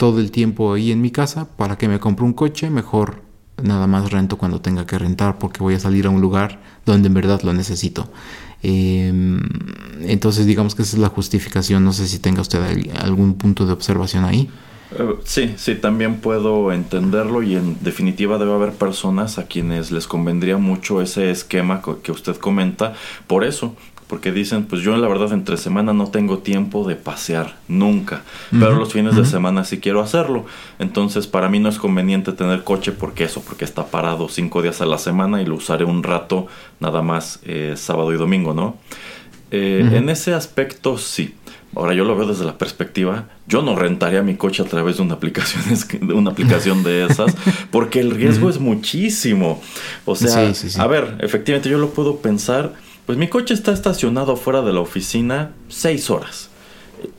todo 0.02 0.20
el 0.20 0.32
tiempo 0.32 0.74
ahí 0.74 0.92
en 0.92 1.00
mi 1.00 1.12
casa, 1.12 1.48
¿para 1.58 1.78
que 1.78 1.88
me 1.88 2.00
compre 2.00 2.26
un 2.26 2.34
coche? 2.34 2.72
Mejor 2.72 3.22
nada 3.62 3.86
más 3.86 4.10
rento 4.10 4.36
cuando 4.36 4.60
tenga 4.60 4.88
que 4.88 4.98
rentar 4.98 5.38
porque 5.38 5.60
voy 5.60 5.76
a 5.76 5.80
salir 5.80 6.08
a 6.08 6.10
un 6.10 6.22
lugar 6.22 6.60
donde 6.88 7.06
en 7.06 7.14
verdad 7.14 7.40
lo 7.44 7.54
necesito. 7.54 8.10
Em, 8.64 9.40
entonces 10.02 10.48
digamos 10.48 10.74
que 10.74 10.82
esa 10.82 10.96
es 10.96 11.00
la 11.00 11.10
justificación. 11.10 11.86
No 11.86 11.94
sé 11.94 12.08
si 12.08 12.18
tenga 12.18 12.42
usted 12.42 12.60
algún 13.00 13.36
punto 13.36 13.68
de 13.68 13.74
observación 13.74 14.26
ahí. 14.26 14.50
Eh, 14.98 15.16
sí, 15.24 15.54
sí, 15.58 15.76
también 15.76 16.16
puedo 16.16 16.72
entenderlo 16.72 17.44
y 17.44 17.56
en 17.56 17.78
definitiva 17.82 18.40
debe 18.40 18.54
haber 18.54 18.74
personas 18.74 19.38
a 19.38 19.46
quienes 19.46 19.92
les 19.92 20.08
convendría 20.08 20.58
mucho 20.58 21.00
ese 21.04 21.30
esquema 21.30 21.84
que 22.02 22.12
usted 22.12 22.38
comenta. 22.38 22.96
Por 23.28 23.44
eso, 23.44 23.76
porque 24.12 24.34
dicen, 24.34 24.66
pues 24.66 24.82
yo 24.82 24.98
la 24.98 25.08
verdad 25.08 25.32
entre 25.32 25.56
semana 25.56 25.94
no 25.94 26.08
tengo 26.08 26.40
tiempo 26.40 26.86
de 26.86 26.98
pasear, 26.98 27.56
nunca, 27.70 28.24
pero 28.52 28.76
los 28.76 28.92
fines 28.92 29.16
de 29.16 29.24
semana 29.24 29.64
sí 29.64 29.80
quiero 29.80 30.02
hacerlo. 30.02 30.46
Entonces 30.80 31.28
para 31.28 31.48
mí 31.48 31.60
no 31.60 31.70
es 31.70 31.78
conveniente 31.78 32.34
tener 32.34 32.66
coche 32.66 32.92
porque 32.92 33.24
eso, 33.24 33.42
porque 33.42 33.64
está 33.64 33.86
parado 33.86 34.28
cinco 34.28 34.62
días 34.62 34.82
a 34.82 34.86
la 34.86 34.98
semana 34.98 35.42
y 35.42 35.46
lo 35.46 35.56
usaré 35.56 35.86
un 35.86 36.04
rato 36.04 36.48
nada 36.82 37.02
más 37.02 37.40
eh, 37.46 37.76
sábado 37.78 38.12
y 38.12 38.18
domingo, 38.18 38.54
¿no? 38.54 38.76
Eh, 39.50 39.90
en 39.94 40.10
ese 40.10 40.34
aspecto 40.34 40.98
sí. 40.98 41.36
Ahora 41.74 41.94
yo 41.94 42.04
lo 42.04 42.18
veo 42.18 42.28
desde 42.28 42.44
la 42.44 42.58
perspectiva, 42.58 43.30
yo 43.48 43.62
no 43.62 43.78
rentaría 43.78 44.22
mi 44.24 44.36
coche 44.36 44.62
a 44.62 44.66
través 44.66 44.98
de 44.98 45.04
una 45.04 45.14
aplicación, 45.14 45.64
de 46.02 46.14
una 46.14 46.32
aplicación 46.32 46.84
de 46.84 47.06
esas, 47.06 47.34
porque 47.72 48.02
el 48.02 48.12
riesgo 48.12 48.50
es 48.50 48.60
muchísimo. 48.60 49.62
O 50.04 50.18
sea, 50.18 50.52
a 50.80 50.88
ver, 50.88 51.16
efectivamente 51.22 51.70
yo 51.70 51.78
lo 51.78 51.92
puedo 51.92 52.18
pensar 52.18 52.74
pues 53.06 53.18
mi 53.18 53.28
coche 53.28 53.54
está 53.54 53.72
estacionado 53.72 54.36
fuera 54.36 54.62
de 54.62 54.74
la 54.74 54.80
oficina 54.80 55.52
seis 55.68 56.10
horas. 56.10 56.50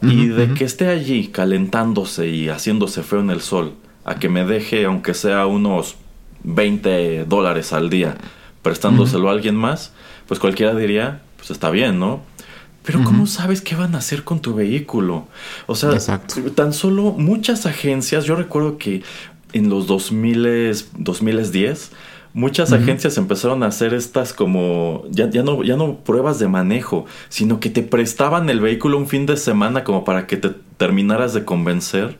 Y 0.00 0.28
de 0.28 0.54
que 0.54 0.64
esté 0.64 0.86
allí 0.88 1.28
calentándose 1.28 2.28
y 2.28 2.48
haciéndose 2.48 3.02
feo 3.02 3.18
en 3.18 3.30
el 3.30 3.40
sol, 3.40 3.74
a 4.04 4.16
que 4.16 4.28
me 4.28 4.44
deje, 4.44 4.84
aunque 4.84 5.12
sea 5.12 5.46
unos 5.46 5.96
20 6.44 7.24
dólares 7.24 7.72
al 7.72 7.90
día, 7.90 8.16
prestándoselo 8.62 9.28
a 9.28 9.32
alguien 9.32 9.56
más, 9.56 9.92
pues 10.28 10.38
cualquiera 10.38 10.74
diría, 10.74 11.22
pues 11.36 11.50
está 11.50 11.70
bien, 11.70 11.98
¿no? 11.98 12.22
Pero 12.84 13.02
¿cómo 13.04 13.26
sabes 13.26 13.60
qué 13.60 13.76
van 13.76 13.94
a 13.94 13.98
hacer 13.98 14.24
con 14.24 14.40
tu 14.40 14.54
vehículo? 14.54 15.28
O 15.66 15.76
sea, 15.76 15.98
tan 16.54 16.72
solo 16.72 17.12
muchas 17.12 17.66
agencias, 17.66 18.24
yo 18.24 18.34
recuerdo 18.34 18.76
que 18.76 19.02
en 19.52 19.68
los 19.68 19.86
2000, 19.86 20.86
2010 20.98 21.90
muchas 22.34 22.72
agencias 22.72 23.18
empezaron 23.18 23.62
a 23.62 23.66
hacer 23.66 23.94
estas 23.94 24.32
como 24.32 25.04
ya, 25.10 25.28
ya, 25.28 25.42
no, 25.42 25.62
ya 25.62 25.76
no 25.76 25.96
pruebas 25.96 26.38
de 26.38 26.48
manejo, 26.48 27.06
sino 27.28 27.60
que 27.60 27.70
te 27.70 27.82
prestaban 27.82 28.48
el 28.48 28.60
vehículo 28.60 28.98
un 28.98 29.06
fin 29.06 29.26
de 29.26 29.36
semana 29.36 29.84
como 29.84 30.04
para 30.04 30.26
que 30.26 30.36
te 30.36 30.50
terminaras 30.76 31.34
de 31.34 31.44
convencer. 31.44 32.18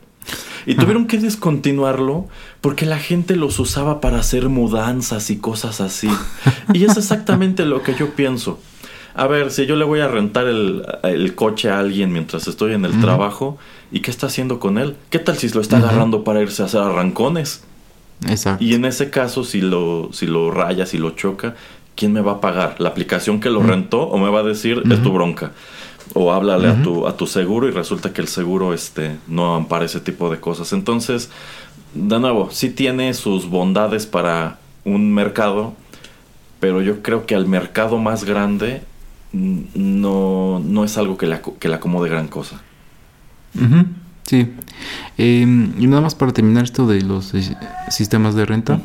Y 0.64 0.76
tuvieron 0.76 1.06
que 1.06 1.18
descontinuarlo 1.18 2.28
porque 2.60 2.86
la 2.86 2.98
gente 2.98 3.34
los 3.34 3.58
usaba 3.58 4.00
para 4.00 4.18
hacer 4.18 4.48
mudanzas 4.48 5.30
y 5.30 5.38
cosas 5.38 5.80
así. 5.80 6.08
Y 6.72 6.84
es 6.84 6.96
exactamente 6.96 7.64
lo 7.64 7.82
que 7.82 7.94
yo 7.94 8.14
pienso. 8.14 8.60
A 9.14 9.26
ver, 9.26 9.50
si 9.50 9.66
yo 9.66 9.76
le 9.76 9.84
voy 9.84 10.00
a 10.00 10.08
rentar 10.08 10.46
el, 10.46 11.34
coche 11.34 11.68
a 11.68 11.80
alguien 11.80 12.12
mientras 12.12 12.46
estoy 12.46 12.72
en 12.72 12.84
el 12.84 13.00
trabajo, 13.00 13.58
¿y 13.90 14.00
qué 14.00 14.10
está 14.10 14.28
haciendo 14.28 14.60
con 14.60 14.78
él? 14.78 14.96
¿Qué 15.10 15.18
tal 15.18 15.36
si 15.36 15.48
lo 15.50 15.60
está 15.60 15.78
agarrando 15.78 16.24
para 16.24 16.40
irse 16.40 16.62
a 16.62 16.66
hacer 16.66 16.80
arrancones? 16.80 17.62
Y 18.60 18.74
en 18.74 18.84
ese 18.84 19.10
caso, 19.10 19.44
si 19.44 19.60
lo, 19.60 20.10
si 20.12 20.26
lo 20.26 20.50
raya, 20.50 20.86
si 20.86 20.98
lo 20.98 21.10
choca, 21.10 21.54
¿quién 21.94 22.12
me 22.12 22.20
va 22.20 22.32
a 22.32 22.40
pagar? 22.40 22.76
¿La 22.78 22.90
aplicación 22.90 23.40
que 23.40 23.50
lo 23.50 23.62
rentó 23.62 24.02
o 24.02 24.18
me 24.18 24.30
va 24.30 24.40
a 24.40 24.44
decir 24.44 24.82
es 24.90 25.02
tu 25.02 25.12
bronca? 25.12 25.52
O 26.14 26.32
háblale 26.32 26.68
a, 26.68 26.82
tu, 26.82 27.06
a 27.06 27.16
tu 27.16 27.26
seguro 27.26 27.68
y 27.68 27.70
resulta 27.70 28.12
que 28.12 28.20
el 28.20 28.28
seguro 28.28 28.74
este, 28.74 29.16
no 29.28 29.54
ampara 29.54 29.84
ese 29.84 30.00
tipo 30.00 30.30
de 30.30 30.40
cosas. 30.40 30.72
Entonces, 30.72 31.30
de 31.94 32.18
nuevo, 32.18 32.50
sí 32.50 32.70
tiene 32.70 33.14
sus 33.14 33.48
bondades 33.48 34.06
para 34.06 34.58
un 34.84 35.12
mercado, 35.12 35.74
pero 36.60 36.82
yo 36.82 37.02
creo 37.02 37.26
que 37.26 37.34
al 37.34 37.46
mercado 37.46 37.98
más 37.98 38.24
grande 38.24 38.82
no, 39.32 40.60
no 40.64 40.84
es 40.84 40.98
algo 40.98 41.16
que 41.16 41.26
le, 41.26 41.40
que 41.58 41.68
le 41.68 41.74
acomode 41.74 42.08
gran 42.08 42.28
cosa. 42.28 42.60
Sí. 44.24 44.48
Em, 45.18 45.72
y 45.78 45.86
nada 45.86 46.02
más 46.02 46.14
para 46.14 46.32
terminar 46.32 46.64
esto 46.64 46.86
de 46.86 47.02
los 47.02 47.34
eh, 47.34 47.56
sistemas 47.90 48.34
de 48.34 48.46
renta. 48.46 48.80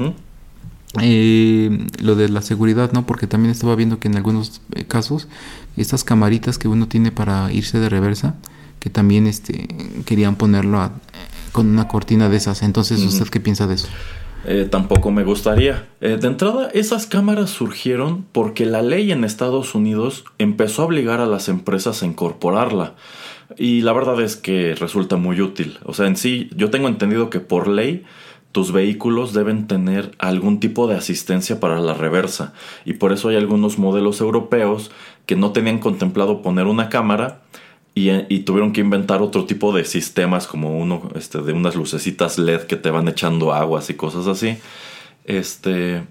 Eh, 1.02 1.86
lo 2.00 2.16
de 2.16 2.30
la 2.30 2.42
seguridad, 2.42 2.92
¿no? 2.92 3.06
Porque 3.06 3.28
también 3.28 3.52
estaba 3.52 3.76
viendo 3.76 4.00
que 4.00 4.08
en 4.08 4.16
algunos 4.16 4.62
eh, 4.74 4.86
casos 4.86 5.28
estas 5.76 6.04
camaritas 6.04 6.58
que 6.58 6.68
uno 6.68 6.88
tiene 6.88 7.12
para 7.12 7.52
irse 7.52 7.80
de 7.80 7.88
reversa, 7.90 8.36
que 8.80 8.90
también 8.90 9.28
este, 9.28 9.68
querían 10.06 10.38
ponerlo 10.38 10.92
con 11.52 11.68
una 11.68 11.88
cortina 11.88 12.30
de 12.30 12.38
esas. 12.38 12.64
Entonces, 12.64 13.04
¿usted 13.04 13.28
qué 13.28 13.40
piensa 13.40 13.68
de 13.68 13.76
eso? 13.76 13.88
tampoco 14.72 15.12
me 15.12 15.26
gustaría. 15.26 15.90
de 16.00 16.26
entrada, 16.26 16.70
esas 16.74 17.06
cámaras 17.06 17.50
surgieron 17.50 18.26
porque 18.32 18.66
la 18.66 18.82
ley 18.82 19.12
en 19.12 19.26
Estados 19.26 19.76
Unidos 19.76 20.24
empezó 20.38 20.84
a 20.84 20.86
obligar 20.86 21.20
a 21.20 21.26
las 21.26 21.50
empresas 21.50 22.02
a 22.02 22.06
incorporarla. 22.06 22.96
Y 23.56 23.82
la 23.82 23.94
verdad 23.94 24.20
es 24.22 24.36
que 24.36 24.76
resulta 24.76 25.16
muy 25.16 25.40
útil. 25.42 25.80
O 25.84 25.94
sea, 25.94 26.08
en 26.08 26.18
sí, 26.18 26.50
yo 26.56 26.70
tengo 26.70 26.88
entendido 26.88 27.30
que 27.30 27.40
por 27.40 27.68
ley 27.68 28.04
tus 28.52 28.72
vehículos 28.72 29.34
deben 29.34 29.68
tener 29.68 30.12
algún 30.18 30.60
tipo 30.60 30.88
de 30.88 30.96
asistencia 30.96 31.60
para 31.60 31.80
la 31.80 31.94
reversa. 31.94 32.54
Y 32.86 32.94
por 32.94 33.14
eso 33.14 33.30
hay 33.30 33.36
algunos 33.36 33.78
modelos 33.78 34.20
europeos 34.20 34.92
que 35.26 35.36
no 35.36 35.52
tenían 35.52 35.80
contemplado 35.80 36.42
poner 36.42 36.66
una 36.66 36.90
cámara 36.90 37.42
y, 37.94 38.12
y, 38.30 38.42
tuvieron 38.42 38.74
que 38.74 38.82
inventar 38.82 39.24
otro 39.24 39.46
tipo 39.46 39.74
de 39.74 39.84
sistemas 39.84 40.46
como 40.46 40.78
uno 40.78 41.10
este, 41.16 41.42
de 41.42 41.54
unas 41.54 41.76
lucecitas 41.76 42.38
LED 42.38 42.62
que 42.62 42.76
te 42.76 42.92
van 42.92 43.08
echando 43.08 43.54
aguas 43.54 43.90
y 43.90 43.96
cosas 43.96 44.28
así. 44.28 44.58
Este, 45.26 46.04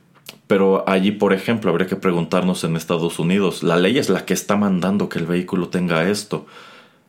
pero 0.47 0.89
allí, 0.89 1.13
por 1.13 1.33
ejemplo, 1.33 1.71
habría 1.71 1.87
que 1.87 1.97
preguntarnos 1.97 2.65
en 2.65 2.77
Estados 2.77 3.19
Unidos, 3.19 3.63
la 3.63 3.77
ley 3.77 3.99
es 3.99 4.09
la 4.09 4.25
que 4.25 4.35
está 4.35 4.57
mandando 4.57 5.09
que 5.09 5.19
el 5.19 5.27
vehículo 5.27 5.69
tenga 5.69 6.09
esto. 6.09 6.47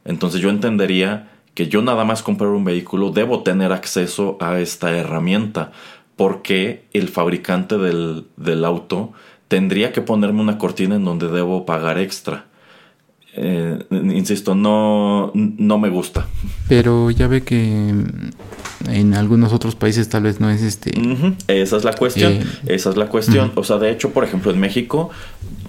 Entonces 0.07 0.41
yo 0.41 0.49
entendería 0.49 1.29
que 1.53 1.67
yo 1.67 1.81
nada 1.81 2.05
más 2.05 2.23
comprar 2.23 2.49
un 2.51 2.63
vehículo 2.63 3.11
debo 3.11 3.43
tener 3.43 3.71
acceso 3.71 4.37
a 4.39 4.59
esta 4.59 4.95
herramienta 4.97 5.71
porque 6.15 6.85
el 6.93 7.09
fabricante 7.09 7.77
del, 7.77 8.65
auto 8.65 9.13
tendría 9.47 9.91
que 9.91 10.01
ponerme 10.01 10.41
una 10.41 10.57
cortina 10.57 10.95
en 10.95 11.05
donde 11.05 11.27
debo 11.27 11.65
pagar 11.65 11.99
extra. 11.99 12.45
Eh, 13.39 13.77
insisto, 13.91 14.55
no, 14.55 15.31
no 15.35 15.77
me 15.77 15.89
gusta. 15.89 16.25
Pero 16.67 17.11
ya 17.11 17.27
ve 17.27 17.43
que 17.43 17.93
en 18.89 19.13
algunos 19.13 19.53
otros 19.53 19.75
países 19.75 20.09
tal 20.09 20.23
vez 20.23 20.39
no 20.39 20.49
es 20.49 20.63
este. 20.63 20.91
Esa 21.47 21.77
es 21.77 21.83
la 21.83 21.93
cuestión. 21.93 22.33
Eh, 22.33 22.45
esa 22.65 22.89
es 22.89 22.97
la 22.97 23.07
cuestión. 23.09 23.51
O 23.53 23.63
sea, 23.63 23.77
de 23.77 23.91
hecho, 23.91 24.09
por 24.09 24.23
ejemplo, 24.23 24.51
en 24.51 24.59
México, 24.59 25.11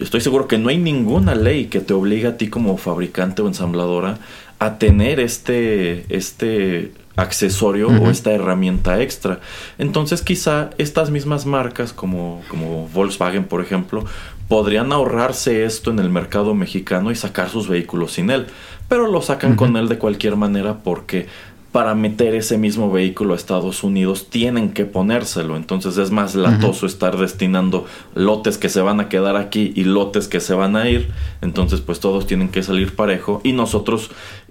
estoy 0.01 0.23
seguro 0.23 0.49
que 0.49 0.57
no 0.57 0.71
hay 0.71 0.79
ninguna 0.79 1.35
ley 1.35 1.66
que 1.66 1.81
te 1.81 1.93
obligue 1.93 2.27
a 2.27 2.37
ti 2.39 2.49
como 2.49 2.79
fabricante 2.79 3.43
o 3.43 3.47
ensambladora 3.47 4.19
a 4.59 4.79
tener 4.79 5.21
este, 5.21 6.07
este 6.09 6.93
accesorio 7.16 7.89
o 7.89 8.11
esta 8.11 8.33
herramienta 8.33 9.03
extra. 9.03 9.41
Entonces 9.77 10.23
quizá 10.23 10.71
estas 10.79 11.11
mismas 11.11 11.47
marcas 11.47 11.93
como, 11.93 12.43
como 12.49 12.89
Volkswagen, 12.89 13.45
por 13.45 13.61
ejemplo, 13.61 14.05
podrían 14.49 14.92
ahorrarse 14.92 15.64
esto 15.64 15.90
en 15.90 15.99
el 15.99 16.11
mercado 16.11 16.55
mexicano 16.55 17.11
y 17.11 17.14
sacar 17.14 17.51
sus 17.51 17.68
vehículos 17.68 18.12
sin 18.12 18.30
él. 18.30 18.46
Pero 18.88 19.07
lo 19.07 19.20
sacan 19.20 19.57
con 19.57 19.76
él 19.76 19.88
de 19.88 19.99
cualquier 19.99 20.36
manera 20.36 20.78
porque 20.82 21.26
para 21.72 21.94
meter 21.94 22.34
ese 22.34 22.57
mismo 22.57 22.90
vehículo 22.90 23.34
a 23.34 23.36
Estados 23.36 23.84
Unidos 23.84 24.30
tienen 24.30 24.72
que 24.72 24.86
ponérselo. 24.86 25.57
Entonces 25.57 25.99
es 25.99 26.11
más 26.11 26.34
latoso 26.34 26.86
estar 26.86 27.18
destinando 27.18 27.86
lotes 28.14 28.57
que 28.57 28.70
se 28.70 28.80
van 28.80 29.01
a 29.01 29.09
quedar 29.11 29.36
aquí 29.36 29.72
y 29.76 29.84
lotes 29.84 30.28
que 30.28 30.40
se 30.40 30.55
van 30.55 30.76
a 30.76 30.88
ir. 30.88 31.12
Entonces 31.42 31.82
pues 31.82 32.01
todos 32.01 32.26
tienen 32.26 32.49
que 32.49 32.62
salir 32.62 32.96
parejo 32.96 33.42
y 33.44 33.53
nosotros 33.53 34.11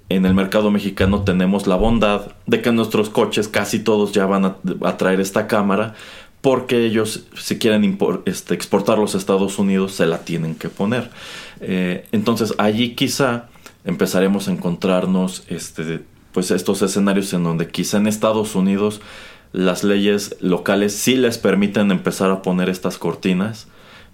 en 0.09 0.25
el 0.25 0.33
mercado 0.33 0.71
mexicano 0.71 1.23
tenemos 1.23 1.67
la 1.67 1.75
bondad 1.75 2.31
de 2.45 2.61
que 2.61 2.71
nuestros 2.71 3.09
coches 3.09 3.47
casi 3.47 3.79
todos 3.79 4.13
ya 4.13 4.25
van 4.25 4.45
a, 4.45 4.97
traer 4.97 5.19
esta 5.19 5.47
cámara 5.47 5.95
porque 6.41 6.85
ellos 6.85 7.25
si 7.35 7.57
quieren 7.57 7.97
este, 8.25 8.53
exportar 8.53 8.97
los 8.99 9.15
Estados 9.15 9.59
Unidos 9.59 9.93
se 9.93 10.05
la 10.05 10.19
tienen 10.19 10.55
que 10.55 10.69
poner. 10.69 11.09
Eh, 11.59 12.05
entonces 12.11 12.53
allí 12.57 12.95
quizá 12.95 13.49
empezaremos 13.85 14.47
a 14.47 14.51
encontrarnos 14.51 15.43
este, 15.47 16.01
pues 16.31 16.51
estos 16.51 16.81
escenarios 16.81 17.33
en 17.33 17.43
donde 17.43 17.67
quizá 17.67 17.97
en 17.97 18.07
Estados 18.07 18.55
Unidos 18.55 19.01
las 19.53 19.83
leyes 19.83 20.35
locales 20.41 20.93
sí 20.93 21.15
les 21.15 21.38
permiten 21.38 21.91
empezar 21.91 22.29
a 22.31 22.41
poner 22.41 22.69
estas 22.69 22.97
cortinas, 22.97 23.67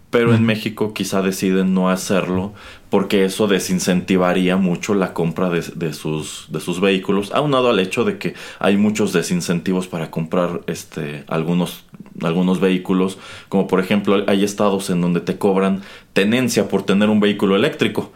pero 0.10 0.36
en 0.36 0.46
México 0.46 0.94
quizá 0.94 1.24
deciden 1.24 1.74
no 1.74 1.90
hacerlo 1.90 2.54
porque 2.92 3.26
eso 3.26 3.48
desincentivaría 3.48 4.58
mucho 4.58 4.94
la 4.94 5.16
compra 5.16 5.50
de, 5.50 5.94
sus, 5.94 6.46
de 6.50 6.60
sus 6.60 6.80
vehículos, 6.80 7.32
aunado 7.34 7.72
al 7.72 7.80
hecho 7.80 8.04
de 8.04 8.20
que 8.20 8.36
hay 8.60 8.78
muchos 8.78 9.12
desincentivos 9.12 9.88
para 9.88 10.12
comprar 10.12 10.62
este, 10.68 11.24
algunos, 11.28 11.86
algunos 12.22 12.60
vehículos, 12.60 13.18
como 13.50 13.68
por 13.68 13.80
ejemplo 13.80 14.24
hay 14.28 14.44
estados 14.44 14.90
en 14.90 15.02
donde 15.02 15.22
te 15.22 15.38
cobran 15.38 15.82
tenencia 16.14 16.68
por 16.68 16.84
tener 16.84 17.10
un 17.10 17.20
vehículo 17.20 17.56
eléctrico, 17.56 18.12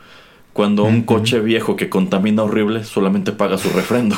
cuando 0.54 0.84
un 0.84 1.04
coche 1.04 1.40
viejo 1.40 1.76
que 1.76 1.90
contamina 1.90 2.44
horrible 2.44 2.84
solamente 2.84 3.32
paga 3.32 3.58
su 3.58 3.70
refrendo. 3.70 4.16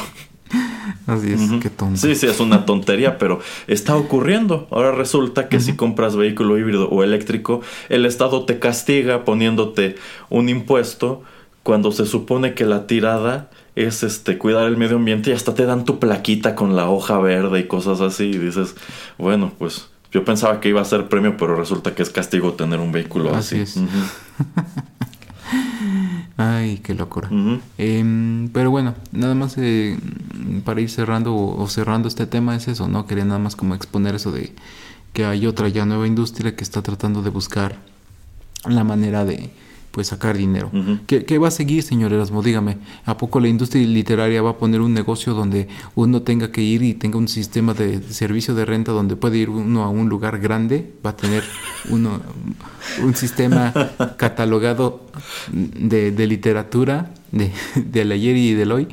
Así 1.05 1.31
es, 1.33 1.41
qué 1.61 1.69
tonto. 1.69 1.97
Sí, 1.97 2.15
sí, 2.15 2.27
es 2.27 2.39
una 2.39 2.65
tontería, 2.65 3.17
pero 3.17 3.39
está 3.67 3.95
ocurriendo. 3.95 4.67
Ahora 4.71 4.91
resulta 4.91 5.49
que 5.49 5.59
si 5.59 5.75
compras 5.75 6.15
vehículo 6.15 6.57
híbrido 6.57 6.87
o 6.89 7.03
eléctrico, 7.03 7.61
el 7.89 8.05
Estado 8.05 8.45
te 8.45 8.59
castiga 8.59 9.25
poniéndote 9.25 9.95
un 10.29 10.49
impuesto 10.49 11.23
cuando 11.63 11.91
se 11.91 12.05
supone 12.05 12.53
que 12.53 12.65
la 12.65 12.87
tirada 12.87 13.49
es 13.87 14.03
este 14.03 14.37
cuidar 14.37 14.67
el 14.67 14.77
medio 14.77 14.97
ambiente 14.97 15.29
y 15.29 15.33
hasta 15.33 15.53
te 15.53 15.65
dan 15.65 15.85
tu 15.85 15.99
plaquita 15.99 16.55
con 16.55 16.75
la 16.75 16.89
hoja 16.89 17.17
verde 17.19 17.59
y 17.61 17.67
cosas 17.67 18.01
así 18.01 18.25
y 18.25 18.37
dices, 18.37 18.75
bueno, 19.17 19.53
pues 19.57 19.89
yo 20.11 20.25
pensaba 20.25 20.59
que 20.59 20.69
iba 20.69 20.81
a 20.81 20.85
ser 20.85 21.07
premio, 21.07 21.37
pero 21.37 21.55
resulta 21.55 21.95
que 21.95 22.03
es 22.03 22.09
castigo 22.09 22.53
tener 22.53 22.79
un 22.79 22.91
vehículo 22.91 23.33
así. 23.33 23.61
así. 23.61 23.79
Es. 23.79 23.89
Ay, 26.37 26.79
qué 26.83 26.93
locura. 26.93 27.29
Em, 27.77 28.49
pero 28.49 28.71
bueno, 28.71 28.95
nada 29.11 29.35
más 29.35 29.55
eh, 29.57 29.97
para 30.63 30.79
ir 30.81 30.89
cerrando 30.89 31.35
o, 31.35 31.67
cerrando 31.67 32.07
este 32.07 32.27
tema 32.27 32.55
es 32.55 32.67
eso, 32.67 32.87
¿no? 32.87 33.07
Quería 33.07 33.25
nada 33.25 33.39
más 33.39 33.55
como 33.55 33.75
exponer 33.75 34.15
eso 34.15 34.31
de 34.31 34.53
que 35.13 35.25
hay 35.25 35.47
otra 35.47 35.67
ya 35.67 35.85
nueva 35.85 36.07
industria 36.07 36.55
que 36.55 36.63
está 36.63 36.81
tratando 36.81 37.21
de 37.21 37.29
buscar 37.29 37.77
la 38.65 38.83
manera 38.83 39.25
de, 39.25 39.51
pues 39.91 40.07
sacar 40.07 40.37
dinero. 40.37 40.71
¿Qué, 41.07 41.37
va 41.37 41.47
a 41.47 41.51
seguir, 41.51 41.83
señor 41.83 42.13
Erasmo? 42.13 42.43
Dígame, 42.43 42.77
¿a 43.05 43.17
poco 43.17 43.39
la 43.39 43.47
industria 43.47 43.85
literaria 43.85 44.41
va 44.41 44.51
a 44.51 44.57
poner 44.57 44.81
un 44.81 44.93
negocio 44.93 45.33
donde 45.33 45.67
uno 45.95 46.21
tenga 46.21 46.51
que 46.51 46.61
ir 46.61 46.83
y 46.83 46.93
tenga 46.93 47.17
un 47.17 47.27
sistema 47.27 47.73
de 47.73 48.01
servicio 48.03 48.53
de 48.53 48.65
renta 48.65 48.91
donde 48.91 49.15
puede 49.15 49.37
ir 49.37 49.49
uno 49.49 49.83
a 49.83 49.89
un 49.89 50.09
lugar 50.09 50.39
grande? 50.39 50.93
¿Va 51.05 51.11
a 51.11 51.15
tener 51.15 51.43
uno 51.89 52.21
un 53.03 53.15
sistema 53.15 53.73
catalogado 54.17 55.05
de, 55.51 56.11
literatura 56.27 57.11
de, 57.31 57.51
del 57.75 58.11
ayer 58.11 58.37
y 58.37 58.53
del 58.53 58.71
hoy, 58.71 58.87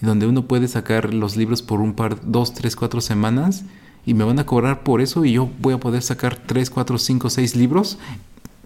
donde 0.00 0.26
uno 0.26 0.46
puede 0.46 0.68
sacar 0.68 1.14
los 1.14 1.36
libros 1.36 1.62
por 1.62 1.80
un 1.80 1.94
par, 1.94 2.18
dos, 2.24 2.54
tres, 2.54 2.76
cuatro 2.76 3.00
semanas? 3.00 3.64
y 4.04 4.14
me 4.14 4.24
van 4.24 4.40
a 4.40 4.46
cobrar 4.46 4.82
por 4.82 5.00
eso 5.00 5.24
y 5.24 5.34
yo 5.34 5.48
voy 5.60 5.74
a 5.74 5.78
poder 5.78 6.02
sacar 6.02 6.36
tres, 6.36 6.70
cuatro, 6.70 6.98
cinco, 6.98 7.30
seis 7.30 7.54
libros 7.54 7.98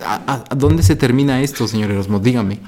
¿A, 0.01 0.45
dónde 0.55 0.83
se 0.83 0.95
termina 0.95 1.41
esto, 1.41 1.67
señor 1.67 1.91
Erasmo? 1.91 2.19
Dígame. 2.19 2.61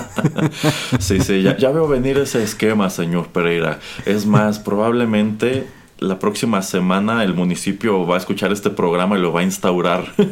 sí, 0.98 1.20
sí, 1.20 1.42
ya, 1.42 1.70
veo 1.70 1.88
venir 1.88 2.18
ese 2.18 2.42
esquema, 2.42 2.90
señor 2.90 3.28
Pereira. 3.28 3.78
Es 4.04 4.26
más, 4.26 4.58
probablemente 4.58 5.66
la 5.98 6.18
próxima 6.18 6.60
semana 6.62 7.22
el 7.24 7.32
municipio 7.32 8.06
va 8.06 8.16
a 8.16 8.18
escuchar 8.18 8.52
este 8.52 8.68
programa 8.70 9.16
y 9.16 9.22
lo 9.22 9.32
va 9.32 9.40
a 9.40 9.44
instaurar. 9.44 10.12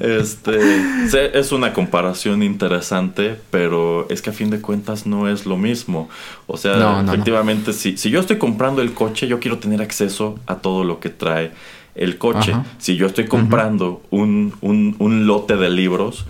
este 0.00 1.38
es 1.38 1.50
una 1.50 1.72
comparación 1.72 2.42
interesante, 2.42 3.40
pero 3.50 4.06
es 4.08 4.22
que 4.22 4.30
a 4.30 4.32
fin 4.32 4.50
de 4.50 4.60
cuentas 4.60 5.06
no 5.06 5.28
es 5.28 5.46
lo 5.46 5.56
mismo. 5.56 6.08
O 6.46 6.56
sea, 6.56 7.02
efectivamente, 7.02 7.72
Si, 7.72 7.96
si 7.96 8.10
yo 8.10 8.20
estoy 8.20 8.38
comprando 8.38 8.82
el 8.82 8.92
coche, 8.92 9.26
yo 9.26 9.40
quiero 9.40 9.58
tener 9.58 9.82
acceso 9.82 10.38
a 10.46 10.56
todo 10.56 10.84
lo 10.84 11.00
que 11.00 11.08
trae 11.08 11.50
el 11.94 12.18
coche. 12.18 12.54
Si 12.78 12.96
yo 12.96 13.06
estoy 13.06 13.26
comprando 13.26 14.02
un, 14.10 14.54
un, 14.60 15.26
lote 15.26 15.56
de 15.56 15.70
libros, 15.70 16.26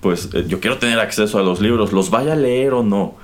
pues 0.00 0.30
eh, 0.32 0.44
yo 0.48 0.60
quiero 0.60 0.78
tener 0.78 0.98
acceso 0.98 1.38
a 1.38 1.42
los 1.42 1.60
libros, 1.60 1.92
los 1.92 2.10
vaya 2.10 2.34
a 2.34 2.36
leer 2.36 2.72
o 2.72 2.82
no. 2.82 3.14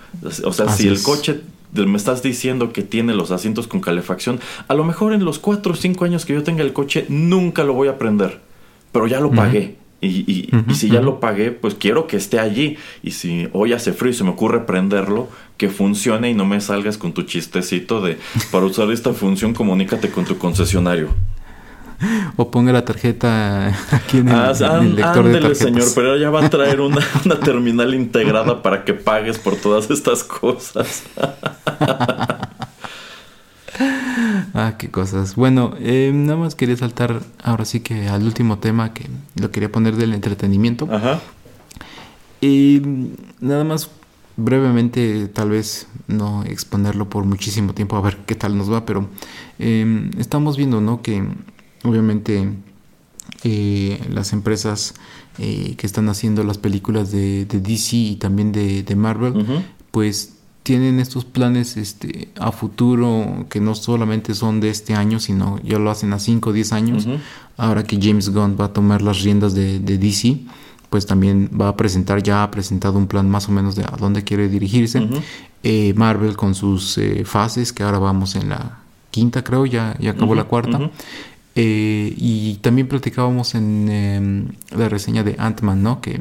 O 0.45 0.53
sea, 0.53 0.68
si 0.68 0.89
el 0.89 1.03
coche 1.03 1.41
me 1.72 1.97
estás 1.97 2.22
diciendo 2.22 2.72
que 2.72 2.82
tiene 2.82 3.14
los 3.14 3.30
asientos 3.30 3.66
con 3.66 3.80
calefacción, 3.80 4.41
a 4.68 4.74
lo 4.74 4.84
mejor 4.84 5.12
en 5.12 5.24
los 5.24 5.39
4 5.39 5.72
o 5.72 5.76
5 5.76 6.05
años 6.05 6.24
que 6.24 6.34
yo 6.34 6.43
tenga 6.43 6.62
el 6.62 6.72
coche 6.72 7.07
nunca 7.09 7.64
lo 7.64 7.74
voy 7.74 7.89
a 7.89 7.99
prender, 7.99 8.41
pero 8.93 9.07
ya 9.07 9.20
lo 9.20 9.30
pagué. 9.30 9.76
Y, 10.01 10.09
y, 10.30 10.74
si 10.74 10.91
ya 10.91 11.01
lo 11.01 11.20
pagué, 11.20 11.51
pues 11.51 11.74
quiero 11.74 12.07
que 12.07 12.16
esté 12.18 12.39
allí. 12.39 12.76
Y 13.03 13.12
si 13.12 13.49
hoy 13.53 13.72
hace 13.72 13.93
frío 13.93 14.11
y 14.11 14.14
se 14.14 14.24
me 14.24 14.30
ocurre 14.30 14.61
prenderlo, 14.66 15.28
que 15.57 15.68
funcione 15.68 16.30
y 16.30 16.34
no 16.34 16.45
me 16.45 16.61
salgas 16.61 16.99
con 16.99 17.12
tu 17.12 17.22
chistecito 17.22 18.01
de 18.03 18.18
para 18.53 18.66
usar 18.66 18.91
esta 18.91 19.14
función 19.14 19.55
comunícate 19.55 20.11
con 20.11 20.24
tu 20.24 20.39
concesionario. 20.39 21.09
o 22.36 22.51
ponga 22.51 22.72
la 22.72 22.84
tarjeta 22.84 23.68
aquí 23.90 24.18
en 24.18 24.28
el, 24.28 24.34
ah, 24.34 24.53
lector 24.82 25.24
de 25.24 25.32
tarjetas. 25.32 25.59
señor, 25.59 25.88
pero 25.94 26.16
ya 26.16 26.30
va 26.30 26.44
a 26.44 26.51
traer 26.51 26.80
una, 26.82 27.01
terminal 27.42 27.94
integrada 27.94 28.62
para 28.62 28.84
que 28.84 28.94
pagues 28.94 29.38
por 29.38 29.57
todas 29.57 29.90
estas 29.90 30.24
cosas. 30.24 31.05
ah, 34.55 34.74
qué 34.78 34.90
cosas. 34.90 35.34
Bueno, 35.34 35.74
eh, 35.80 36.11
nada 36.14 36.38
más 36.38 36.55
quería 36.55 36.76
saltar 36.76 37.20
ahora 37.42 37.64
sí 37.64 37.80
que 37.80 38.09
al 38.09 38.22
último 38.24 38.59
tema 38.59 38.92
que 38.92 39.07
lo 39.40 39.51
quería 39.51 39.70
poner 39.70 39.97
del 39.97 40.12
entretenimiento. 40.14 40.88
Ajá. 40.90 41.20
Y 42.40 42.82
nada 43.40 43.64
más 43.64 43.90
brevemente, 44.36 45.28
tal 45.28 45.49
vez 45.49 45.88
no 46.09 46.44
exponerlo 46.44 47.09
por 47.09 47.24
muchísimo 47.24 47.72
tiempo 47.72 47.97
a 47.97 48.03
ver 48.03 48.18
qué 48.26 48.34
tal 48.34 48.59
nos 48.59 48.70
va, 48.70 48.84
pero 48.84 49.09
eh, 49.59 50.11
estamos 50.18 50.59
viendo, 50.59 50.82
¿no? 50.82 51.01
Que 51.01 51.24
obviamente 51.89 52.53
eh, 53.43 54.01
las 54.11 54.32
empresas 54.32 54.95
eh, 55.39 55.74
que 55.76 55.87
están 55.87 56.09
haciendo 56.09 56.43
las 56.45 56.59
películas 56.59 57.11
de, 57.11 57.45
DC 57.45 57.97
y 57.97 58.16
también 58.16 58.53
de, 58.53 58.97
Marvel, 58.97 59.64
pues 59.91 60.34
tienen 60.62 60.99
estos 60.99 61.24
planes 61.24 61.76
este, 61.76 62.28
a 62.41 62.51
futuro 62.51 63.47
que 63.49 63.61
no 63.61 63.74
solamente 63.74 64.34
son 64.34 64.61
de 64.61 64.70
este 64.70 64.95
año, 64.95 65.20
sino 65.20 65.61
ya 65.62 65.78
lo 65.78 65.91
hacen 65.91 66.12
a 66.12 66.18
5 66.18 66.51
o 66.51 66.53
10 66.53 66.72
años. 66.72 67.09
Ahora 67.57 67.84
que 67.84 67.99
James 68.01 68.30
Gunn 68.30 68.57
va 68.59 68.66
a 68.66 68.72
tomar 68.72 69.03
las 69.03 69.22
riendas 69.22 69.55
de, 69.55 69.78
DC, 69.78 70.41
pues 70.91 71.07
también 71.07 71.51
va 71.61 71.68
a 71.68 71.76
presentar, 71.76 72.22
ya 72.22 72.43
ha 72.43 72.51
presentado 72.51 72.99
un 72.99 73.07
plan 73.07 73.28
más 73.28 73.49
o 73.49 73.53
menos 73.53 73.76
de 73.76 73.84
a 73.84 73.97
dónde 73.99 74.24
quiere 74.24 74.49
dirigirse. 74.49 75.07
Eh, 75.62 75.95
Marvel 75.95 76.37
con 76.37 76.55
sus 76.55 76.99
fases, 77.24 77.72
que 77.72 77.82
ahora 77.82 77.99
vamos 77.99 78.34
en 78.34 78.49
la 78.49 78.78
quinta 79.11 79.43
creo, 79.43 79.64
ya, 79.64 79.97
ya 79.99 80.11
acabó 80.11 80.34
la 80.34 80.45
cuarta. 80.45 80.91
Eh, 81.59 82.13
y 82.19 82.57
también 82.61 82.87
platicábamos 82.87 83.55
en 83.55 83.89
em, 83.89 84.49
la 84.77 84.91
reseña 84.91 85.25
de 85.25 85.37
Ant-Man, 85.39 85.83
¿no? 85.83 86.03
Que 86.03 86.21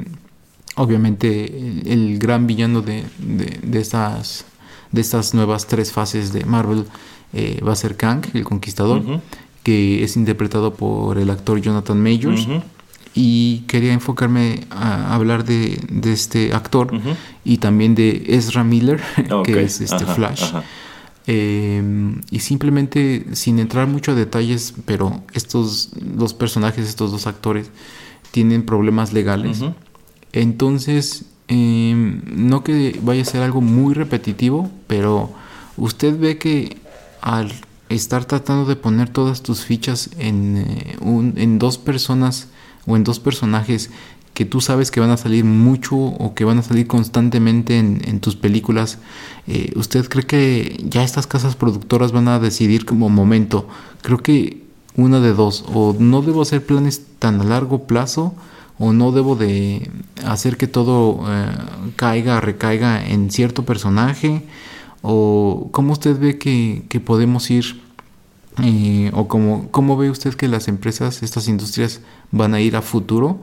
obviamente 0.75 1.45
el, 1.91 2.17
gran 2.19 2.47
villano 2.47 2.81
de, 2.81 3.03
de, 3.19 3.79
estas, 3.79 4.45
de 4.91 5.01
estas 5.01 5.33
nuevas 5.33 5.67
tres 5.67 5.91
fases 5.91 6.31
de 6.31 6.45
Marvel 6.45 6.85
eh, 7.33 7.59
va 7.67 7.73
a 7.73 7.75
ser 7.75 7.97
Kang, 7.97 8.25
el 8.33 8.45
Conquistador, 8.45 9.03
que 9.63 10.05
es 10.05 10.15
interpretado 10.15 10.73
por 10.73 11.17
el 11.17 11.29
actor 11.29 11.59
Jonathan 11.59 12.01
Majors. 12.01 12.47
Y 13.13 13.59
quería 13.67 13.93
enfocarme 13.93 14.65
a 14.69 15.13
hablar 15.13 15.43
de, 15.43 15.79
este 16.05 16.53
actor 16.53 16.91
y 17.43 17.57
también 17.57 17.93
de 17.93 18.23
Ezra 18.27 18.63
Miller, 18.63 19.01
que 19.43 19.63
es 19.63 19.81
este 19.81 20.05
Flash. 20.05 20.53
Em, 21.27 22.21
y 22.29 22.39
simplemente, 22.39 23.25
sin 23.33 23.57
entrar 23.59 23.87
mucho 23.87 24.11
a 24.11 24.15
detalles, 24.15 24.73
pero 24.85 25.23
estos 25.33 25.89
dos 25.95 26.33
personajes, 26.33 26.87
estos 26.87 27.11
dos 27.11 27.25
actores, 27.25 27.71
tienen 28.31 28.63
problemas 28.63 29.11
legales. 29.11 29.63
Entonces, 30.33 31.25
em, 31.47 32.21
no 32.27 32.63
que 32.63 32.99
vaya 33.01 33.23
a 33.23 33.25
ser 33.25 33.41
algo 33.41 33.61
muy 33.61 33.93
repetitivo, 33.93 34.69
pero 34.87 35.31
usted 35.77 36.17
ve 36.19 36.37
que 36.37 36.77
al 37.21 37.51
estar 37.89 38.25
tratando 38.25 38.65
de 38.65 38.75
poner 38.75 39.09
todas 39.09 39.41
tus 39.41 39.61
fichas 39.61 40.09
en, 40.19 40.57
eh, 40.57 40.97
en 41.35 41.59
dos 41.59 41.77
personas 41.77 42.49
o 42.85 42.95
en 42.95 43.03
dos 43.03 43.19
personajes 43.19 43.89
que 44.35 44.43
tú 44.45 44.59
sabes 44.59 44.91
que 44.91 44.99
van 44.99 45.11
a 45.11 45.17
salir 45.17 45.45
mucho 45.45 45.95
o 45.95 46.35
que 46.35 46.43
van 46.43 46.59
a 46.59 46.61
salir 46.61 46.87
constantemente 46.87 47.79
en, 47.79 48.19
tus 48.19 48.35
películas, 48.35 48.99
eh, 49.47 49.71
¿usted 49.77 50.07
cree 50.09 50.25
que 50.25 50.85
ya 50.89 51.03
estas 51.03 51.25
casas 51.25 51.55
productoras 51.55 52.11
van 52.11 52.27
a 52.27 52.37
decidir 52.37 52.85
como 52.85 53.07
momento? 53.07 53.65
Creo 54.01 54.17
que 54.17 54.61
una 54.97 55.21
de 55.21 55.33
dos, 55.33 55.63
o 55.73 55.95
no 55.97 56.21
debo 56.21 56.41
hacer 56.41 56.65
planes 56.65 57.01
tan 57.17 57.39
a 57.39 57.45
largo 57.45 57.87
plazo, 57.87 58.35
o 58.77 58.91
no 58.91 59.13
debo 59.13 59.37
de 59.37 59.89
hacer 60.25 60.57
que 60.57 60.67
todo 60.67 61.23
eh, 61.29 61.55
caiga, 61.95 62.41
recaiga 62.41 63.07
en 63.07 63.31
cierto 63.31 63.63
personaje, 63.63 64.43
o 65.01 65.69
cómo 65.71 65.93
usted 65.93 66.19
ve 66.19 66.37
que, 66.37 66.99
podemos 66.99 67.49
ir, 67.51 67.81
eh, 68.61 69.11
o 69.13 69.29
cómo, 69.29 69.69
cómo 69.71 69.95
ve 69.95 70.09
usted 70.09 70.33
que 70.33 70.49
las 70.49 70.67
empresas, 70.67 71.23
estas 71.23 71.47
industrias 71.47 72.01
van 72.31 72.53
a 72.53 72.59
ir 72.59 72.75
a 72.75 72.81
futuro 72.81 73.39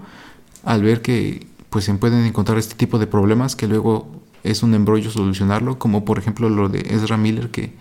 al 0.65 0.83
ver 0.83 1.03
que 1.03 1.47
pues 1.71 1.85
se 1.85 1.95
pueden 1.95 2.25
encontrar 2.25 2.59
este 2.59 2.75
tipo 2.75 2.99
de 2.99 3.07
problemas 3.07 3.57
que 3.57 3.67
luego 3.67 4.07
es 4.45 4.63
un 4.63 4.75
embrollo 4.75 5.11
solucionarlo, 5.11 5.79
como 5.79 6.05
por 6.05 6.19
ejemplo 6.19 6.49
lo 6.51 6.69
de 6.69 6.81
Ezra 6.91 7.17
Miller 7.17 7.51
que 7.51 7.73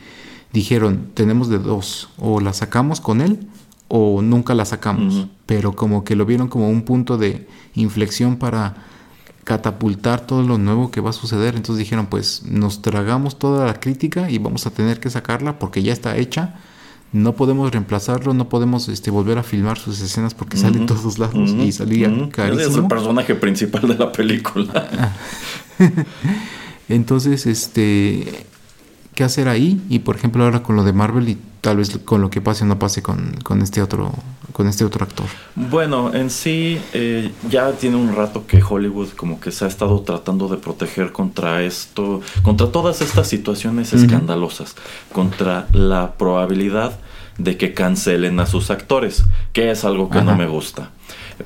dijeron, 0.53 1.11
tenemos 1.13 1.49
de 1.49 1.59
dos, 1.59 2.09
o 2.17 2.39
la 2.39 2.53
sacamos 2.53 3.01
con 3.01 3.21
él 3.21 3.47
o 3.87 4.21
nunca 4.21 4.55
la 4.55 4.63
sacamos, 4.63 5.27
pero 5.45 5.75
como 5.75 6.05
que 6.05 6.15
lo 6.15 6.25
vieron 6.25 6.47
como 6.47 6.69
un 6.69 6.83
punto 6.83 7.17
de 7.17 7.47
inflexión 7.75 8.37
para 8.37 8.85
catapultar 9.43 10.25
todo 10.25 10.43
lo 10.43 10.57
nuevo 10.57 10.91
que 10.91 11.01
va 11.01 11.09
a 11.09 11.13
suceder, 11.13 11.55
entonces 11.55 11.79
dijeron, 11.79 12.05
pues 12.05 12.43
nos 12.45 12.81
tragamos 12.81 13.37
toda 13.37 13.65
la 13.65 13.79
crítica 13.81 14.29
y 14.29 14.37
vamos 14.37 14.65
a 14.65 14.71
tener 14.71 15.01
que 15.01 15.09
sacarla 15.09 15.59
porque 15.59 15.83
ya 15.83 15.91
está 15.91 16.15
hecha, 16.15 16.55
no 17.13 17.33
podemos 17.33 17.71
reemplazarlo, 17.71 18.33
no 18.33 18.47
podemos 18.47 18.87
este, 18.87 19.11
volver 19.11 19.37
a 19.37 19.43
filmar 19.43 19.77
sus 19.77 20.01
escenas 20.01 20.33
porque 20.33 20.57
sale 20.57 20.77
en 20.77 20.85
todos 20.85 21.19
lados 21.19 21.49
y 21.49 21.71
salía 21.71 22.07
carísimo. 22.31 22.69
Es 22.69 22.75
el 22.75 22.87
personaje 22.87 23.35
principal 23.35 23.87
de 23.87 23.95
la 23.95 24.11
película. 24.11 25.13
Entonces, 26.89 27.45
este, 27.45 28.45
¿qué 29.13 29.23
hacer 29.23 29.49
ahí? 29.49 29.81
Y 29.89 29.99
por 29.99 30.15
ejemplo 30.15 30.43
ahora 30.43 30.63
con 30.63 30.75
lo 30.75 30.83
de 30.83 30.93
Marvel 30.93 31.29
y 31.29 31.37
tal 31.61 31.77
vez 31.77 31.97
con 32.03 32.21
lo 32.21 32.29
que 32.29 32.41
pase 32.41 32.63
o 32.63 32.67
no 32.67 32.77
pase 32.79 33.01
con, 33.01 33.37
con, 33.43 33.61
este 33.61 33.81
otro 33.81 34.11
con 34.51 34.67
este 34.67 34.83
otro 34.83 35.05
actor. 35.05 35.27
Bueno, 35.55 36.13
en 36.13 36.29
sí 36.29 36.81
eh, 36.93 37.31
ya 37.49 37.71
tiene 37.73 37.95
un 37.95 38.15
rato 38.15 38.45
que 38.45 38.61
Hollywood 38.61 39.09
como 39.09 39.39
que 39.39 39.51
se 39.51 39.65
ha 39.65 39.67
estado 39.67 40.01
tratando 40.01 40.47
de 40.47 40.57
proteger 40.57 41.11
contra 41.11 41.63
esto, 41.63 42.21
contra 42.41 42.67
todas 42.67 43.01
estas 43.01 43.27
situaciones 43.27 43.93
escandalosas, 43.93 44.75
contra 45.13 45.67
la 45.71 46.13
probabilidad 46.13 46.99
de 47.37 47.57
que 47.57 47.73
cancelen 47.73 48.39
a 48.39 48.45
sus 48.45 48.69
actores, 48.71 49.23
que 49.53 49.71
es 49.71 49.85
algo 49.85 50.09
que 50.09 50.21
no 50.21 50.35
me 50.35 50.47
gusta, 50.47 50.91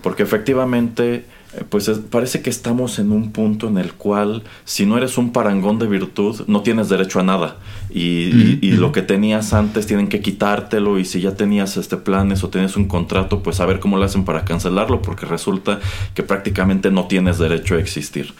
porque 0.01 0.23
efectivamente 0.23 1.25
pues 1.69 1.89
parece 2.09 2.41
que 2.41 2.49
estamos 2.49 2.99
en 2.99 3.11
un 3.11 3.31
punto 3.31 3.67
en 3.67 3.77
el 3.77 3.93
cual 3.93 4.43
si 4.65 4.85
no 4.85 4.97
eres 4.97 5.17
un 5.17 5.31
parangón 5.31 5.79
de 5.79 5.87
virtud 5.87 6.41
no 6.47 6.61
tienes 6.61 6.89
derecho 6.89 7.19
a 7.19 7.23
nada. 7.23 7.57
Y, 7.89 8.71
lo 8.75 8.91
que 8.91 9.01
tenías 9.01 9.53
antes 9.53 9.87
tienen 9.87 10.09
que 10.09 10.19
quitártelo 10.19 10.99
y 10.99 11.05
si 11.05 11.21
ya 11.21 11.35
tenías 11.35 11.77
este 11.77 11.95
planes 11.95 12.43
o 12.43 12.49
tienes 12.49 12.75
un 12.75 12.87
contrato 12.87 13.41
pues 13.41 13.61
a 13.61 13.65
ver 13.65 13.79
cómo 13.79 13.97
lo 13.97 14.03
hacen 14.03 14.25
para 14.25 14.43
cancelarlo 14.43 15.01
porque 15.01 15.25
resulta 15.25 15.79
que 16.13 16.21
prácticamente 16.21 16.91
no 16.91 17.05
tienes 17.05 17.37
derecho 17.37 17.75
a 17.75 17.79
existir. 17.79 18.33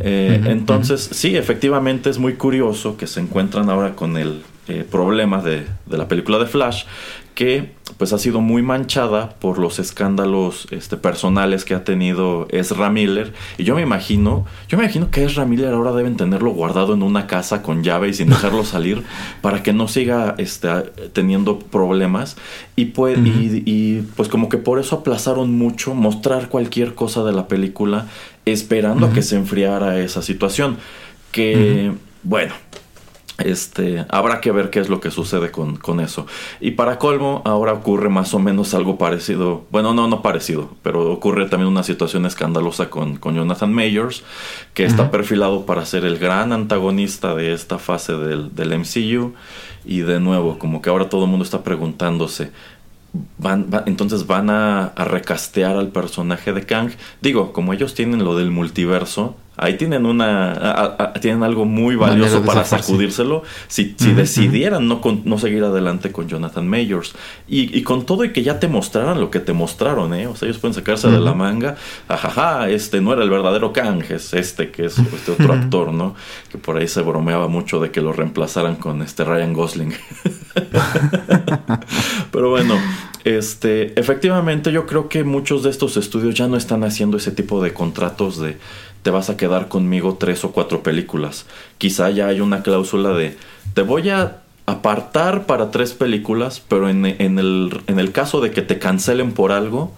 Eh, 0.00 0.40
entonces 0.46 1.08
sí 1.12 1.36
efectivamente 1.36 2.10
es 2.10 2.18
muy 2.18 2.34
curioso 2.34 2.96
que 2.98 3.06
se 3.06 3.20
encuentran 3.20 3.70
ahora 3.70 3.94
con 3.94 4.18
el 4.18 4.42
eh, 4.68 4.84
problema 4.88 5.40
de, 5.40 5.64
de 5.86 5.96
la 5.96 6.06
película 6.06 6.38
de 6.38 6.46
Flash 6.46 6.84
que 7.38 7.70
pues 7.98 8.12
ha 8.12 8.18
sido 8.18 8.40
muy 8.40 8.62
manchada 8.62 9.36
por 9.38 9.60
los 9.60 9.78
escándalos 9.78 10.66
este, 10.72 10.96
personales 10.96 11.64
que 11.64 11.72
ha 11.72 11.84
tenido 11.84 12.48
Ezra 12.50 12.90
Miller. 12.90 13.32
Y 13.58 13.62
yo 13.62 13.76
me 13.76 13.82
imagino, 13.82 14.44
yo 14.68 14.76
me 14.76 14.82
imagino 14.82 15.12
que 15.12 15.22
Ezra 15.22 15.44
Miller 15.44 15.72
ahora 15.72 15.92
deben 15.92 16.16
tenerlo 16.16 16.50
guardado 16.50 16.94
en 16.94 17.04
una 17.04 17.28
casa 17.28 17.62
con 17.62 17.84
llave 17.84 18.08
y 18.08 18.14
sin 18.14 18.28
dejarlo 18.30 18.64
salir 18.64 19.04
para 19.40 19.62
que 19.62 19.72
no 19.72 19.86
siga 19.86 20.34
este, 20.38 20.68
teniendo 21.12 21.60
problemas. 21.60 22.36
Y 22.74 22.86
pues, 22.86 23.20
y, 23.24 24.00
pues 24.16 24.28
como 24.28 24.48
que 24.48 24.58
por 24.58 24.80
eso 24.80 24.96
aplazaron 24.96 25.56
mucho 25.56 25.94
mostrar 25.94 26.48
cualquier 26.48 26.96
cosa 26.96 27.22
de 27.22 27.30
la 27.30 27.46
película 27.46 28.08
esperando 28.46 29.06
a 29.06 29.12
que 29.12 29.22
se 29.22 29.36
enfriara 29.36 30.00
esa 30.00 30.22
situación. 30.22 30.76
Que, 31.30 31.92
bueno, 32.24 32.52
este, 33.38 34.04
habrá 34.08 34.40
que 34.40 34.50
ver 34.50 34.70
qué 34.70 34.80
es 34.80 34.88
lo 34.88 35.00
que 35.00 35.10
sucede 35.10 35.50
con, 35.50 36.00
eso. 36.00 36.26
Y 36.60 36.72
para 36.72 36.98
colmo, 36.98 37.42
ahora 37.44 37.72
ocurre 37.72 38.08
más 38.08 38.34
o 38.34 38.40
menos 38.40 38.74
algo 38.74 38.98
parecido. 38.98 39.64
Bueno, 39.70 39.94
no, 39.94 40.08
no 40.08 40.22
parecido, 40.22 40.70
pero 40.82 41.12
ocurre 41.12 41.48
también 41.48 41.70
una 41.70 41.84
situación 41.84 42.26
escandalosa 42.26 42.90
con, 42.90 43.16
con 43.16 43.36
Jonathan 43.36 43.72
Mayors, 43.72 44.24
que 44.74 44.84
está 44.84 45.10
perfilado 45.10 45.66
para 45.66 45.86
ser 45.86 46.04
el 46.04 46.18
gran 46.18 46.52
antagonista 46.52 47.34
de 47.34 47.52
esta 47.52 47.78
fase 47.78 48.14
del, 48.14 48.54
del 48.54 48.76
MCU. 48.76 49.34
Y 49.84 50.00
de 50.00 50.20
nuevo, 50.20 50.58
como 50.58 50.82
que 50.82 50.90
ahora 50.90 51.08
todo 51.08 51.24
el 51.24 51.30
mundo 51.30 51.44
está 51.44 51.62
preguntándose, 51.62 52.50
Van, 53.38 53.68
entonces 53.86 54.26
van 54.26 54.50
a, 54.50 54.84
a, 54.84 55.04
recastear 55.04 55.76
al 55.76 55.88
personaje 55.88 56.52
de 56.52 56.66
Kang. 56.66 56.90
Digo, 57.22 57.54
como 57.54 57.72
ellos 57.72 57.94
tienen 57.94 58.22
lo 58.22 58.36
del 58.36 58.50
multiverso, 58.50 59.34
ahí 59.58 59.76
tienen 59.76 60.06
una 60.06 61.12
tienen 61.20 61.42
algo 61.42 61.64
muy 61.64 61.96
valioso 61.96 62.42
para 62.42 62.64
sacudírselo 62.64 63.42
si, 63.66 63.94
si 63.98 64.12
decidieran 64.12 64.86
no, 64.86 65.00
no 65.24 65.38
seguir 65.38 65.64
adelante 65.64 66.12
con 66.12 66.28
Jonathan 66.28 66.66
Mayors 66.66 67.14
y, 67.48 67.76
y, 67.76 67.82
con 67.82 68.06
todo 68.06 68.24
y 68.24 68.32
que 68.32 68.42
ya 68.42 68.60
te 68.60 68.68
mostraran 68.68 69.20
lo 69.20 69.30
que 69.30 69.40
te 69.40 69.52
mostraron 69.52 70.14
¿eh? 70.14 70.28
o 70.28 70.36
sea 70.36 70.48
ellos 70.48 70.60
pueden 70.60 70.74
sacarse 70.74 71.08
de 71.08 71.20
la 71.20 71.34
manga. 71.34 71.76
Ajaja 72.06 72.70
este 72.70 73.00
no 73.00 73.12
era 73.12 73.24
el 73.24 73.30
verdadero 73.30 73.72
Kang 73.72 74.04
es 74.10 74.32
este 74.32 74.70
que 74.70 74.86
es 74.86 74.98
este 74.98 75.32
otro 75.32 75.52
actor 75.52 75.92
no 75.92 76.14
que 76.50 76.58
por 76.58 76.76
ahí 76.76 76.86
se 76.86 77.02
bromeaba 77.02 77.48
mucho 77.48 77.80
de 77.80 77.90
que 77.90 78.00
lo 78.00 78.12
reemplazaran 78.12 78.76
con 78.76 79.02
este 79.02 79.24
Ryan 79.24 79.52
Gosling. 79.52 79.92
Pero 82.30 82.50
bueno 82.50 82.76
este 83.24 83.98
efectivamente 83.98 84.72
yo 84.72 84.86
creo 84.86 85.08
que 85.08 85.24
muchos 85.24 85.64
de 85.64 85.70
estos 85.70 85.96
estudios 85.96 86.34
ya 86.34 86.46
no 86.46 86.56
están 86.56 86.84
haciendo 86.84 87.16
ese 87.16 87.32
tipo 87.32 87.62
de 87.62 87.74
contratos 87.74 88.38
de 88.38 88.56
te 89.08 89.12
vas 89.12 89.30
a 89.30 89.38
quedar 89.38 89.68
conmigo 89.68 90.18
tres 90.20 90.44
o 90.44 90.52
cuatro 90.52 90.82
películas. 90.82 91.46
Quizá 91.78 92.10
ya 92.10 92.26
hay 92.26 92.42
una 92.42 92.62
cláusula 92.62 93.14
de 93.14 93.38
te 93.72 93.80
voy 93.80 94.10
a 94.10 94.42
apartar 94.66 95.46
para 95.46 95.70
tres 95.70 95.94
películas, 95.94 96.60
pero 96.68 96.90
en, 96.90 97.06
el, 97.06 97.80
en 97.86 97.98
el 97.98 98.12
caso 98.12 98.42
de 98.42 98.50
que 98.50 98.60
te 98.60 98.78
cancelen 98.78 99.32
por 99.32 99.50
algo, 99.50 99.94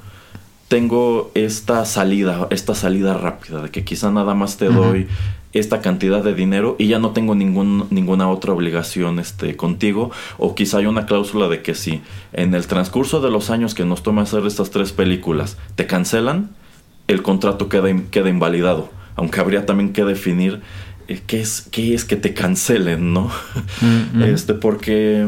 tengo 0.68 1.32
esta 1.34 1.84
salida, 1.86 2.46
esta 2.50 2.76
salida 2.76 3.14
rápida, 3.14 3.62
de 3.62 3.70
que 3.70 3.82
quizá 3.82 4.12
nada 4.12 4.36
más 4.36 4.58
te 4.58 4.66
doy 4.66 5.08
esta 5.54 5.80
cantidad 5.80 6.22
de 6.22 6.32
dinero 6.32 6.76
y 6.78 6.86
ya 6.86 7.00
no 7.00 7.10
tengo 7.10 7.34
ningún, 7.34 7.88
ninguna 7.90 8.30
otra 8.30 8.52
obligación 8.52 9.18
este, 9.18 9.56
contigo. 9.56 10.12
O 10.38 10.54
quizá 10.54 10.78
hay 10.78 10.86
una 10.86 11.06
cláusula 11.06 11.48
de 11.48 11.62
que 11.62 11.74
si 11.74 12.00
en 12.32 12.54
el 12.54 12.68
transcurso 12.68 13.20
de 13.20 13.32
los 13.32 13.50
años 13.50 13.74
que 13.74 13.84
nos 13.84 14.04
toma 14.04 14.22
hacer 14.22 14.46
estas 14.46 14.70
tres 14.70 14.92
películas 14.92 15.56
te 15.74 15.88
cancelan, 15.88 16.50
el 17.10 17.22
contrato 17.22 17.68
queda, 17.68 17.88
queda 18.12 18.28
invalidado. 18.28 18.99
Aunque 19.16 19.40
habría 19.40 19.66
también 19.66 19.92
que 19.92 20.04
definir 20.04 20.60
eh, 21.08 21.20
qué, 21.26 21.40
es, 21.40 21.62
qué 21.70 21.94
es 21.94 22.04
que 22.04 22.16
te 22.16 22.34
cancelen, 22.34 23.12
¿no? 23.12 23.30
Mm, 23.80 24.18
mm. 24.18 24.22
Este, 24.22 24.54
porque, 24.54 25.26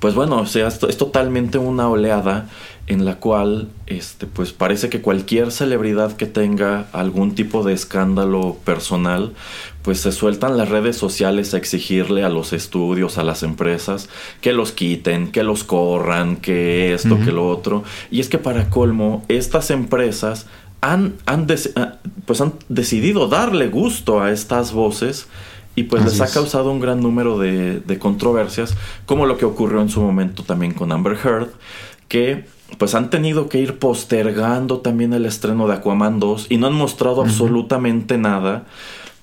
pues 0.00 0.14
bueno, 0.14 0.40
o 0.40 0.46
sea, 0.46 0.68
es, 0.68 0.82
es, 0.82 0.96
totalmente 0.96 1.58
una 1.58 1.88
oleada 1.88 2.48
en 2.86 3.04
la 3.04 3.16
cual, 3.16 3.68
este, 3.86 4.26
pues 4.26 4.52
parece 4.52 4.88
que 4.88 5.02
cualquier 5.02 5.52
celebridad 5.52 6.16
que 6.16 6.24
tenga 6.24 6.86
algún 6.92 7.34
tipo 7.34 7.62
de 7.62 7.74
escándalo 7.74 8.56
personal, 8.64 9.34
pues 9.82 10.00
se 10.00 10.10
sueltan 10.10 10.56
las 10.56 10.70
redes 10.70 10.96
sociales 10.96 11.52
a 11.52 11.58
exigirle 11.58 12.24
a 12.24 12.30
los 12.30 12.54
estudios, 12.54 13.18
a 13.18 13.24
las 13.24 13.42
empresas, 13.42 14.08
que 14.40 14.54
los 14.54 14.72
quiten, 14.72 15.30
que 15.32 15.42
los 15.42 15.64
corran, 15.64 16.36
que 16.36 16.94
esto, 16.94 17.18
que 17.22 17.30
lo 17.30 17.48
otro. 17.50 17.84
Y 18.10 18.20
es 18.20 18.30
que 18.30 18.38
para 18.38 18.70
colmo, 18.70 19.22
estas 19.28 19.70
empresas 19.70 20.46
han, 20.80 21.14
han, 21.26 21.46
ah, 21.76 21.94
pues 22.24 22.40
han 22.40 22.54
decidido 22.68 23.28
darle 23.28 23.68
gusto 23.68 24.20
a 24.20 24.30
estas 24.30 24.72
voces 24.72 25.28
y 25.74 25.84
pues 25.84 26.04
les 26.04 26.20
ha 26.20 26.26
causado 26.28 26.72
un 26.72 26.80
gran 26.80 27.00
número 27.00 27.38
de, 27.38 27.80
de, 27.80 27.98
controversias, 28.00 28.76
como 29.06 29.26
lo 29.26 29.38
que 29.38 29.44
ocurrió 29.44 29.80
en 29.80 29.88
su 29.88 30.00
momento 30.00 30.42
también 30.42 30.74
con 30.74 30.90
Amber 30.90 31.16
Heard, 31.22 31.50
que 32.08 32.46
pues 32.78 32.94
han 32.94 33.10
tenido 33.10 33.48
que 33.48 33.58
ir 33.58 33.78
postergando 33.78 34.80
también 34.80 35.12
el 35.12 35.24
estreno 35.24 35.68
de 35.68 35.74
Aquaman 35.74 36.18
2 36.18 36.46
y 36.50 36.56
no 36.56 36.66
han 36.66 36.74
mostrado 36.74 37.22
absolutamente 37.22 38.18
nada 38.18 38.66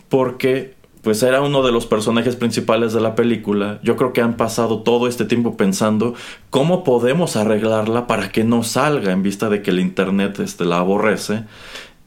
porque 0.10 0.75
pues 1.06 1.22
era 1.22 1.40
uno 1.44 1.62
de 1.62 1.72
los 1.72 1.86
personajes 1.86 2.36
principales 2.36 2.92
de 2.92 3.00
la 3.00 3.14
película. 3.14 3.80
Yo 3.84 3.96
creo 3.96 4.12
que 4.12 4.22
han 4.22 4.38
pasado 4.38 4.80
todo 4.80 5.08
este 5.08 5.24
tiempo 5.24 5.56
pensando 5.56 6.16
cómo 6.50 6.84
podemos 6.84 7.36
arreglarla 7.36 8.08
para 8.08 8.32
que 8.32 8.44
no 8.44 8.64
salga 8.64 9.12
en 9.12 9.22
vista 9.22 9.48
de 9.50 9.62
que 9.62 9.70
el 9.70 9.80
internet 9.80 10.40
este, 10.40 10.66
la 10.66 10.80
aborrece. 10.80 11.44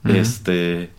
Este 0.03 0.91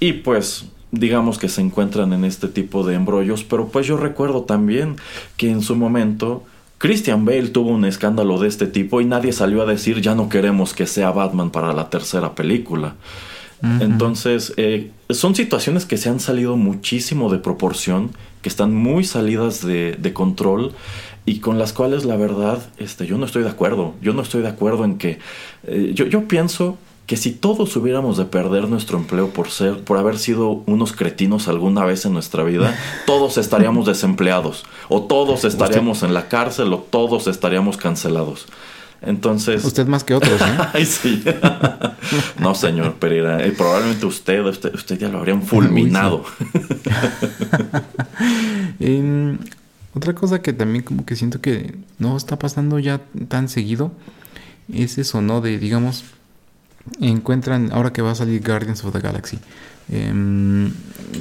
y 0.00 0.14
pues 0.14 0.64
digamos 0.92 1.36
que 1.36 1.50
se 1.50 1.60
encuentran 1.60 2.14
en 2.14 2.24
este 2.24 2.48
tipo 2.48 2.84
de 2.84 2.94
embrollos, 2.94 3.44
pero 3.44 3.68
pues 3.68 3.86
yo 3.86 3.98
recuerdo 3.98 4.44
también 4.44 4.96
que 5.36 5.50
en 5.50 5.60
su 5.60 5.76
momento 5.76 6.42
Christian 6.78 7.26
Bale 7.26 7.48
tuvo 7.48 7.68
un 7.68 7.84
escándalo 7.84 8.38
de 8.38 8.48
este 8.48 8.66
tipo 8.66 9.02
y 9.02 9.04
nadie 9.04 9.34
salió 9.34 9.60
a 9.60 9.66
decir 9.66 10.00
ya 10.00 10.14
no 10.14 10.30
queremos 10.30 10.72
que 10.72 10.86
sea 10.86 11.10
Batman 11.10 11.50
para 11.50 11.74
la 11.74 11.90
tercera 11.90 12.34
película. 12.34 12.94
Entonces, 13.62 14.52
eh, 14.56 14.90
son 15.10 15.34
situaciones 15.34 15.86
que 15.86 15.96
se 15.96 16.08
han 16.08 16.20
salido 16.20 16.56
muchísimo 16.56 17.30
de 17.30 17.38
proporción, 17.38 18.10
que 18.42 18.48
están 18.48 18.74
muy 18.74 19.04
salidas 19.04 19.64
de, 19.64 20.12
control 20.12 20.72
y 21.24 21.40
con 21.40 21.58
las 21.58 21.72
cuales 21.72 22.04
la 22.04 22.16
verdad 22.16 22.58
este, 22.78 23.06
yo 23.06 23.18
no 23.18 23.26
estoy 23.26 23.42
de 23.42 23.48
acuerdo. 23.48 23.94
Yo 24.02 24.12
no 24.12 24.22
estoy 24.22 24.42
de 24.42 24.48
acuerdo 24.48 24.84
en 24.84 24.98
que... 24.98 25.18
Eh, 25.64 25.92
yo, 25.94 26.06
yo 26.06 26.28
pienso 26.28 26.78
que 27.06 27.16
si 27.16 27.30
todos 27.30 27.74
hubiéramos 27.76 28.16
de 28.16 28.24
perder 28.24 28.68
nuestro 28.68 28.98
empleo 28.98 29.30
por 29.30 29.50
ser, 29.50 29.84
por 29.84 29.96
haber 29.96 30.18
sido 30.18 30.62
unos 30.66 30.92
cretinos 30.92 31.46
alguna 31.46 31.84
vez 31.84 32.04
en 32.04 32.12
nuestra 32.12 32.42
vida, 32.42 32.76
todos 33.06 33.38
estaríamos 33.38 33.86
desempleados, 33.86 34.64
o 34.88 35.02
todos 35.02 35.44
estaríamos 35.44 36.02
en 36.02 36.14
la 36.14 36.28
cárcel, 36.28 36.72
o 36.72 36.78
todos 36.78 37.28
estaríamos 37.28 37.76
cancelados. 37.76 38.46
Entonces. 39.02 39.64
Usted 39.64 39.86
más 39.86 40.04
que 40.04 40.14
otros, 40.14 40.40
¿eh? 40.40 40.58
Ay, 40.72 40.86
sí. 40.86 41.24
no, 42.40 42.54
señor 42.54 42.94
Pereira. 42.94 43.44
Eh, 43.44 43.52
probablemente 43.52 44.06
usted, 44.06 44.44
usted, 44.44 44.98
ya 44.98 45.08
lo 45.08 45.18
habrían 45.18 45.42
fulminado. 45.42 46.24
Otra 49.96 50.14
cosa 50.14 50.42
que 50.42 50.52
también 50.52 50.84
como 50.84 51.06
que 51.06 51.16
siento 51.16 51.40
que 51.40 51.74
no 51.98 52.18
está 52.18 52.38
pasando 52.38 52.78
ya 52.78 53.00
tan 53.28 53.48
seguido 53.48 53.92
es 54.72 54.98
eso, 54.98 55.22
¿no? 55.22 55.40
De, 55.40 55.58
digamos, 55.58 56.04
encuentran, 57.00 57.70
ahora 57.72 57.94
que 57.94 58.02
va 58.02 58.10
a 58.10 58.14
salir 58.14 58.42
Guardians 58.42 58.84
of 58.84 58.92
the 58.92 59.00
Galaxy, 59.00 59.38
em, 59.88 60.70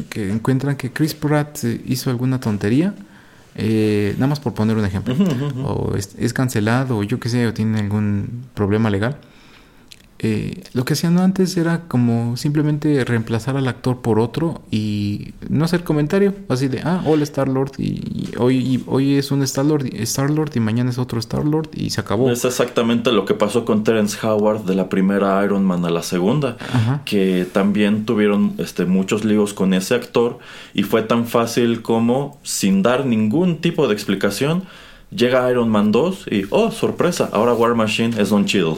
que 0.10 0.30
encuentran 0.30 0.76
que 0.76 0.92
Chris 0.92 1.14
Pratt 1.14 1.64
hizo 1.86 2.10
alguna 2.10 2.40
tontería, 2.40 2.94
eh, 3.56 4.14
nada 4.18 4.28
más 4.28 4.40
por 4.40 4.54
poner 4.54 4.76
un 4.78 4.86
ejemplo, 4.86 5.16
o 5.64 5.96
es, 5.96 6.16
es, 6.18 6.34
cancelado, 6.34 6.98
o 6.98 7.04
yo 7.04 7.20
qué 7.20 7.30
sé, 7.30 7.48
o 7.48 7.54
tiene 7.54 7.80
algún 7.80 8.46
problema 8.54 8.90
legal 8.90 9.18
eh, 10.28 10.64
lo 10.74 10.86
que 10.86 10.94
hacían 10.94 11.20
antes 11.20 11.56
era 11.56 11.82
como 11.88 12.36
simplemente 12.36 13.06
reemplazar 13.06 13.58
al 13.58 13.68
actor 13.68 14.02
por 14.02 14.18
otro 14.18 14.64
y 14.72 15.36
no 15.50 15.66
hacer 15.66 15.84
comentario, 15.84 16.34
así 16.50 16.68
de, 16.68 16.82
ah, 16.84 17.04
hola 17.06 17.22
Star 17.22 17.48
Lord 17.48 17.74
y, 17.78 18.32
hoy, 18.40 18.84
hoy 18.88 19.18
es 19.18 19.30
un 19.30 19.44
Star 19.44 19.66
Lord, 19.66 19.86
Star 19.94 20.32
Lord 20.32 20.50
y 20.56 20.60
mañana 20.62 20.90
es 20.90 20.98
otro 20.98 21.20
Star 21.20 21.46
Lord 21.46 21.70
y 21.76 21.92
se 21.92 22.02
acabó. 22.02 22.32
Es 22.32 22.44
exactamente 22.44 23.12
lo 23.12 23.26
que 23.26 23.36
pasó 23.36 23.66
con 23.66 23.84
Terence 23.84 24.18
Howard 24.26 24.64
de 24.64 24.74
la 24.74 24.90
primera 24.90 25.46
Iron 25.46 25.64
Man 25.64 25.86
a 25.86 25.92
la 25.92 26.02
segunda, 26.02 26.58
que 27.06 27.46
también 27.52 28.06
tuvieron 28.06 28.56
este, 28.58 28.86
muchos 28.86 29.26
líos 29.26 29.54
con 29.54 29.76
ese 29.76 29.94
actor 29.94 30.40
y 30.74 30.82
fue 30.82 31.04
tan 31.04 31.28
fácil 31.28 31.84
como 31.84 32.40
sin 32.42 32.82
dar 32.82 33.06
ningún 33.06 33.58
tipo 33.58 33.88
de 33.88 33.94
explicación. 33.94 34.64
Llega 35.12 35.52
Iron 35.52 35.70
Man 35.70 35.92
2 35.92 36.26
y, 36.32 36.46
oh, 36.50 36.72
sorpresa, 36.72 37.30
ahora 37.32 37.54
War 37.54 37.76
Machine 37.76 38.20
es 38.20 38.30
Don 38.32 38.46
Chill. 38.46 38.74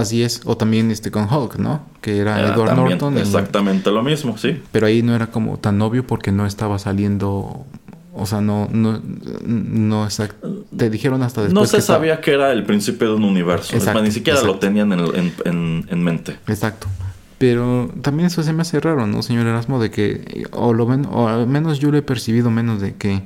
Así 0.00 0.22
es, 0.22 0.42
o 0.44 0.56
también 0.56 0.90
este 0.90 1.10
con 1.10 1.32
Hulk, 1.32 1.56
¿no? 1.56 1.82
Que 2.00 2.18
era 2.18 2.40
Edward 2.40 2.74
Norton. 2.76 3.18
Exactamente 3.18 3.90
lo 3.90 4.02
mismo, 4.02 4.38
sí. 4.38 4.60
Pero 4.72 4.86
ahí 4.86 5.02
no 5.02 5.14
era 5.14 5.28
como 5.28 5.58
tan 5.58 5.80
obvio 5.82 6.06
porque 6.06 6.32
no 6.32 6.46
estaba 6.46 6.78
saliendo, 6.78 7.66
o 8.14 8.26
sea, 8.26 8.40
no, 8.40 8.68
no, 8.70 9.00
no 9.44 10.08
te 10.76 10.90
dijeron 10.90 11.22
hasta 11.22 11.42
después. 11.42 11.54
No 11.54 11.66
se 11.66 11.80
sabía 11.80 12.20
que 12.20 12.32
era 12.32 12.52
el 12.52 12.64
principio 12.64 13.08
de 13.08 13.14
un 13.14 13.24
universo, 13.24 13.76
ni 14.02 14.10
siquiera 14.10 14.42
lo 14.42 14.58
tenían 14.58 14.92
en, 14.92 16.02
mente. 16.02 16.38
Exacto. 16.46 16.86
Pero 17.38 17.88
también 18.02 18.26
eso 18.26 18.42
se 18.42 18.52
me 18.52 18.62
hace 18.62 18.80
raro, 18.80 19.06
¿no, 19.06 19.22
señor 19.22 19.46
Erasmo? 19.46 19.80
De 19.80 19.92
que, 19.92 20.46
o, 20.50 20.72
lo 20.72 20.86
o 20.86 21.28
al 21.28 21.46
menos 21.46 21.78
yo 21.78 21.92
lo 21.92 21.98
he 21.98 22.02
percibido 22.02 22.50
menos 22.50 22.80
de 22.80 22.96
que 22.96 23.22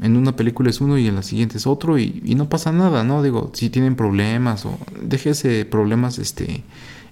en 0.00 0.16
una 0.16 0.36
película 0.36 0.70
es 0.70 0.80
uno 0.80 0.98
y 0.98 1.06
en 1.06 1.14
la 1.14 1.22
siguiente 1.22 1.56
es 1.56 1.66
otro 1.66 1.98
y, 1.98 2.34
no 2.36 2.48
pasa 2.48 2.72
nada, 2.72 3.02
¿no? 3.04 3.22
Digo, 3.22 3.50
si 3.54 3.70
tienen 3.70 3.96
problemas 3.96 4.66
o 4.66 4.78
déjese 5.02 5.64
problemas 5.64 6.18
este, 6.18 6.62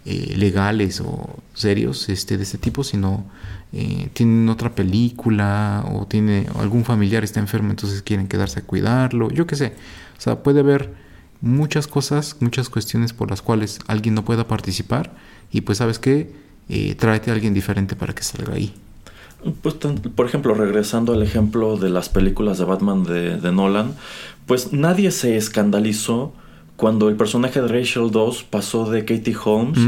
eh, 0.05 0.35
legales 0.37 1.01
o 1.01 1.39
serios 1.55 2.09
este, 2.09 2.37
de 2.37 2.43
este 2.43 2.59
tipo, 2.59 2.85
sino 2.85 3.25
eh, 3.73 4.11
tienen 4.13 4.49
otra 4.49 4.75
película 4.75 5.85
o 5.93 6.07
tiene 6.07 6.47
algún 6.59 6.85
familiar 6.85 7.25
está 7.25 7.41
enfermo, 7.41 7.71
entonces 7.71 8.03
quieren 8.03 8.29
quedarse 8.29 8.61
a 8.61 8.63
cuidarlo, 8.63 9.31
yo 9.31 9.47
qué 9.47 9.57
sé. 9.57 9.73
O 10.19 10.21
sea, 10.21 10.43
puede 10.43 10.61
haber 10.61 10.93
muchas 11.41 11.87
cosas, 11.87 12.37
muchas 12.41 12.69
cuestiones 12.69 13.13
por 13.13 13.31
las 13.31 13.43
cuales 13.43 13.79
alguien 13.87 14.15
no 14.15 14.25
pueda 14.25 14.47
participar 14.47 15.15
y 15.51 15.63
pues 15.63 15.79
sabes 15.79 15.99
qué, 15.99 16.33
eh, 16.69 16.95
tráete 16.95 17.31
a 17.31 17.35
alguien 17.35 17.55
diferente 17.55 17.97
para 17.97 18.15
que 18.15 18.23
salga 18.23 18.55
ahí. 18.55 18.75
Pues, 19.63 19.77
por 20.15 20.27
ejemplo, 20.27 20.55
regresando 20.55 21.13
al 21.13 21.23
ejemplo 21.23 21.77
de 21.77 21.91
las 21.91 22.09
películas 22.09 22.59
de 22.59 22.65
Batman 22.65 23.05
de, 23.05 23.53
Nolan, 23.53 23.95
pues 24.47 24.73
nadie 24.73 25.11
se 25.11 25.37
escandalizó 25.37 26.33
cuando 26.77 27.09
el 27.09 27.17
personaje 27.17 27.61
de 27.61 27.69
Rachel 27.69 28.11
2 28.11 28.45
pasó 28.45 28.91
de 28.91 29.05
Katie 29.05 29.37
Holmes 29.43 29.79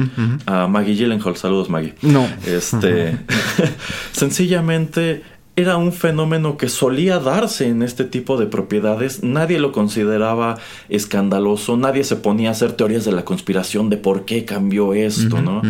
a 0.47 0.67
Maggie 0.67 0.95
Gyllenhaal. 0.95 1.37
Saludos, 1.37 1.69
Maggie. 1.69 1.95
No. 2.03 2.29
Este, 2.47 3.19
sencillamente 4.13 5.23
era 5.57 5.79
un 5.79 5.93
fenómeno 5.93 6.59
que 6.59 6.69
solía 6.69 7.19
darse 7.19 7.69
en 7.69 7.83
este 7.83 8.05
tipo 8.05 8.37
de 8.37 8.47
propiedades. 8.47 9.23
Nadie 9.23 9.59
lo 9.59 9.73
consideraba 9.73 10.59
escandaloso, 10.91 11.79
nadie 11.79 12.05
se 12.05 12.17
ponía 12.17 12.51
a 12.51 12.53
hacer 12.53 12.73
teorías 12.73 13.07
de 13.07 13.13
la 13.13 13.25
conspiración 13.25 13.89
de 13.89 13.97
por 13.97 14.27
qué 14.27 14.45
cambió 14.45 14.93
esto, 14.93 15.41
¿no? 15.41 15.63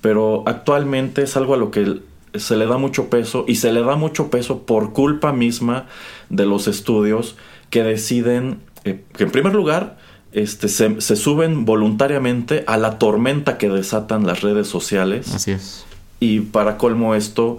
Pero 0.00 0.42
actualmente 0.46 1.22
es 1.22 1.36
algo 1.36 1.54
a 1.54 1.56
lo 1.56 1.70
que 1.70 2.00
se 2.34 2.56
le 2.56 2.66
da 2.66 2.78
mucho 2.78 3.10
peso 3.10 3.44
y 3.48 3.56
se 3.56 3.72
le 3.72 3.82
da 3.82 3.96
mucho 3.96 4.30
peso 4.30 4.62
por 4.62 4.92
culpa 4.92 5.32
misma 5.32 5.86
de 6.28 6.46
los 6.46 6.68
estudios 6.68 7.36
que 7.70 7.82
deciden 7.82 8.60
eh, 8.84 9.02
que 9.16 9.24
en 9.24 9.30
primer 9.30 9.54
lugar 9.54 9.98
este, 10.32 10.68
se, 10.68 11.16
suben 11.16 11.64
voluntariamente 11.64 12.64
a 12.66 12.76
la 12.76 12.98
tormenta 12.98 13.58
que 13.58 13.68
desatan 13.68 14.26
las 14.26 14.42
redes 14.42 14.68
sociales. 14.68 15.34
Así 15.34 15.52
es. 15.52 15.84
Y 16.20 16.40
para 16.40 16.76
colmo 16.76 17.14
esto 17.14 17.58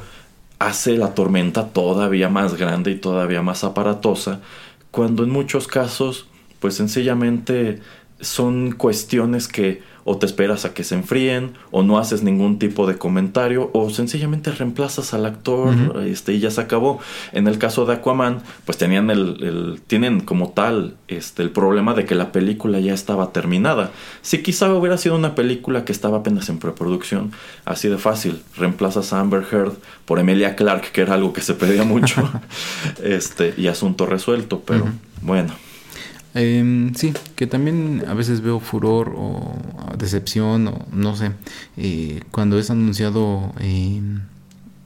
hace 0.60 0.98
la 0.98 1.16
tormenta 1.16 1.70
todavía 1.70 2.30
más 2.30 2.56
grande 2.56 2.92
y 2.92 2.96
todavía 2.96 3.42
más 3.42 3.64
aparatosa, 3.64 4.42
cuando 4.92 5.24
en 5.24 5.30
muchos 5.30 5.68
casos 5.68 6.28
pues 6.60 6.76
sencillamente 6.76 7.80
son 8.22 8.74
cuestiones 8.74 9.48
que 9.48 9.82
o 10.12 10.18
te 10.18 10.26
esperas 10.26 10.66
a 10.66 10.74
que 10.74 10.84
se 10.84 10.96
enfríen, 10.96 11.54
o 11.70 11.84
no 11.84 12.00
haces 12.00 12.24
ningún 12.24 12.58
tipo 12.58 12.88
de 12.88 12.98
comentario, 12.98 13.70
o 13.74 13.92
sencillamente 13.92 14.52
reemplazas 14.52 15.14
al 15.14 15.24
actor 15.28 16.04
este, 16.04 16.34
y 16.34 16.40
ya 16.40 16.50
se 16.50 16.62
acabó. 16.62 17.00
En 17.32 17.48
el 17.48 17.60
caso 17.60 17.86
de 17.86 17.94
Aquaman, 17.94 18.42
pues 18.66 18.80
tenían 18.80 19.12
el, 19.12 19.80
tienen 19.86 20.22
como 20.22 20.50
tal 20.50 20.96
este, 21.08 21.44
el 21.44 21.52
problema 21.52 21.94
de 21.94 22.06
que 22.06 22.16
la 22.16 22.32
película 22.32 22.80
ya 22.80 22.92
estaba 22.92 23.32
terminada. 23.32 23.92
Si 24.24 24.42
quizá 24.42 24.74
hubiera 24.74 24.98
sido 24.98 25.16
una 25.16 25.36
película 25.36 25.86
que 25.86 25.92
estaba 25.92 26.18
apenas 26.18 26.50
en 26.50 26.58
preproducción, 26.58 27.32
así 27.66 27.88
de 27.88 28.00
fácil, 28.00 28.42
reemplazas 28.58 29.14
a 29.14 29.20
Amber 29.20 29.46
Heard 29.52 29.74
por 30.06 30.18
Emilia 30.18 30.56
Clark, 30.56 30.92
que 30.92 31.02
era 31.02 31.14
algo 31.14 31.34
que 31.34 31.42
se 31.42 31.54
pedía 31.54 31.84
mucho, 31.84 32.28
este, 33.04 33.54
y 33.58 33.68
asunto 33.68 34.08
resuelto, 34.08 34.64
pero 34.66 34.88
bueno. 35.22 35.69
Eh, 36.36 36.92
sí, 36.96 37.14
que 37.36 37.48
también 37.48 38.04
a 38.08 38.14
veces 38.14 38.42
veo 38.42 38.60
furor 38.60 39.14
o 39.18 39.56
decepción 39.98 40.68
o 40.68 40.86
no 40.92 41.16
sé, 41.16 41.32
eh, 41.76 42.22
cuando 42.30 42.60
es 42.60 42.70
anunciado 42.70 43.52
em, 43.60 44.22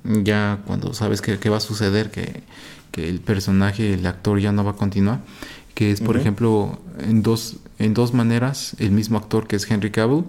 ya 0.03 0.59
cuando 0.65 0.93
sabes 0.93 1.21
que, 1.21 1.49
va 1.49 1.57
a 1.57 1.59
suceder, 1.59 2.11
que, 2.11 2.43
que, 2.91 3.09
el 3.09 3.19
personaje, 3.19 3.93
el 3.93 4.05
actor 4.05 4.39
ya 4.39 4.53
no 4.53 4.63
va 4.63 4.71
a 4.71 4.75
continuar, 4.75 5.21
que 5.75 5.91
es 5.91 5.99
por 5.99 6.15
ejemplo 6.15 6.79
en 6.99 7.23
dos, 7.23 7.57
en 7.77 7.93
dos 7.93 8.13
maneras 8.13 8.75
el 8.79 8.91
mismo 8.91 9.17
actor 9.17 9.47
que 9.47 9.57
es 9.57 9.69
Henry 9.69 9.91
Cavill, 9.91 10.23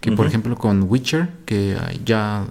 que 0.00 0.12
por 0.12 0.26
ejemplo 0.26 0.56
con 0.56 0.84
Witcher, 0.88 1.28
que 1.44 1.76
ya 2.04 2.46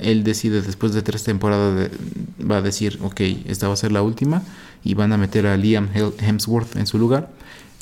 él 0.00 0.24
decide 0.24 0.60
después 0.60 0.92
de 0.92 1.02
tres 1.02 1.22
temporadas 1.24 1.90
va 2.38 2.58
a 2.58 2.62
decir, 2.62 2.98
ok, 3.02 3.20
esta 3.46 3.68
va 3.68 3.74
a 3.74 3.76
ser 3.76 3.92
la 3.92 4.02
última 4.02 4.42
y 4.84 4.94
van 4.94 5.12
a 5.12 5.16
meter 5.16 5.46
a 5.46 5.56
Liam 5.56 5.88
Hemsworth 5.94 6.76
en 6.76 6.86
su 6.86 6.98
lugar 6.98 7.30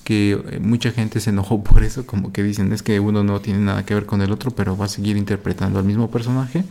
que 0.06 0.32
eh, 0.32 0.60
mucha 0.60 0.92
gente 0.92 1.18
se 1.18 1.30
enojó 1.30 1.62
por 1.64 1.82
eso, 1.82 2.06
como 2.06 2.32
que 2.32 2.42
dicen 2.42 2.72
es 2.72 2.82
que 2.82 3.00
uno 3.00 3.24
no 3.24 3.40
tiene 3.40 3.60
nada 3.60 3.84
que 3.84 3.94
ver 3.94 4.06
con 4.06 4.22
el 4.22 4.30
otro, 4.30 4.52
pero 4.52 4.76
va 4.76 4.84
a 4.84 4.88
seguir 4.88 5.16
interpretando 5.16 5.78
al 5.78 5.84
mismo 5.84 6.10
personaje. 6.10 6.64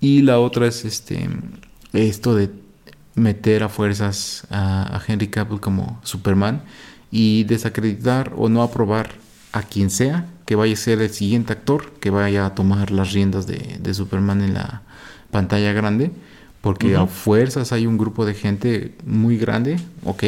Y 0.00 0.22
la 0.22 0.38
otra 0.38 0.66
es 0.66 0.84
este 0.84 1.28
esto 1.92 2.34
de 2.34 2.50
meter 3.14 3.62
a 3.62 3.68
fuerzas 3.68 4.46
a, 4.50 5.00
Henry 5.06 5.28
Cavill 5.28 5.60
como 5.60 6.00
Superman 6.02 6.62
y 7.10 7.44
desacreditar 7.44 8.32
o 8.36 8.48
no 8.48 8.62
aprobar 8.62 9.10
a 9.52 9.62
quien 9.62 9.90
sea 9.90 10.26
que 10.46 10.56
vaya 10.56 10.72
a 10.72 10.76
ser 10.76 11.00
el 11.00 11.10
siguiente 11.10 11.52
actor 11.52 11.92
que 12.00 12.10
vaya 12.10 12.46
a 12.46 12.54
tomar 12.54 12.90
las 12.90 13.12
riendas 13.12 13.46
de, 13.46 13.94
Superman 13.94 14.42
en 14.42 14.54
la 14.54 14.82
pantalla 15.30 15.72
grande, 15.72 16.10
porque 16.62 16.96
a 16.96 17.06
fuerzas 17.06 17.72
hay 17.72 17.86
un 17.86 17.98
grupo 17.98 18.24
de 18.24 18.34
gente 18.34 18.94
muy 19.04 19.36
grande, 19.36 19.78
ok, 20.04 20.24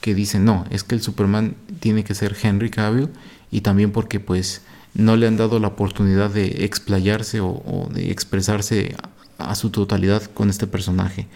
que 0.00 0.14
dicen, 0.14 0.44
no, 0.44 0.64
es 0.70 0.84
que 0.84 0.94
el 0.94 1.02
Superman 1.02 1.56
tiene 1.80 2.04
que 2.04 2.14
ser 2.14 2.36
Henry 2.40 2.70
Cavill 2.70 3.10
y 3.50 3.60
también 3.60 3.90
porque 3.90 4.20
pues 4.20 4.62
no 4.94 5.16
le 5.16 5.26
han 5.26 5.36
dado 5.36 5.58
la 5.58 5.68
oportunidad 5.68 6.30
de 6.30 6.64
explayarse 6.64 7.40
o, 7.40 7.88
de 7.92 8.10
expresarse 8.10 8.94
a, 9.38 9.54
su 9.54 9.70
totalidad 9.70 10.22
con 10.22 10.48
este 10.48 10.66
personaje. 10.66 11.26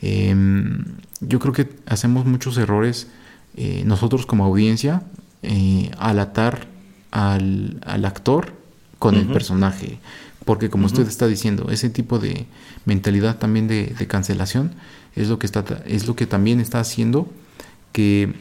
Em, 0.00 0.84
yo 1.20 1.38
creo 1.38 1.52
que 1.52 1.68
hacemos 1.86 2.24
muchos 2.24 2.56
errores 2.56 3.08
eh, 3.56 3.82
nosotros 3.84 4.24
como 4.24 4.44
audiencia 4.44 5.02
eh, 5.42 5.90
al 5.98 6.20
atar 6.20 6.66
al, 7.10 8.04
actor 8.04 8.54
con 8.98 9.16
el 9.16 9.26
personaje. 9.26 9.98
Porque 10.44 10.70
como 10.70 10.86
usted 10.86 11.06
está 11.06 11.26
diciendo, 11.26 11.68
ese 11.70 11.90
tipo 11.90 12.18
de 12.18 12.46
mentalidad 12.84 13.38
también 13.38 13.68
de, 13.68 13.94
de, 13.98 14.06
cancelación 14.06 14.72
es 15.14 15.28
lo 15.28 15.38
que 15.38 15.46
está 15.46 15.64
es 15.86 16.06
lo 16.06 16.16
que 16.16 16.26
también 16.26 16.60
está 16.60 16.80
haciendo 16.80 17.30
que 17.92 18.34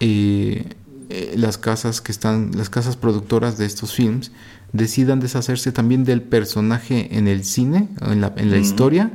eh, 0.00 0.64
eh, 1.08 1.34
las 1.36 1.56
casas 1.56 2.00
que 2.00 2.10
están, 2.10 2.50
las 2.56 2.68
casas 2.68 2.96
productoras 2.96 3.58
de 3.58 3.66
estos 3.66 3.94
films 3.94 4.32
decidan 4.72 5.20
deshacerse 5.20 5.70
también 5.70 6.04
del 6.04 6.20
personaje 6.20 7.16
en 7.16 7.28
el 7.28 7.44
cine, 7.44 7.88
en 8.00 8.20
la, 8.20 8.32
en 8.36 8.50
la 8.50 8.58
historia, 8.58 9.12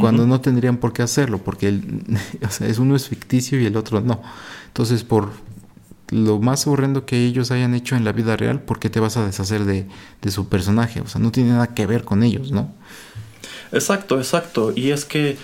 cuando 0.00 0.26
no 0.26 0.40
tendrían 0.40 0.76
por 0.76 0.92
qué 0.92 1.02
hacerlo, 1.02 1.38
porque 1.38 1.68
el, 1.68 2.02
es 2.60 2.78
uno 2.78 2.96
es 2.96 3.08
ficticio 3.08 3.60
y 3.60 3.66
el 3.66 3.76
otro 3.76 4.00
no. 4.00 4.22
Entonces, 4.68 5.04
por 5.04 5.30
lo 6.10 6.40
más 6.40 6.66
horrendo 6.66 7.04
que 7.04 7.26
ellos 7.26 7.50
hayan 7.50 7.74
hecho 7.74 7.96
en 7.96 8.04
la 8.04 8.12
vida 8.12 8.36
real, 8.36 8.60
¿por 8.60 8.78
qué 8.78 8.88
te 8.88 9.00
vas 9.00 9.16
a 9.18 9.26
deshacer 9.26 9.64
de, 9.64 9.86
de 10.22 10.30
su 10.30 10.48
personaje? 10.48 11.00
O 11.00 11.06
sea, 11.06 11.20
no 11.20 11.30
tiene 11.30 11.50
nada 11.50 11.68
que 11.68 11.86
ver 11.86 12.04
con 12.04 12.22
ellos, 12.22 12.52
¿no? 12.52 12.72
Exacto, 13.72 14.18
exacto. 14.18 14.72
Y 14.74 14.90
es 14.90 15.04
que 15.04 15.36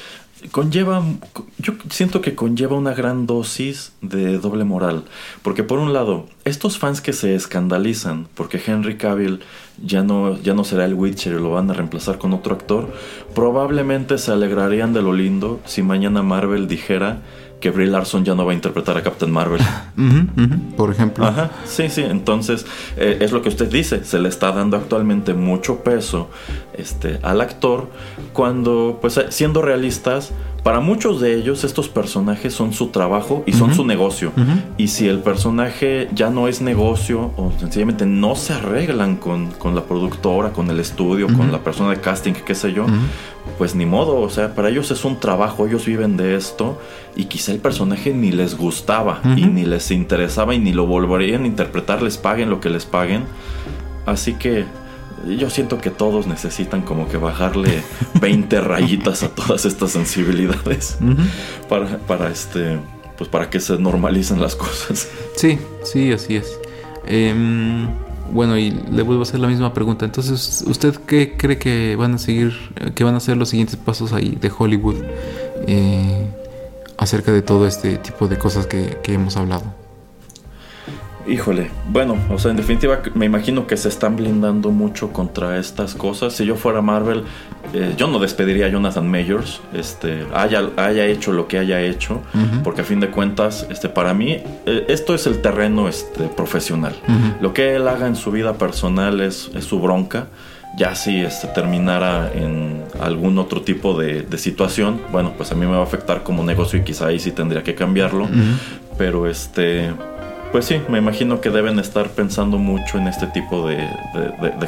conlleva, 0.51 1.03
yo 1.59 1.75
siento 1.91 2.20
que 2.20 2.35
conlleva 2.35 2.77
una 2.77 2.95
gran 2.95 3.27
dosis 3.27 3.93
de 4.03 4.39
doble 4.39 4.64
moral, 4.64 5.05
porque 5.43 5.62
por 5.62 5.79
un 5.79 5.93
lado, 5.93 6.27
estos 6.45 6.79
fans 6.79 7.01
que 7.01 7.12
se 7.12 7.35
escandalizan 7.35 8.29
porque 8.35 8.61
Henry 8.64 8.97
Cavill 8.97 9.41
ya 9.83 10.03
no, 10.03 10.39
ya 10.41 10.55
no 10.55 10.64
será 10.64 10.85
el 10.85 10.95
Witcher 10.95 11.33
y 11.33 11.41
lo 11.41 11.53
van 11.53 11.70
a 11.70 11.75
reemplazar 11.75 12.18
con 12.18 12.33
otro 12.33 12.55
actor, 12.55 12.93
probablemente 13.35 14.18
se 14.18 14.33
alegrarían 14.33 14.93
de 14.93 15.03
lo 15.03 15.12
lindo 15.12 15.61
si 15.64 15.83
mañana 15.83 16.22
Marvel 16.22 16.68
dijera 16.68 17.22
que 17.65 17.71
Brie 17.71 17.87
Larson 17.87 18.27
ya 18.27 18.35
no 18.35 18.45
va 18.45 18.53
a 18.53 18.55
interpretar 18.55 18.99
a 18.99 19.03
Captain 19.03 19.33
Marvel. 19.33 19.59
Por 20.77 20.91
ejemplo. 20.91 21.25
Ajá, 21.25 21.51
sí, 21.65 21.89
sí. 21.89 22.03
Entonces, 22.03 22.67
eh, 22.99 23.17
es 23.23 23.33
lo 23.33 23.41
que 23.41 23.49
usted 23.49 23.71
dice. 23.71 24.05
Se 24.05 24.19
le 24.19 24.29
está 24.29 24.53
dando 24.53 24.77
actualmente 24.77 25.33
mucho 25.33 25.83
peso 25.83 26.29
este, 26.75 27.21
al 27.23 27.41
actor 27.41 27.89
cuando, 28.35 28.99
pues, 29.01 29.19
siendo 29.31 29.62
realistas, 29.62 30.33
para 30.65 30.81
muchos 30.81 31.21
de 31.21 31.35
ellos 31.35 31.62
estos 31.62 31.91
personajes 31.91 32.55
son 32.55 32.73
su 32.73 32.89
trabajo 32.89 33.45
y 33.47 33.53
son 33.53 33.75
su 33.75 33.85
negocio. 33.85 34.33
Y 34.79 34.89
si 34.89 35.07
el 35.07 35.19
personaje 35.19 36.09
ya 36.15 36.31
no 36.31 36.49
es 36.49 36.62
negocio 36.62 37.33
o 37.37 37.53
sencillamente 37.61 38.07
no 38.07 38.35
se 38.35 38.55
arreglan 38.55 39.17
con, 39.17 39.51
la 39.75 39.83
productora, 39.83 40.53
con 40.53 40.71
el 40.71 40.81
estudio, 40.81 41.27
con 41.27 41.53
la 41.53 41.59
persona 41.59 41.91
de 41.91 42.01
casting, 42.01 42.33
qué 42.33 42.55
sé 42.55 42.73
yo, 42.73 42.87
pues 43.59 43.75
ni 43.75 43.85
modo. 43.85 44.17
O 44.23 44.31
sea, 44.31 44.55
para 44.55 44.71
ellos 44.71 44.91
es 44.91 45.05
un 45.05 45.21
trabajo, 45.21 45.67
ellos 45.67 45.85
viven 45.85 46.17
de 46.17 46.35
esto 46.35 46.81
y 47.15 47.27
quizá 47.27 47.53
el 47.53 47.59
personaje 47.59 48.15
ni 48.15 48.33
les 48.33 48.57
gustaba 48.57 49.21
y 49.37 49.45
ni 49.45 49.67
les 49.67 49.91
interesaba 49.91 50.55
y 50.55 50.61
ni 50.61 50.73
lo 50.73 50.87
volverían 50.87 51.45
a 51.45 51.47
interpretar, 51.47 52.01
les 52.03 52.17
paguen 52.17 52.49
lo 52.49 52.61
que 52.61 52.71
les 52.71 52.87
paguen. 52.87 53.25
Así 54.07 54.33
que 54.33 54.65
yo 55.27 55.51
siento 55.51 55.81
que 55.81 55.91
todos 55.91 56.27
necesitan 56.27 56.83
como 56.83 57.09
que 57.09 57.16
bajarle 57.16 57.83
20 58.20 58.61
rayitas 58.61 59.22
a 59.22 59.29
todas 59.29 59.64
estas 59.64 59.93
sensibilidades 59.93 60.99
para, 61.68 61.99
para, 61.99 62.31
este 62.31 62.79
pues 63.16 63.31
para 63.31 63.51
que 63.51 63.61
se 63.61 63.79
normalicen 63.79 64.41
las 64.41 64.57
cosas. 64.57 65.09
Sí, 65.37 65.59
sí, 65.85 66.12
así 66.12 66.37
es. 66.37 66.59
Em, 67.07 67.89
bueno, 68.33 68.57
y 68.57 68.70
le 68.70 69.03
vuelvo 69.03 69.22
a 69.22 69.25
hacer 69.25 69.41
la 69.41 69.49
misma 69.49 69.75
pregunta. 69.75 70.05
Entonces, 70.05 70.64
¿usted 70.66 70.95
qué 71.07 71.37
cree 71.37 71.59
que 71.59 71.97
van 71.97 72.14
a 72.14 72.18
seguir, 72.18 72.55
que 72.95 73.05
van 73.05 73.14
a 73.14 73.20
ser 73.20 73.37
los 73.37 73.51
siguientes 73.51 73.77
pasos 73.77 74.12
ahí 74.12 74.37
de 74.41 74.51
Hollywood 74.57 74.97
eh, 75.66 76.27
acerca 76.97 77.33
de 77.33 77.43
todo 77.43 77.66
este 77.66 77.99
tipo 77.99 78.29
de 78.29 78.39
cosas 78.39 78.66
que 78.66 78.99
hemos 79.07 79.37
hablado? 79.37 79.84
Híjole, 81.27 81.70
bueno, 81.89 82.18
o 82.31 82.39
sea, 82.39 82.51
en 82.51 82.59
definitiva 82.59 83.01
me 83.14 83.25
imagino 83.25 83.66
que 83.66 83.79
se 83.79 83.89
están 83.89 84.16
blindando 84.16 84.70
mucho 84.70 85.11
contra 85.11 85.59
estas 85.59 85.95
cosas. 85.95 86.35
Si 86.35 86.45
yo 86.45 86.55
fuera 86.55 86.83
Marvel, 86.83 87.25
eh, 87.72 87.95
yo 87.97 88.09
no 88.09 88.18
despediría 88.18 88.66
a 88.66 88.68
Jonathan 88.68 89.11
Majors, 89.11 89.62
este, 89.72 90.27
haya, 90.35 90.68
haya 90.77 91.07
hecho 91.07 91.33
lo 91.33 91.49
que 91.49 91.59
haya 91.59 91.81
hecho, 91.81 92.20
porque 92.62 92.83
a 92.83 92.85
fin 92.85 93.01
de 93.01 93.09
cuentas, 93.09 93.66
este, 93.70 93.89
para 93.89 94.12
mí, 94.12 94.33
eh, 94.66 94.85
esto 94.89 95.14
es 95.14 95.27
el 95.27 95.41
terreno 95.41 95.89
este, 95.89 96.25
profesional. 96.25 96.95
Lo 97.41 97.55
que 97.55 97.75
él 97.77 97.89
haga 97.89 98.07
en 98.07 98.16
su 98.16 98.31
vida 98.31 98.59
personal 98.59 99.20
es, 99.20 99.51
su 99.61 99.81
bronca. 99.81 100.27
Ya 100.77 100.97
si 100.97 101.20
este, 101.20 101.47
terminara 101.49 102.33
en 102.35 102.83
algún 103.01 103.39
otro 103.39 103.62
tipo 103.62 103.99
de, 103.99 104.27
situación, 104.37 105.01
bueno, 105.11 105.33
pues 105.37 105.53
a 105.53 105.55
mí 105.55 105.64
me 105.64 105.72
va 105.72 105.79
a 105.79 105.85
afectar 105.85 106.22
como 106.22 106.45
negocio 106.45 106.81
y 106.81 106.83
quizá 106.83 107.07
ahí 107.07 107.18
sí 107.18 107.31
tendría 107.31 107.62
que 107.62 107.75
cambiarlo. 107.75 108.29
Pero 108.99 109.27
este 109.29 109.91
pues 110.55 110.67
sí, 110.67 110.81
me 110.89 110.99
imagino 110.99 111.41
que 111.41 111.51
deben 111.51 111.81
estar 111.81 112.11
pensando 112.11 112.59
mucho 112.59 112.97
en 112.97 113.09
este 113.09 113.27
tipo 113.27 113.67
de, 113.67 113.89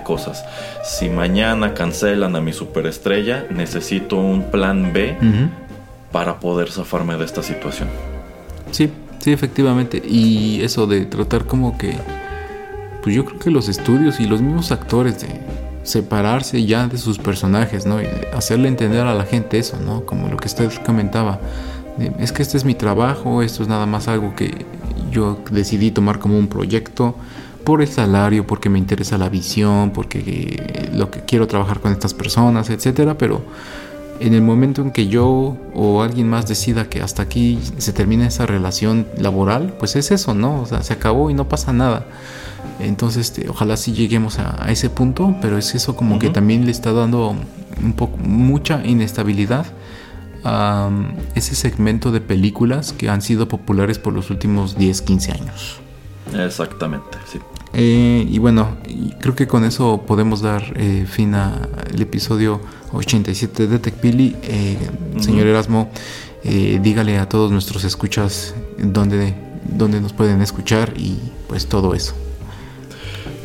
cosas. 0.02 0.44
Si 0.82 1.08
mañana 1.08 1.74
cancelan 1.74 2.34
a 2.34 2.40
mi 2.40 2.52
superestrella, 2.52 3.46
necesito 3.50 4.16
un 4.16 4.50
plan 4.50 4.92
B 4.92 5.16
para 6.10 6.40
poder 6.40 6.72
zafarme 6.72 7.16
de 7.16 7.24
esta 7.24 7.40
situación. 7.40 7.88
Sí, 8.72 8.90
sí, 9.20 9.30
efectivamente. 9.30 10.02
Y 10.04 10.60
eso 10.62 10.88
de 10.88 11.06
tratar 11.06 11.44
como 11.44 11.78
que, 11.78 11.96
pues 13.04 13.14
yo 13.14 13.24
creo 13.24 13.38
que 13.38 13.52
los 13.52 13.68
estudios 13.68 14.18
y 14.18 14.26
los 14.26 14.42
mismos 14.42 14.72
actores 14.72 15.20
de 15.20 15.28
separarse 15.84 16.64
ya 16.64 16.88
de 16.88 16.98
sus 16.98 17.16
personajes, 17.16 17.86
¿no? 17.86 18.02
Y 18.02 18.08
hacerle 18.34 18.66
entender 18.66 19.06
a 19.06 19.14
la 19.14 19.24
gente 19.24 19.60
eso, 19.60 19.78
¿no? 19.78 20.04
Como 20.04 20.26
lo 20.26 20.36
que 20.36 20.48
usted 20.48 20.68
comentaba. 20.84 21.38
Es 22.18 22.32
que 22.32 22.42
este 22.42 22.56
es 22.56 22.64
mi 22.64 22.74
trabajo, 22.74 23.40
esto 23.40 23.62
es 23.62 23.68
nada 23.68 23.86
más 23.86 24.08
algo 24.08 24.34
que 24.34 24.66
yo 25.16 25.38
decidí 25.50 25.90
tomar 25.90 26.18
como 26.18 26.38
un 26.38 26.48
proyecto 26.48 27.16
por 27.64 27.82
el 27.82 27.88
salario, 27.88 28.46
porque 28.46 28.68
me 28.68 28.78
interesa 28.78 29.18
la 29.18 29.28
visión, 29.28 29.90
porque 29.90 30.18
eh, 30.26 30.90
lo 30.94 31.10
que 31.10 31.20
quiero 31.20 31.46
trabajar 31.46 31.80
con 31.80 31.90
estas 31.90 32.14
personas, 32.14 32.70
etcétera, 32.70 33.18
pero 33.18 33.42
en 34.20 34.34
el 34.34 34.42
momento 34.42 34.82
en 34.82 34.90
que 34.90 35.08
yo 35.08 35.56
o 35.74 36.02
alguien 36.02 36.28
más 36.28 36.46
decida 36.46 36.88
que 36.88 37.02
hasta 37.02 37.22
aquí 37.22 37.58
se 37.78 37.92
termina 37.92 38.26
esa 38.26 38.46
relación 38.46 39.06
laboral, 39.18 39.74
pues 39.78 39.96
es 39.96 40.10
eso, 40.10 40.34
¿no? 40.34 40.60
O 40.60 40.66
sea, 40.66 40.82
se 40.82 40.92
acabó 40.92 41.30
y 41.30 41.34
no 41.34 41.48
pasa 41.48 41.72
nada. 41.72 42.06
Entonces, 42.78 43.30
este, 43.30 43.48
ojalá 43.48 43.76
sí 43.76 43.92
lleguemos 43.92 44.38
a, 44.38 44.70
ese 44.70 44.90
punto, 44.90 45.34
pero 45.40 45.58
es 45.58 45.74
eso 45.74 45.96
como 45.96 46.18
que 46.18 46.28
también 46.30 46.66
le 46.66 46.72
está 46.72 46.92
dando 46.92 47.34
un 47.82 47.92
poco 47.94 48.16
mucha 48.18 48.84
inestabilidad 48.84 49.66
ese 51.34 51.54
segmento 51.54 52.12
de 52.12 52.20
películas 52.20 52.92
que 52.92 53.08
han 53.08 53.22
sido 53.22 53.48
populares 53.48 53.98
por 53.98 54.12
los 54.12 54.30
últimos 54.30 54.76
10, 54.76 55.02
15 55.02 55.32
años. 55.32 55.80
Exactamente, 56.34 57.18
sí. 57.30 57.38
Eh, 57.72 58.26
y 58.28 58.38
bueno, 58.38 58.76
creo 59.20 59.34
que 59.34 59.46
con 59.46 59.64
eso 59.64 60.04
podemos 60.06 60.40
dar 60.40 60.72
eh, 60.76 61.06
fin 61.06 61.34
al 61.34 62.00
episodio 62.00 62.60
87 62.92 63.66
de 63.66 63.78
TechPili. 63.78 64.36
Eh, 64.42 64.78
señor 65.20 65.46
Erasmo, 65.46 65.90
dígale 66.42 67.18
a 67.18 67.28
todos 67.28 67.50
nuestros 67.50 67.84
escuchas 67.84 68.54
dónde, 68.78 69.34
dónde 69.64 70.00
nos 70.00 70.12
pueden 70.12 70.40
escuchar 70.42 70.94
y 70.96 71.18
pues 71.48 71.66
todo 71.66 71.94
eso. 71.94 72.14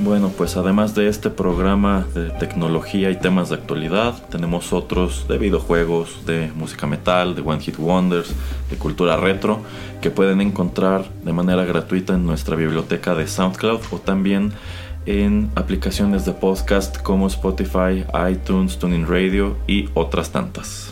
Bueno, 0.03 0.31
pues 0.35 0.57
además 0.57 0.95
de 0.95 1.07
este 1.07 1.29
programa 1.29 2.07
de 2.15 2.31
tecnología 2.31 3.11
y 3.11 3.19
temas 3.19 3.49
de 3.49 3.55
actualidad, 3.55 4.15
tenemos 4.29 4.73
otros 4.73 5.27
de 5.27 5.37
videojuegos, 5.37 6.25
de 6.25 6.51
música 6.55 6.87
metal, 6.87 7.35
de 7.35 7.43
One 7.43 7.61
Hit 7.61 7.77
Wonders, 7.77 8.33
de 8.71 8.77
cultura 8.77 9.15
retro, 9.15 9.59
que 10.01 10.09
pueden 10.09 10.41
encontrar 10.41 11.07
de 11.23 11.33
manera 11.33 11.65
gratuita 11.65 12.15
en 12.15 12.25
nuestra 12.25 12.55
biblioteca 12.55 13.13
de 13.13 13.27
SoundCloud 13.27 13.81
o 13.91 13.99
también 13.99 14.53
en 15.05 15.51
aplicaciones 15.53 16.25
de 16.25 16.33
podcast 16.33 16.99
como 17.03 17.27
Spotify, 17.27 18.03
iTunes, 18.27 18.79
Tuning 18.79 19.05
Radio 19.07 19.55
y 19.67 19.87
otras 19.93 20.31
tantas. 20.31 20.89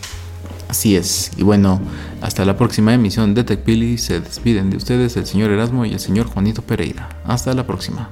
Así 0.68 0.96
es, 0.96 1.32
y 1.36 1.42
bueno, 1.42 1.82
hasta 2.22 2.46
la 2.46 2.56
próxima 2.56 2.94
emisión 2.94 3.34
de 3.34 3.44
TechPili 3.44 3.98
se 3.98 4.20
despiden 4.20 4.70
de 4.70 4.78
ustedes 4.78 5.18
el 5.18 5.26
señor 5.26 5.50
Erasmo 5.50 5.84
y 5.84 5.94
el 5.94 6.00
señor 6.00 6.28
Juanito 6.28 6.62
Pereira. 6.62 7.10
Hasta 7.26 7.56
la 7.56 7.66
próxima. 7.66 8.12